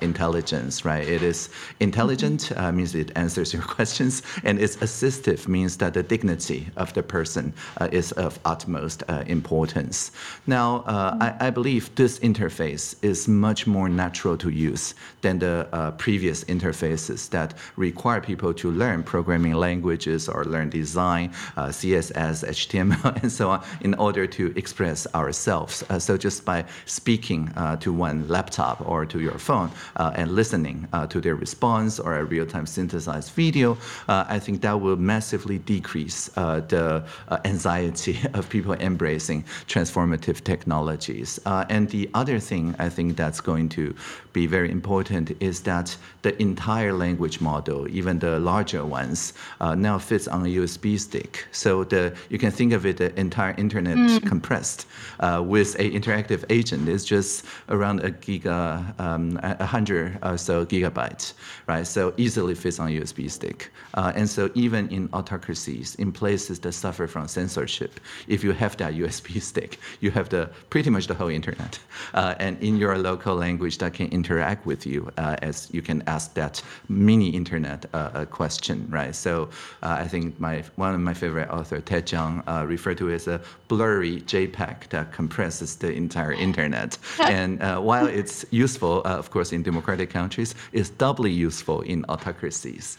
intelligence, 0.00 0.84
right? 0.84 1.06
It 1.06 1.22
is 1.22 1.48
intelligent 1.80 2.52
means 2.74 2.94
it 2.94 3.10
answers 3.16 3.52
your 3.52 3.62
questions, 3.76 4.22
and 4.44 4.58
it's 4.58 4.76
assistive 4.76 5.48
means 5.48 5.76
that 5.78 5.94
the 5.94 6.02
dignity 6.02 6.68
of 6.76 6.92
the 6.94 7.02
person 7.02 7.52
is 7.92 8.12
of 8.12 8.38
utmost 8.44 9.02
importance. 9.26 10.10
Now, 10.46 10.84
I, 10.86 11.34
I 11.46 11.50
believe 11.50 11.65
believe 11.66 11.92
this 11.96 12.20
interface 12.20 12.94
is 13.02 13.26
much 13.26 13.66
more 13.66 13.88
natural 13.88 14.36
to 14.36 14.50
use 14.50 14.94
than 15.22 15.36
the 15.40 15.66
uh, 15.72 15.90
previous 16.02 16.44
interfaces 16.44 17.28
that 17.30 17.54
require 17.74 18.20
people 18.20 18.54
to 18.54 18.70
learn 18.70 19.02
programming 19.02 19.54
languages 19.54 20.28
or 20.28 20.44
learn 20.44 20.70
design, 20.70 21.28
uh, 21.56 21.66
CSS, 21.66 22.44
HTML, 22.48 23.16
and 23.22 23.32
so 23.32 23.50
on, 23.50 23.64
in 23.80 23.94
order 23.94 24.28
to 24.28 24.52
express 24.54 25.08
ourselves. 25.12 25.82
Uh, 25.90 25.98
so 25.98 26.16
just 26.16 26.44
by 26.44 26.64
speaking 26.84 27.50
uh, 27.56 27.74
to 27.78 27.92
one 27.92 28.28
laptop 28.28 28.80
or 28.88 29.04
to 29.04 29.18
your 29.18 29.38
phone 29.38 29.68
uh, 29.96 30.12
and 30.14 30.30
listening 30.36 30.86
uh, 30.92 31.04
to 31.08 31.20
their 31.20 31.34
response 31.34 31.98
or 31.98 32.18
a 32.18 32.24
real-time 32.24 32.66
synthesized 32.66 33.32
video, 33.32 33.76
I 34.06 34.38
think 34.38 34.60
that 34.60 34.80
will 34.80 34.96
massively 35.14 35.58
decrease 35.58 36.28
the 36.28 37.02
anxiety 37.44 38.20
of 38.34 38.48
people 38.48 38.74
embracing 38.74 39.42
transformative 39.66 40.44
technologies. 40.44 41.40
Uh, 41.56 41.64
and 41.70 41.88
the 41.88 42.10
other 42.12 42.38
thing 42.38 42.74
I 42.78 42.90
think 42.90 43.16
that's 43.16 43.40
going 43.40 43.70
to 43.70 43.94
be 44.36 44.46
very 44.46 44.70
important 44.70 45.26
is 45.40 45.62
that 45.62 45.96
the 46.20 46.32
entire 46.42 46.92
language 46.92 47.40
model, 47.40 47.88
even 47.88 48.18
the 48.18 48.38
larger 48.38 48.84
ones, 48.84 49.32
uh, 49.62 49.74
now 49.74 49.96
fits 49.98 50.28
on 50.28 50.40
a 50.48 50.50
USB 50.58 51.00
stick. 51.00 51.32
So 51.52 51.70
the 51.84 52.02
you 52.32 52.38
can 52.44 52.52
think 52.58 52.74
of 52.74 52.84
it 52.84 52.98
the 52.98 53.10
entire 53.18 53.54
internet 53.64 53.96
mm. 53.96 54.26
compressed 54.32 54.80
uh, 55.20 55.42
with 55.54 55.70
a 55.84 55.86
interactive 55.98 56.42
agent. 56.50 56.82
It's 56.86 57.06
just 57.14 57.46
around 57.74 58.00
a 58.08 58.10
giga, 58.24 58.60
um, 59.00 59.40
a 59.42 59.68
hundred 59.74 60.18
or 60.22 60.36
so 60.36 60.66
gigabytes, 60.66 61.32
right? 61.66 61.86
So 61.86 62.12
easily 62.18 62.54
fits 62.54 62.78
on 62.78 62.88
a 62.88 63.00
USB 63.00 63.30
stick. 63.30 63.58
Uh, 63.94 64.12
and 64.18 64.28
so 64.28 64.42
even 64.54 64.82
in 64.96 65.08
autocracies, 65.18 65.94
in 66.02 66.12
places 66.12 66.56
that 66.60 66.72
suffer 66.72 67.06
from 67.06 67.26
censorship, 67.38 67.92
if 68.28 68.44
you 68.44 68.52
have 68.52 68.76
that 68.76 68.92
USB 69.02 69.40
stick, 69.50 69.78
you 70.02 70.10
have 70.10 70.28
the 70.28 70.42
pretty 70.68 70.90
much 70.90 71.06
the 71.06 71.14
whole 71.14 71.32
internet, 71.40 71.72
uh, 72.12 72.44
and 72.44 72.52
in 72.62 72.76
your 72.76 72.98
local 72.98 73.34
language 73.46 73.78
that 73.78 73.94
can 73.94 74.08
interact 74.26 74.66
with 74.66 74.84
you 74.86 75.08
uh, 75.18 75.36
as 75.42 75.68
you 75.72 75.82
can 75.82 76.02
ask 76.06 76.34
that 76.34 76.62
mini 76.88 77.28
internet 77.28 77.86
uh, 77.92 78.24
question, 78.24 78.86
right? 78.90 79.14
So 79.14 79.48
uh, 79.82 80.04
I 80.04 80.08
think 80.08 80.40
my 80.40 80.64
one 80.76 80.94
of 80.94 81.00
my 81.00 81.14
favorite 81.14 81.48
author, 81.48 81.80
Ted 81.80 82.06
Chiang, 82.08 82.42
uh, 82.48 82.64
referred 82.66 82.98
to 82.98 83.08
it 83.10 83.14
as 83.14 83.28
a 83.28 83.40
blurry 83.68 84.20
JPEG 84.32 84.88
that 84.88 85.12
compresses 85.12 85.76
the 85.76 85.92
entire 85.92 86.32
internet. 86.32 86.98
and 87.20 87.62
uh, 87.62 87.78
while 87.80 88.06
it's 88.06 88.44
useful, 88.50 89.02
of 89.04 89.30
course, 89.30 89.52
in 89.52 89.62
democratic 89.62 90.10
countries, 90.10 90.54
it's 90.72 90.90
doubly 90.90 91.30
useful 91.30 91.82
in 91.82 92.04
autocracies. 92.08 92.98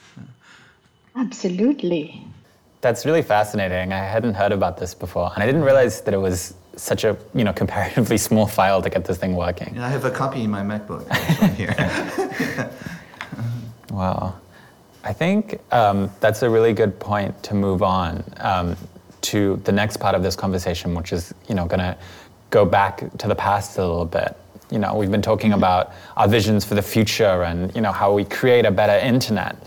Absolutely. 1.16 2.24
That's 2.82 3.06
really 3.06 3.24
fascinating. 3.24 3.92
I 3.92 4.04
hadn't 4.16 4.36
heard 4.36 4.54
about 4.54 4.78
this 4.78 4.94
before, 4.94 5.32
and 5.34 5.44
I 5.44 5.46
didn't 5.46 5.64
realize 5.64 6.02
that 6.02 6.14
it 6.14 6.22
was 6.30 6.54
such 6.78 7.04
a 7.04 7.18
you 7.34 7.44
know 7.44 7.54
comparatively 7.54 8.18
small 8.30 8.48
file 8.48 8.82
to 8.82 8.90
get 8.90 9.06
this 9.06 9.18
thing 9.18 9.36
working. 9.36 9.76
Yeah, 9.76 9.86
I 9.86 9.90
have 9.90 10.06
a 10.06 10.12
copy 10.12 10.44
in 10.44 10.52
my 10.52 10.62
MacBook 10.62 11.12
here. 11.56 11.76
wow, 13.90 14.36
I 15.04 15.14
think 15.14 15.60
um, 15.72 16.10
that's 16.20 16.44
a 16.44 16.50
really 16.50 16.74
good 16.74 17.00
point 17.00 17.42
to 17.44 17.54
move 17.54 17.84
on 17.84 18.24
um, 18.38 18.78
to 19.22 19.58
the 19.66 19.72
next 19.72 19.98
part 19.98 20.16
of 20.16 20.24
this 20.24 20.36
conversation, 20.36 20.94
which 20.94 21.12
is 21.12 21.34
you 21.50 21.56
know 21.56 21.66
going 21.66 21.80
to 21.80 21.98
go 22.50 22.66
back 22.66 23.04
to 23.18 23.28
the 23.28 23.36
past 23.36 23.78
a 23.78 23.82
little 23.82 24.06
bit. 24.06 24.38
You 24.70 24.80
know, 24.80 24.96
we've 24.96 25.12
been 25.12 25.22
talking 25.22 25.52
mm-hmm. 25.52 25.60
about 25.60 25.94
our 26.16 26.28
visions 26.28 26.66
for 26.66 26.76
the 26.76 26.82
future 26.82 27.44
and 27.44 27.74
you 27.76 27.82
know 27.82 27.92
how 27.92 28.14
we 28.14 28.24
create 28.24 28.66
a 28.66 28.72
better 28.72 29.06
internet. 29.06 29.58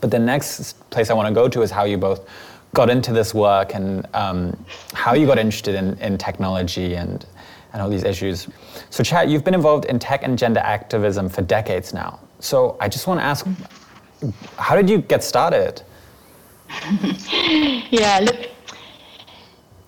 But 0.00 0.10
the 0.10 0.18
next 0.18 0.90
place 0.90 1.10
I 1.10 1.14
want 1.14 1.28
to 1.28 1.34
go 1.34 1.48
to 1.48 1.62
is 1.62 1.70
how 1.70 1.84
you 1.84 1.98
both 1.98 2.28
got 2.74 2.88
into 2.88 3.12
this 3.12 3.34
work 3.34 3.74
and 3.74 4.06
um, 4.14 4.64
how 4.94 5.14
you 5.14 5.26
got 5.26 5.38
interested 5.38 5.74
in, 5.74 5.98
in 5.98 6.16
technology 6.16 6.94
and, 6.94 7.26
and 7.72 7.82
all 7.82 7.88
these 7.88 8.04
issues. 8.04 8.48
So, 8.90 9.02
Chat, 9.02 9.28
you've 9.28 9.44
been 9.44 9.54
involved 9.54 9.86
in 9.86 9.98
tech 9.98 10.22
and 10.22 10.38
gender 10.38 10.60
activism 10.60 11.28
for 11.28 11.42
decades 11.42 11.92
now. 11.92 12.20
So, 12.38 12.76
I 12.80 12.88
just 12.88 13.06
want 13.06 13.20
to 13.20 13.24
ask 13.24 13.46
how 14.58 14.76
did 14.76 14.88
you 14.90 14.98
get 14.98 15.24
started? 15.24 15.82
yeah, 17.90 18.20
look, 18.22 18.50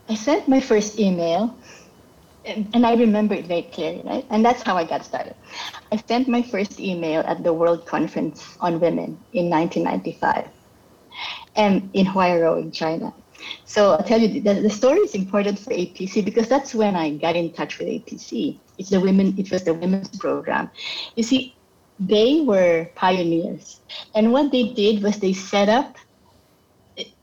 I 0.08 0.14
sent 0.14 0.48
my 0.48 0.60
first 0.60 0.98
email, 0.98 1.56
and, 2.44 2.68
and 2.74 2.86
I 2.86 2.94
remember 2.94 3.34
it 3.34 3.46
very 3.46 3.62
clearly, 3.62 4.02
right? 4.04 4.26
And 4.30 4.44
that's 4.44 4.62
how 4.62 4.76
I 4.76 4.84
got 4.84 5.04
started. 5.04 5.34
I 5.92 5.96
sent 5.96 6.28
my 6.28 6.42
first 6.42 6.80
email 6.80 7.22
at 7.26 7.44
the 7.44 7.52
World 7.52 7.86
Conference 7.86 8.56
on 8.60 8.80
Women 8.80 9.18
in 9.32 9.48
1995 9.50 10.48
and 11.56 11.90
in 11.92 12.06
Huairou 12.06 12.60
in 12.60 12.70
China. 12.70 13.12
So 13.64 13.92
I'll 13.92 14.02
tell 14.04 14.20
you, 14.20 14.40
the, 14.40 14.54
the 14.54 14.70
story 14.70 15.00
is 15.00 15.14
important 15.14 15.58
for 15.58 15.70
APC 15.70 16.24
because 16.24 16.48
that's 16.48 16.74
when 16.74 16.94
I 16.94 17.16
got 17.16 17.36
in 17.36 17.52
touch 17.52 17.78
with 17.78 17.88
APC. 17.88 18.58
It's 18.78 18.90
the 18.90 19.00
women, 19.00 19.34
it 19.38 19.50
was 19.50 19.64
the 19.64 19.74
women's 19.74 20.16
program. 20.16 20.70
You 21.16 21.22
see, 21.22 21.56
they 21.98 22.42
were 22.42 22.88
pioneers. 22.94 23.80
And 24.14 24.32
what 24.32 24.52
they 24.52 24.68
did 24.68 25.02
was 25.02 25.18
they 25.18 25.32
set 25.32 25.68
up, 25.68 25.96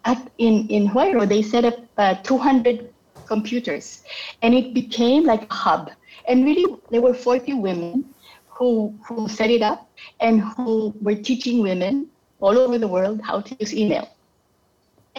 at, 0.06 0.30
in, 0.38 0.68
in 0.68 0.88
Huairou, 0.88 1.28
they 1.28 1.42
set 1.42 1.66
up 1.66 1.80
uh, 1.98 2.16
200 2.16 2.94
computers 3.26 4.04
and 4.42 4.54
it 4.54 4.74
became 4.74 5.26
like 5.26 5.50
a 5.50 5.54
hub. 5.54 5.92
And 6.28 6.46
really, 6.46 6.78
there 6.90 7.02
were 7.02 7.14
40 7.14 7.54
women 7.56 8.14
who, 8.48 8.94
who 9.08 9.28
set 9.28 9.50
it 9.50 9.62
up 9.62 9.90
and 10.20 10.42
who 10.42 10.94
were 11.02 11.16
teaching 11.16 11.62
women 11.62 12.10
all 12.40 12.58
over 12.58 12.78
the 12.78 12.88
world 12.88 13.22
how 13.22 13.42
to 13.42 13.56
use 13.60 13.74
email 13.74 14.08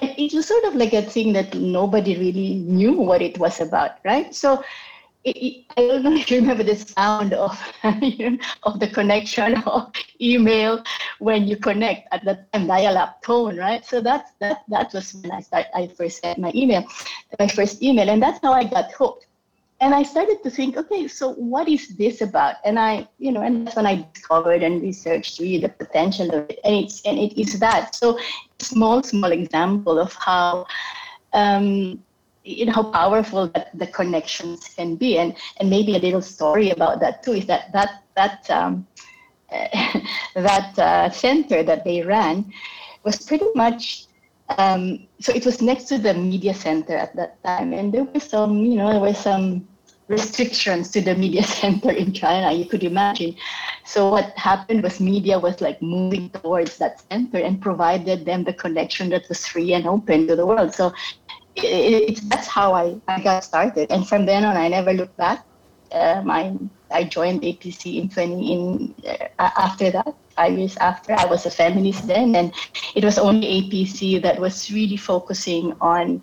it 0.02 0.32
was 0.34 0.46
sort 0.48 0.64
of 0.64 0.74
like 0.74 0.92
a 0.92 1.02
thing 1.02 1.32
that 1.34 1.54
nobody 1.54 2.16
really 2.16 2.54
knew 2.56 2.92
what 2.92 3.22
it 3.22 3.38
was 3.38 3.60
about, 3.60 3.92
right? 4.04 4.34
So 4.34 4.62
it, 5.24 5.36
it, 5.36 5.64
I 5.76 5.86
don't 5.86 6.02
know 6.04 6.14
if 6.16 6.30
you 6.30 6.40
remember 6.40 6.64
the 6.64 6.76
sound 6.76 7.32
of 7.32 7.52
of 8.64 8.80
the 8.80 8.88
connection 8.92 9.56
of 9.66 9.92
email 10.20 10.82
when 11.18 11.46
you 11.46 11.56
connect 11.56 12.08
at 12.12 12.24
the 12.24 12.38
time 12.52 12.66
dial-up 12.66 13.22
tone, 13.22 13.56
right? 13.56 13.84
So 13.84 14.00
that's 14.00 14.32
that 14.40 14.62
that 14.68 14.92
was 14.94 15.14
when 15.14 15.30
I 15.30 15.40
start 15.40 15.66
I 15.74 15.88
first 15.88 16.20
sent 16.22 16.38
my 16.38 16.52
email, 16.54 16.84
my 17.38 17.48
first 17.48 17.82
email, 17.82 18.08
and 18.10 18.22
that's 18.22 18.40
how 18.42 18.52
I 18.52 18.64
got 18.64 18.92
hooked 18.92 19.29
and 19.80 19.94
I 19.94 20.02
started 20.02 20.42
to 20.42 20.50
think, 20.50 20.76
okay, 20.76 21.08
so 21.08 21.32
what 21.34 21.68
is 21.68 21.96
this 21.96 22.20
about? 22.20 22.56
And 22.64 22.78
I, 22.78 23.08
you 23.18 23.32
know, 23.32 23.40
and 23.40 23.66
that's 23.66 23.76
when 23.76 23.86
I 23.86 24.06
discovered 24.12 24.62
and 24.62 24.82
researched 24.82 25.38
really 25.38 25.58
the 25.58 25.70
potential 25.70 26.28
of 26.34 26.50
it. 26.50 26.60
And 26.64 26.74
it's 26.74 27.00
and 27.06 27.18
it 27.18 27.40
is 27.40 27.58
that. 27.60 27.94
So 27.94 28.18
small, 28.58 29.02
small 29.02 29.32
example 29.32 29.98
of 29.98 30.12
how 30.14 30.66
um, 31.32 32.02
you 32.44 32.66
know 32.66 32.72
how 32.72 32.84
powerful 32.84 33.48
that 33.48 33.70
the 33.78 33.86
connections 33.86 34.68
can 34.68 34.96
be 34.96 35.18
and 35.18 35.36
and 35.58 35.68
maybe 35.68 35.96
a 35.96 35.98
little 35.98 36.22
story 36.22 36.70
about 36.70 37.00
that 37.00 37.22
too 37.22 37.32
is 37.32 37.46
that 37.46 37.72
that 37.72 38.02
that 38.16 38.50
um, 38.50 38.86
that 40.34 40.78
uh, 40.78 41.10
center 41.10 41.62
that 41.62 41.84
they 41.84 42.02
ran 42.02 42.50
was 43.04 43.18
pretty 43.18 43.46
much 43.54 44.06
um, 44.58 45.06
so 45.20 45.32
it 45.32 45.44
was 45.44 45.60
next 45.60 45.84
to 45.84 45.98
the 45.98 46.14
media 46.14 46.54
center 46.54 46.96
at 46.96 47.14
that 47.16 47.42
time 47.44 47.72
and 47.72 47.92
there 47.92 48.04
was 48.04 48.24
some 48.24 48.64
you 48.64 48.76
know 48.76 48.90
there 48.90 49.00
were 49.00 49.14
some 49.14 49.66
restrictions 50.10 50.90
to 50.90 51.00
the 51.00 51.14
media 51.14 51.42
center 51.60 51.92
in 51.92 52.12
china 52.12 52.52
you 52.52 52.66
could 52.66 52.82
imagine. 52.82 53.34
So 53.86 54.10
what 54.10 54.36
happened 54.36 54.82
was 54.82 55.00
media 55.00 55.38
was 55.38 55.60
like 55.60 55.80
moving 55.80 56.28
towards 56.30 56.76
that 56.78 57.02
center 57.10 57.38
and 57.38 57.62
provided 57.62 58.26
them 58.26 58.44
the 58.44 58.52
connection 58.52 59.08
that 59.10 59.28
was 59.28 59.46
free 59.46 59.72
and 59.72 59.86
open 59.86 60.26
to 60.26 60.36
the 60.36 60.44
world. 60.44 60.74
So 60.74 60.92
it, 61.54 61.64
it, 61.64 62.20
that's 62.28 62.48
how 62.48 62.74
I, 62.74 63.00
I 63.08 63.20
got 63.22 63.44
started. 63.44 63.90
And 63.90 64.06
from 64.06 64.26
then 64.26 64.44
on 64.44 64.56
i 64.56 64.68
never 64.68 64.92
looked 64.92 65.16
back. 65.16 65.46
Um, 65.92 66.30
I, 66.30 66.56
I 66.92 67.02
joined 67.04 67.42
APC 67.42 68.00
in 68.00 68.08
20 68.08 68.52
in 68.52 68.94
uh, 69.06 69.50
after 69.56 69.90
that 69.90 70.14
five 70.36 70.56
years 70.56 70.76
after. 70.76 71.14
I 71.14 71.24
was 71.24 71.46
a 71.46 71.50
feminist 71.50 72.06
then 72.06 72.34
and 72.36 72.52
it 72.94 73.04
was 73.04 73.18
only 73.18 73.62
APC 73.62 74.22
that 74.22 74.40
was 74.40 74.70
really 74.70 74.96
focusing 74.96 75.74
on 75.80 76.22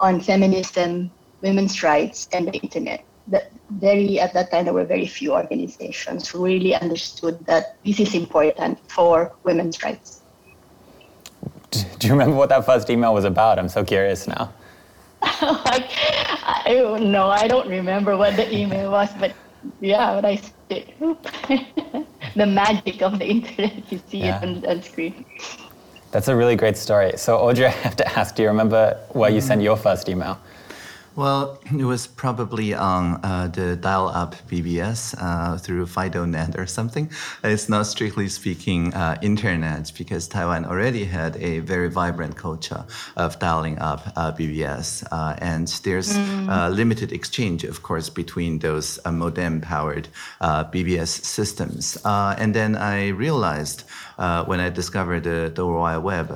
on 0.00 0.20
feminism 0.20 1.10
women's 1.42 1.82
rights 1.82 2.26
and 2.32 2.48
the 2.48 2.52
internet 2.52 3.04
that 3.26 3.50
very 3.70 4.20
at 4.20 4.32
that 4.34 4.50
time 4.50 4.64
there 4.64 4.74
were 4.74 4.84
very 4.84 5.06
few 5.06 5.32
organizations 5.32 6.28
who 6.28 6.44
really 6.44 6.74
understood 6.74 7.38
that 7.46 7.76
this 7.84 7.98
is 8.00 8.14
important 8.14 8.78
for 8.90 9.32
women's 9.44 9.82
rights 9.82 10.20
do 11.70 12.06
you 12.06 12.12
remember 12.12 12.36
what 12.36 12.48
that 12.48 12.64
first 12.64 12.90
email 12.90 13.14
was 13.14 13.24
about 13.24 13.58
i'm 13.58 13.68
so 13.68 13.84
curious 13.84 14.28
now 14.28 14.52
like, 15.42 15.90
I 16.44 16.62
don't 16.66 17.10
know. 17.10 17.28
I 17.28 17.48
don't 17.48 17.68
remember 17.68 18.16
what 18.16 18.36
the 18.36 18.52
email 18.54 18.90
was, 18.90 19.10
but 19.18 19.32
yeah, 19.80 20.20
but 20.20 20.24
I 20.24 20.40
the 22.36 22.46
magic 22.46 23.02
of 23.02 23.18
the 23.18 23.26
internet. 23.26 23.90
You 23.90 24.00
see 24.08 24.18
yeah. 24.18 24.40
it 24.40 24.44
on, 24.44 24.66
on 24.66 24.82
screen. 24.82 25.24
That's 26.10 26.28
a 26.28 26.36
really 26.36 26.56
great 26.56 26.76
story. 26.76 27.12
So, 27.16 27.38
Audrey, 27.38 27.66
I 27.66 27.70
have 27.70 27.96
to 27.96 28.18
ask, 28.18 28.34
do 28.34 28.42
you 28.42 28.48
remember 28.48 28.98
where 29.10 29.30
you 29.30 29.38
mm-hmm. 29.38 29.46
sent 29.46 29.62
your 29.62 29.76
first 29.76 30.08
email? 30.08 30.38
Well, 31.16 31.60
it 31.66 31.84
was 31.84 32.08
probably 32.08 32.74
on 32.74 33.20
uh, 33.22 33.46
the 33.46 33.76
dial-up 33.76 34.34
BBS 34.48 35.14
uh, 35.16 35.56
through 35.58 35.86
FidoNet 35.86 36.58
or 36.58 36.66
something. 36.66 37.08
It's 37.44 37.68
not 37.68 37.86
strictly 37.86 38.28
speaking 38.28 38.92
uh, 38.94 39.16
internet 39.22 39.92
because 39.96 40.26
Taiwan 40.26 40.64
already 40.64 41.04
had 41.04 41.36
a 41.36 41.60
very 41.60 41.88
vibrant 41.88 42.36
culture 42.36 42.84
of 43.16 43.38
dialing 43.38 43.78
up 43.78 44.12
uh, 44.16 44.32
BBS, 44.32 45.06
uh, 45.12 45.36
and 45.38 45.68
there's 45.84 46.16
mm. 46.16 46.74
limited 46.74 47.12
exchange, 47.12 47.62
of 47.62 47.84
course, 47.84 48.10
between 48.10 48.58
those 48.58 48.98
uh, 49.04 49.12
modem-powered 49.12 50.08
BBS 50.42 51.24
systems. 51.24 51.96
and 52.04 52.54
then 52.54 52.74
I 52.74 53.08
realized 53.08 53.84
when 54.16 54.58
I 54.58 54.68
discovered 54.68 55.22
the, 55.22 55.52
the 55.54 55.64
World 55.64 55.80
Wide 55.80 55.98
Web 55.98 56.28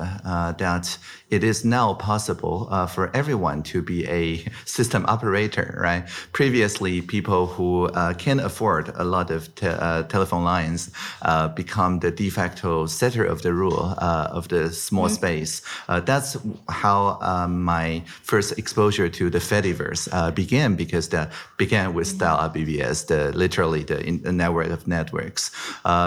that 0.57 0.97
it 1.29 1.43
is 1.43 1.63
now 1.63 1.93
possible 1.93 2.67
uh, 2.71 2.87
for 2.87 3.15
everyone 3.15 3.61
to 3.63 3.81
be 3.81 4.07
a 4.07 4.43
system 4.65 5.05
operator, 5.07 5.77
right? 5.79 6.07
Previously, 6.31 7.01
people 7.01 7.47
who 7.47 7.85
uh, 7.87 8.13
can 8.13 8.39
afford 8.39 8.91
a 8.95 9.03
lot 9.03 9.29
of 9.31 9.53
te 9.55 9.67
uh, 9.67 10.03
telephone 10.03 10.43
lines 10.43 10.91
uh, 11.21 11.47
become 11.47 11.99
the 11.99 12.11
de 12.11 12.29
facto 12.29 12.85
setter 12.85 13.23
of 13.23 13.41
the 13.41 13.53
rule 13.53 13.93
uh, 13.97 14.29
of 14.31 14.47
the 14.47 14.71
small 14.71 15.05
mm 15.05 15.11
-hmm. 15.11 15.15
space. 15.15 15.61
Uh, 15.87 15.99
that's 16.09 16.37
how 16.83 17.19
um, 17.21 17.63
my 17.63 18.03
first 18.23 18.57
exposure 18.57 19.09
to 19.09 19.29
the 19.29 19.39
Fediverse 19.39 20.09
began 20.33 20.75
because 20.75 21.09
that 21.09 21.31
began 21.57 21.93
with 21.93 22.07
mm-hmm. 22.07 22.23
dial-up 22.23 22.53
BBS, 22.53 23.05
the 23.05 23.31
literally 23.33 23.83
the, 23.83 23.97
in, 24.07 24.21
the, 24.23 24.31
network 24.31 24.69
of 24.71 24.85
networks. 24.85 25.51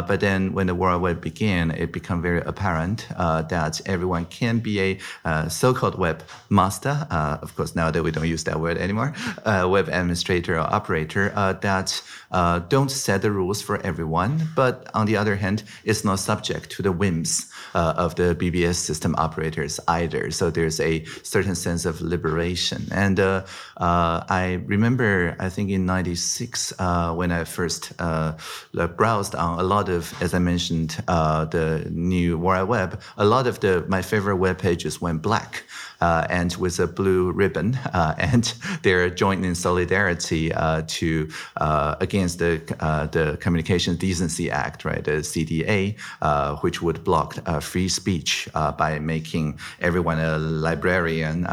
but 0.08 0.18
then 0.20 0.52
when 0.54 0.66
the 0.66 0.74
World 0.74 1.02
Wide 1.02 1.20
began, 1.20 1.70
it 1.70 1.92
became 1.92 2.20
very 2.22 2.42
apparent 2.46 3.06
that 3.48 3.80
everyone 3.86 4.24
can 4.40 4.60
be 4.60 4.74
a 4.80 4.98
uh, 5.24 5.48
so-called 5.48 5.96
webmaster, 5.96 7.06
uh, 7.10 7.38
of 7.42 7.54
course 7.56 7.74
nowadays 7.74 8.02
we 8.02 8.10
don't 8.10 8.28
use 8.28 8.44
that 8.44 8.58
word 8.60 8.78
anymore, 8.78 9.14
uh, 9.44 9.66
web 9.68 9.88
administrator 9.88 10.56
or 10.56 10.60
operator 10.74 11.32
uh, 11.34 11.52
that 11.54 12.02
uh, 12.30 12.58
don't 12.60 12.90
set 12.90 13.22
the 13.22 13.30
rules 13.30 13.60
for 13.60 13.80
everyone, 13.82 14.48
but 14.56 14.88
on 14.94 15.06
the 15.06 15.16
other 15.16 15.36
hand, 15.36 15.62
it's 15.84 16.04
not 16.04 16.18
subject 16.18 16.70
to 16.70 16.82
the 16.82 16.92
whims 16.92 17.50
of 17.74 18.14
the 18.16 18.34
BBS 18.34 18.76
system 18.76 19.14
operators 19.18 19.78
either. 19.88 20.30
So 20.30 20.50
there's 20.50 20.80
a 20.80 21.04
certain 21.22 21.54
sense 21.54 21.84
of 21.84 22.00
liberation. 22.00 22.88
And 22.90 23.20
I 23.20 24.62
remember, 24.66 25.36
I 25.38 25.48
think 25.48 25.70
in 25.70 25.84
96, 25.86 26.72
when 27.14 27.32
I 27.32 27.44
first 27.44 27.92
browsed 27.96 29.34
on 29.34 29.58
a 29.58 29.62
lot 29.62 29.88
of, 29.88 30.14
as 30.22 30.32
I 30.32 30.38
mentioned, 30.38 30.90
the 31.06 31.86
new 31.90 32.38
World 32.38 32.68
Web, 32.68 33.00
a 33.16 33.24
lot 33.24 33.46
of 33.46 33.60
the 33.60 33.84
my 33.88 34.02
favorite 34.02 34.36
web 34.36 34.58
pages 34.58 35.01
went 35.02 35.20
black 35.20 35.64
and 36.02 36.54
with 36.56 36.78
a 36.80 36.86
blue 36.86 37.30
ribbon, 37.32 37.74
uh, 37.92 38.14
and 38.18 38.54
they're 38.82 39.08
joined 39.10 39.44
in 39.44 39.54
solidarity 39.54 40.52
uh, 40.52 40.82
to 40.86 41.28
uh, 41.56 41.96
against 42.00 42.38
the 42.38 42.60
uh, 42.80 43.06
the 43.06 43.36
Communications 43.40 43.98
Decency 43.98 44.50
Act, 44.50 44.84
right, 44.84 45.04
the 45.04 45.22
CDA, 45.22 45.96
uh, 46.20 46.56
which 46.56 46.82
would 46.82 47.04
block 47.04 47.34
free 47.60 47.88
speech 47.88 48.48
by 48.52 48.98
making 48.98 49.58
everyone 49.80 50.18
a 50.18 50.38
librarian, 50.38 51.46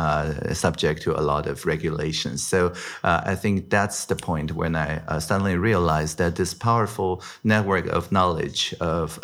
subject 0.54 1.02
to 1.02 1.20
a 1.20 1.22
lot 1.22 1.48
of 1.48 1.66
regulations. 1.66 2.46
So 2.46 2.74
I 3.04 3.36
think 3.36 3.70
that's 3.70 4.06
the 4.06 4.16
point 4.16 4.54
when 4.54 4.76
I 4.76 5.20
suddenly 5.20 5.58
realized 5.58 6.18
that 6.18 6.36
this 6.36 6.54
powerful 6.54 7.22
network 7.44 7.88
of 7.88 8.12
knowledge 8.12 8.74
of 8.80 9.20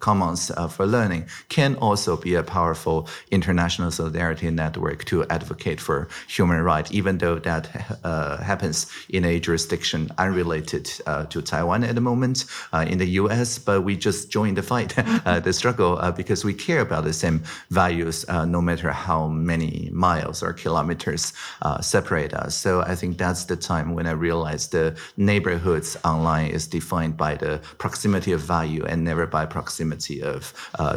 commons 0.00 0.50
for 0.70 0.86
learning 0.86 1.26
can 1.48 1.76
also 1.76 2.16
be 2.16 2.34
a 2.34 2.42
powerful 2.42 3.08
international 3.30 3.90
solidarity 3.90 4.50
network 4.50 4.65
network 4.66 5.04
to 5.10 5.16
advocate 5.38 5.80
for 5.80 6.08
human 6.36 6.60
rights, 6.72 6.90
even 7.00 7.18
though 7.22 7.38
that 7.50 7.64
uh, 8.04 8.36
happens 8.50 8.76
in 9.16 9.22
a 9.24 9.34
jurisdiction 9.46 10.00
unrelated 10.24 10.84
uh, 11.06 11.24
to 11.32 11.38
Taiwan 11.52 11.80
at 11.84 11.94
the 11.98 12.04
moment 12.10 12.36
uh, 12.72 12.84
in 12.92 12.98
the 12.98 13.10
U.S. 13.22 13.48
But 13.58 13.78
we 13.88 13.92
just 14.08 14.20
joined 14.36 14.56
the 14.60 14.66
fight, 14.72 14.90
uh, 14.98 15.40
the 15.46 15.52
struggle, 15.52 15.92
uh, 15.98 16.12
because 16.20 16.40
we 16.48 16.54
care 16.68 16.80
about 16.88 17.04
the 17.04 17.12
same 17.12 17.38
values, 17.70 18.16
uh, 18.28 18.44
no 18.56 18.60
matter 18.60 18.90
how 19.08 19.20
many 19.52 19.72
miles 19.92 20.42
or 20.42 20.52
kilometers 20.52 21.32
separate 21.80 22.32
us. 22.44 22.52
So 22.64 22.70
I 22.92 22.94
think 23.00 23.18
that's 23.18 23.44
the 23.52 23.58
time 23.72 23.94
when 23.96 24.06
I 24.06 24.14
realized 24.28 24.72
the 24.72 24.86
neighborhoods 25.16 25.96
online 26.04 26.48
is 26.56 26.66
defined 26.78 27.14
by 27.16 27.32
the 27.44 27.52
proximity 27.78 28.32
of 28.36 28.40
value 28.58 28.84
and 28.90 28.98
never 29.10 29.26
by 29.26 29.44
proximity 29.46 30.18
of 30.32 30.40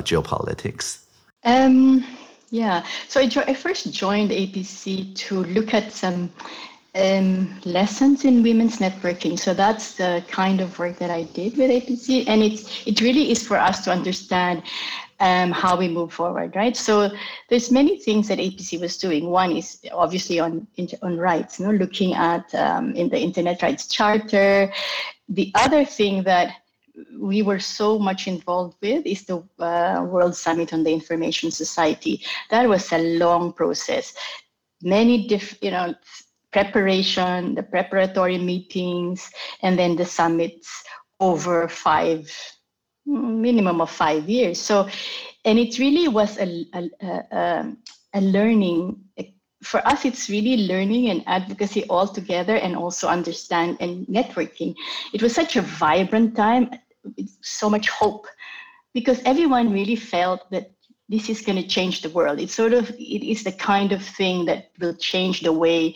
geopolitics. 0.09 0.85
Um, 1.43 2.03
yeah, 2.51 2.85
so 3.07 3.19
I, 3.19 3.27
jo- 3.27 3.43
I 3.47 3.53
first 3.53 3.93
joined 3.93 4.31
APC 4.31 5.15
to 5.15 5.43
look 5.45 5.73
at 5.73 5.91
some 5.91 6.31
um, 6.95 7.59
lessons 7.65 8.25
in 8.25 8.41
women's 8.41 8.77
networking. 8.77 9.37
So 9.37 9.53
that's 9.53 9.95
the 9.95 10.23
kind 10.27 10.59
of 10.59 10.77
work 10.79 10.97
that 10.97 11.11
I 11.11 11.23
did 11.23 11.57
with 11.57 11.69
APC, 11.69 12.27
and 12.27 12.41
it's 12.41 12.87
it 12.87 13.01
really 13.01 13.31
is 13.31 13.45
for 13.45 13.57
us 13.57 13.83
to 13.85 13.91
understand 13.91 14.63
um, 15.19 15.51
how 15.51 15.77
we 15.77 15.87
move 15.87 16.11
forward, 16.13 16.55
right? 16.55 16.75
So 16.75 17.11
there's 17.49 17.71
many 17.71 17.99
things 17.99 18.27
that 18.29 18.39
APC 18.39 18.79
was 18.79 18.97
doing. 18.97 19.29
One 19.29 19.51
is 19.51 19.79
obviously 19.91 20.39
on 20.39 20.65
on 21.03 21.17
rights, 21.17 21.59
you 21.59 21.67
know, 21.67 21.73
looking 21.73 22.13
at 22.13 22.53
um, 22.55 22.95
in 22.95 23.09
the 23.09 23.19
Internet 23.19 23.61
Rights 23.61 23.87
Charter. 23.87 24.71
The 25.27 25.51
other 25.53 25.85
thing 25.85 26.23
that 26.23 26.55
we 27.17 27.41
were 27.41 27.59
so 27.59 27.99
much 27.99 28.27
involved 28.27 28.77
with 28.81 29.05
is 29.05 29.25
the 29.25 29.43
uh, 29.59 30.03
World 30.03 30.35
Summit 30.35 30.73
on 30.73 30.83
the 30.83 30.91
Information 30.91 31.51
Society. 31.51 32.21
That 32.49 32.67
was 32.67 32.91
a 32.91 33.17
long 33.17 33.53
process. 33.53 34.13
Many 34.81 35.27
different, 35.27 35.63
you 35.63 35.71
know, 35.71 35.95
preparation, 36.51 37.55
the 37.55 37.63
preparatory 37.63 38.37
meetings, 38.37 39.29
and 39.61 39.77
then 39.77 39.95
the 39.95 40.05
summits 40.05 40.83
over 41.19 41.67
five, 41.67 42.31
minimum 43.05 43.81
of 43.81 43.89
five 43.89 44.29
years. 44.29 44.59
So, 44.59 44.89
and 45.45 45.59
it 45.59 45.77
really 45.79 46.07
was 46.07 46.37
a, 46.39 46.65
a, 46.73 46.89
a, 47.31 47.75
a 48.13 48.21
learning 48.21 48.99
for 49.61 49.85
us, 49.87 50.05
it's 50.05 50.29
really 50.29 50.67
learning 50.67 51.09
and 51.09 51.23
advocacy 51.27 51.83
all 51.85 52.07
together 52.07 52.55
and 52.55 52.75
also 52.75 53.07
understand 53.07 53.77
and 53.79 54.07
networking. 54.07 54.75
It 55.13 55.21
was 55.21 55.35
such 55.35 55.55
a 55.55 55.61
vibrant 55.61 56.35
time 56.35 56.71
so 57.41 57.69
much 57.69 57.89
hope 57.89 58.27
because 58.93 59.21
everyone 59.25 59.71
really 59.71 59.95
felt 59.95 60.49
that 60.51 60.71
this 61.09 61.29
is 61.29 61.41
going 61.41 61.61
to 61.61 61.67
change 61.67 62.01
the 62.01 62.09
world. 62.09 62.39
It's 62.39 62.53
sort 62.53 62.73
of 62.73 62.89
it 62.91 63.29
is 63.29 63.43
the 63.43 63.51
kind 63.51 63.91
of 63.91 64.03
thing 64.03 64.45
that 64.45 64.71
will 64.79 64.95
change 64.95 65.41
the 65.41 65.51
way 65.51 65.95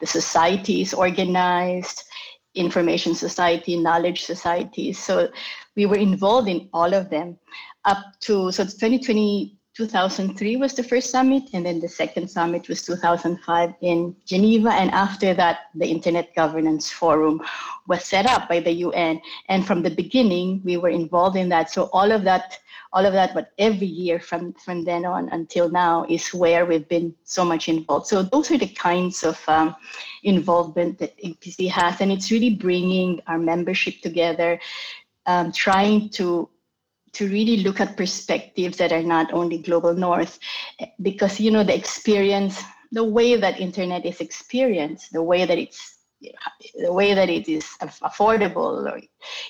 the 0.00 0.06
society 0.06 0.80
is 0.80 0.94
organized, 0.94 2.02
information 2.54 3.14
society, 3.14 3.76
knowledge 3.76 4.24
society. 4.24 4.92
So 4.92 5.28
we 5.76 5.86
were 5.86 5.96
involved 5.96 6.48
in 6.48 6.68
all 6.72 6.94
of 6.94 7.10
them 7.10 7.38
up 7.84 7.98
to 8.20 8.50
so 8.50 8.64
2020 8.64 9.56
2003 9.76 10.56
was 10.56 10.74
the 10.74 10.84
first 10.84 11.10
summit, 11.10 11.42
and 11.52 11.66
then 11.66 11.80
the 11.80 11.88
second 11.88 12.30
summit 12.30 12.68
was 12.68 12.82
2005 12.82 13.74
in 13.80 14.14
Geneva. 14.24 14.70
And 14.70 14.90
after 14.92 15.34
that, 15.34 15.70
the 15.74 15.86
Internet 15.86 16.32
Governance 16.36 16.92
Forum 16.92 17.42
was 17.88 18.04
set 18.04 18.24
up 18.26 18.48
by 18.48 18.60
the 18.60 18.70
UN. 18.70 19.20
And 19.48 19.66
from 19.66 19.82
the 19.82 19.90
beginning, 19.90 20.62
we 20.64 20.76
were 20.76 20.90
involved 20.90 21.36
in 21.36 21.48
that. 21.48 21.70
So 21.70 21.90
all 21.92 22.12
of 22.12 22.22
that, 22.22 22.56
all 22.92 23.04
of 23.04 23.14
that, 23.14 23.34
but 23.34 23.50
every 23.58 23.88
year 23.88 24.20
from 24.20 24.52
from 24.52 24.84
then 24.84 25.04
on 25.04 25.28
until 25.30 25.68
now 25.68 26.06
is 26.08 26.32
where 26.32 26.64
we've 26.64 26.88
been 26.88 27.12
so 27.24 27.44
much 27.44 27.68
involved. 27.68 28.06
So 28.06 28.22
those 28.22 28.52
are 28.52 28.58
the 28.58 28.68
kinds 28.68 29.24
of 29.24 29.42
um, 29.48 29.74
involvement 30.22 31.00
that 31.00 31.18
APC 31.18 31.68
has, 31.70 32.00
and 32.00 32.12
it's 32.12 32.30
really 32.30 32.54
bringing 32.54 33.20
our 33.26 33.38
membership 33.38 34.00
together, 34.02 34.60
um, 35.26 35.50
trying 35.50 36.10
to 36.10 36.48
to 37.14 37.28
really 37.28 37.58
look 37.58 37.80
at 37.80 37.96
perspectives 37.96 38.76
that 38.78 38.92
are 38.92 39.02
not 39.02 39.32
only 39.32 39.58
global 39.58 39.94
north 39.94 40.38
because 41.02 41.40
you 41.40 41.50
know 41.50 41.64
the 41.64 41.74
experience 41.74 42.62
the 42.92 43.04
way 43.04 43.36
that 43.36 43.60
internet 43.60 44.04
is 44.06 44.20
experienced 44.20 45.12
the 45.12 45.22
way 45.22 45.44
that 45.44 45.58
it's 45.58 45.94
the 46.74 46.92
way 46.92 47.14
that 47.14 47.28
it 47.28 47.48
is 47.48 47.64
affordable 47.80 48.90
or 48.90 49.00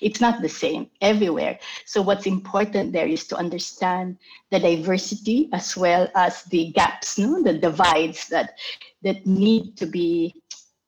it's 0.01 0.21
not 0.21 0.43
the 0.43 0.49
same 0.49 0.91
everywhere. 1.01 1.59
So 1.87 2.03
what's 2.03 2.27
important 2.27 2.93
there 2.93 3.07
is 3.07 3.27
to 3.29 3.37
understand 3.37 4.19
the 4.51 4.59
diversity 4.59 5.49
as 5.53 5.77
well 5.77 6.09
as 6.15 6.43
the 6.45 6.73
gaps 6.73 7.19
no 7.19 7.43
the 7.43 7.55
divides 7.59 8.29
that 8.29 8.59
that 9.03 9.25
need 9.27 9.77
to 9.77 9.87
be 9.87 10.35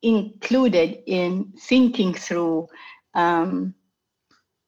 included 0.01 0.99
in 1.05 1.53
thinking 1.59 2.13
through 2.13 2.67
um, 3.13 3.73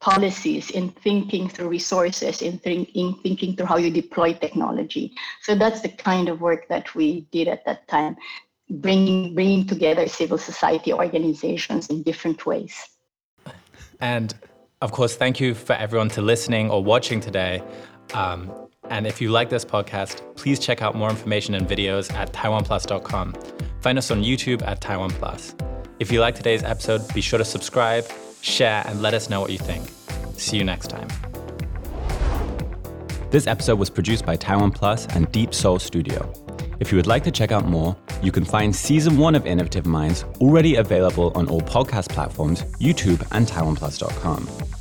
policies, 0.01 0.69
in 0.69 0.89
thinking 0.89 1.49
through 1.49 1.67
resources, 1.67 2.41
in, 2.41 2.59
in 2.59 3.13
thinking 3.15 3.55
through 3.55 3.65
how 3.65 3.77
you 3.77 3.91
deploy 3.91 4.33
technology. 4.33 5.13
So 5.41 5.55
that's 5.55 5.81
the 5.81 5.89
kind 5.89 6.29
of 6.29 6.41
work 6.41 6.67
that 6.69 6.95
we 6.95 7.21
did 7.31 7.47
at 7.47 7.65
that 7.65 7.87
time, 7.87 8.15
bringing 8.69 9.35
bringing 9.35 9.67
together 9.67 10.07
civil 10.07 10.37
society 10.37 10.93
organizations 10.93 11.87
in 11.87 12.03
different 12.03 12.45
ways. 12.45 12.75
And 13.99 14.33
of 14.81 14.91
course, 14.93 15.15
thank 15.15 15.39
you 15.39 15.53
for 15.53 15.73
everyone 15.73 16.09
to 16.09 16.21
listening 16.21 16.71
or 16.71 16.81
watching 16.81 17.19
today. 17.19 17.61
Um, 18.13 18.49
and 18.89 19.05
if 19.05 19.21
you 19.21 19.29
like 19.29 19.49
this 19.49 19.65
podcast, 19.65 20.21
please 20.35 20.59
check 20.59 20.81
out 20.81 20.95
more 20.95 21.09
information 21.09 21.53
and 21.53 21.67
videos 21.67 22.11
at 22.13 22.31
taiwanplus.com. 22.31 23.35
Find 23.81 23.97
us 23.97 24.09
on 24.09 24.23
YouTube 24.23 24.65
at 24.65 24.81
Taiwan 24.81 25.11
Plus. 25.11 25.53
If 25.99 26.11
you 26.11 26.21
like 26.21 26.35
today's 26.35 26.63
episode, 26.63 27.13
be 27.13 27.21
sure 27.21 27.37
to 27.37 27.45
subscribe 27.45 28.05
share, 28.41 28.83
and 28.87 29.01
let 29.01 29.13
us 29.13 29.29
know 29.29 29.41
what 29.41 29.51
you 29.51 29.57
think. 29.57 29.87
See 30.37 30.57
you 30.57 30.63
next 30.63 30.87
time. 30.87 31.07
This 33.31 33.45
episode 33.45 33.77
was 33.77 33.89
produced 33.89 34.25
by 34.25 34.35
Taiwan 34.35 34.71
Plus 34.71 35.05
and 35.07 35.31
Deep 35.31 35.53
Soul 35.53 35.77
Studio. 35.79 36.33
If 36.79 36.91
you 36.91 36.95
would 36.95 37.07
like 37.07 37.23
to 37.25 37.31
check 37.31 37.51
out 37.51 37.65
more, 37.65 37.95
you 38.23 38.31
can 38.31 38.45
find 38.45 38.75
season 38.75 39.17
one 39.17 39.35
of 39.35 39.45
Innovative 39.45 39.85
Minds 39.85 40.23
already 40.39 40.75
available 40.75 41.31
on 41.35 41.47
all 41.47 41.61
podcast 41.61 42.09
platforms, 42.09 42.63
YouTube, 42.79 43.25
and 43.31 43.45
TaiwanPlus.com. 43.45 44.78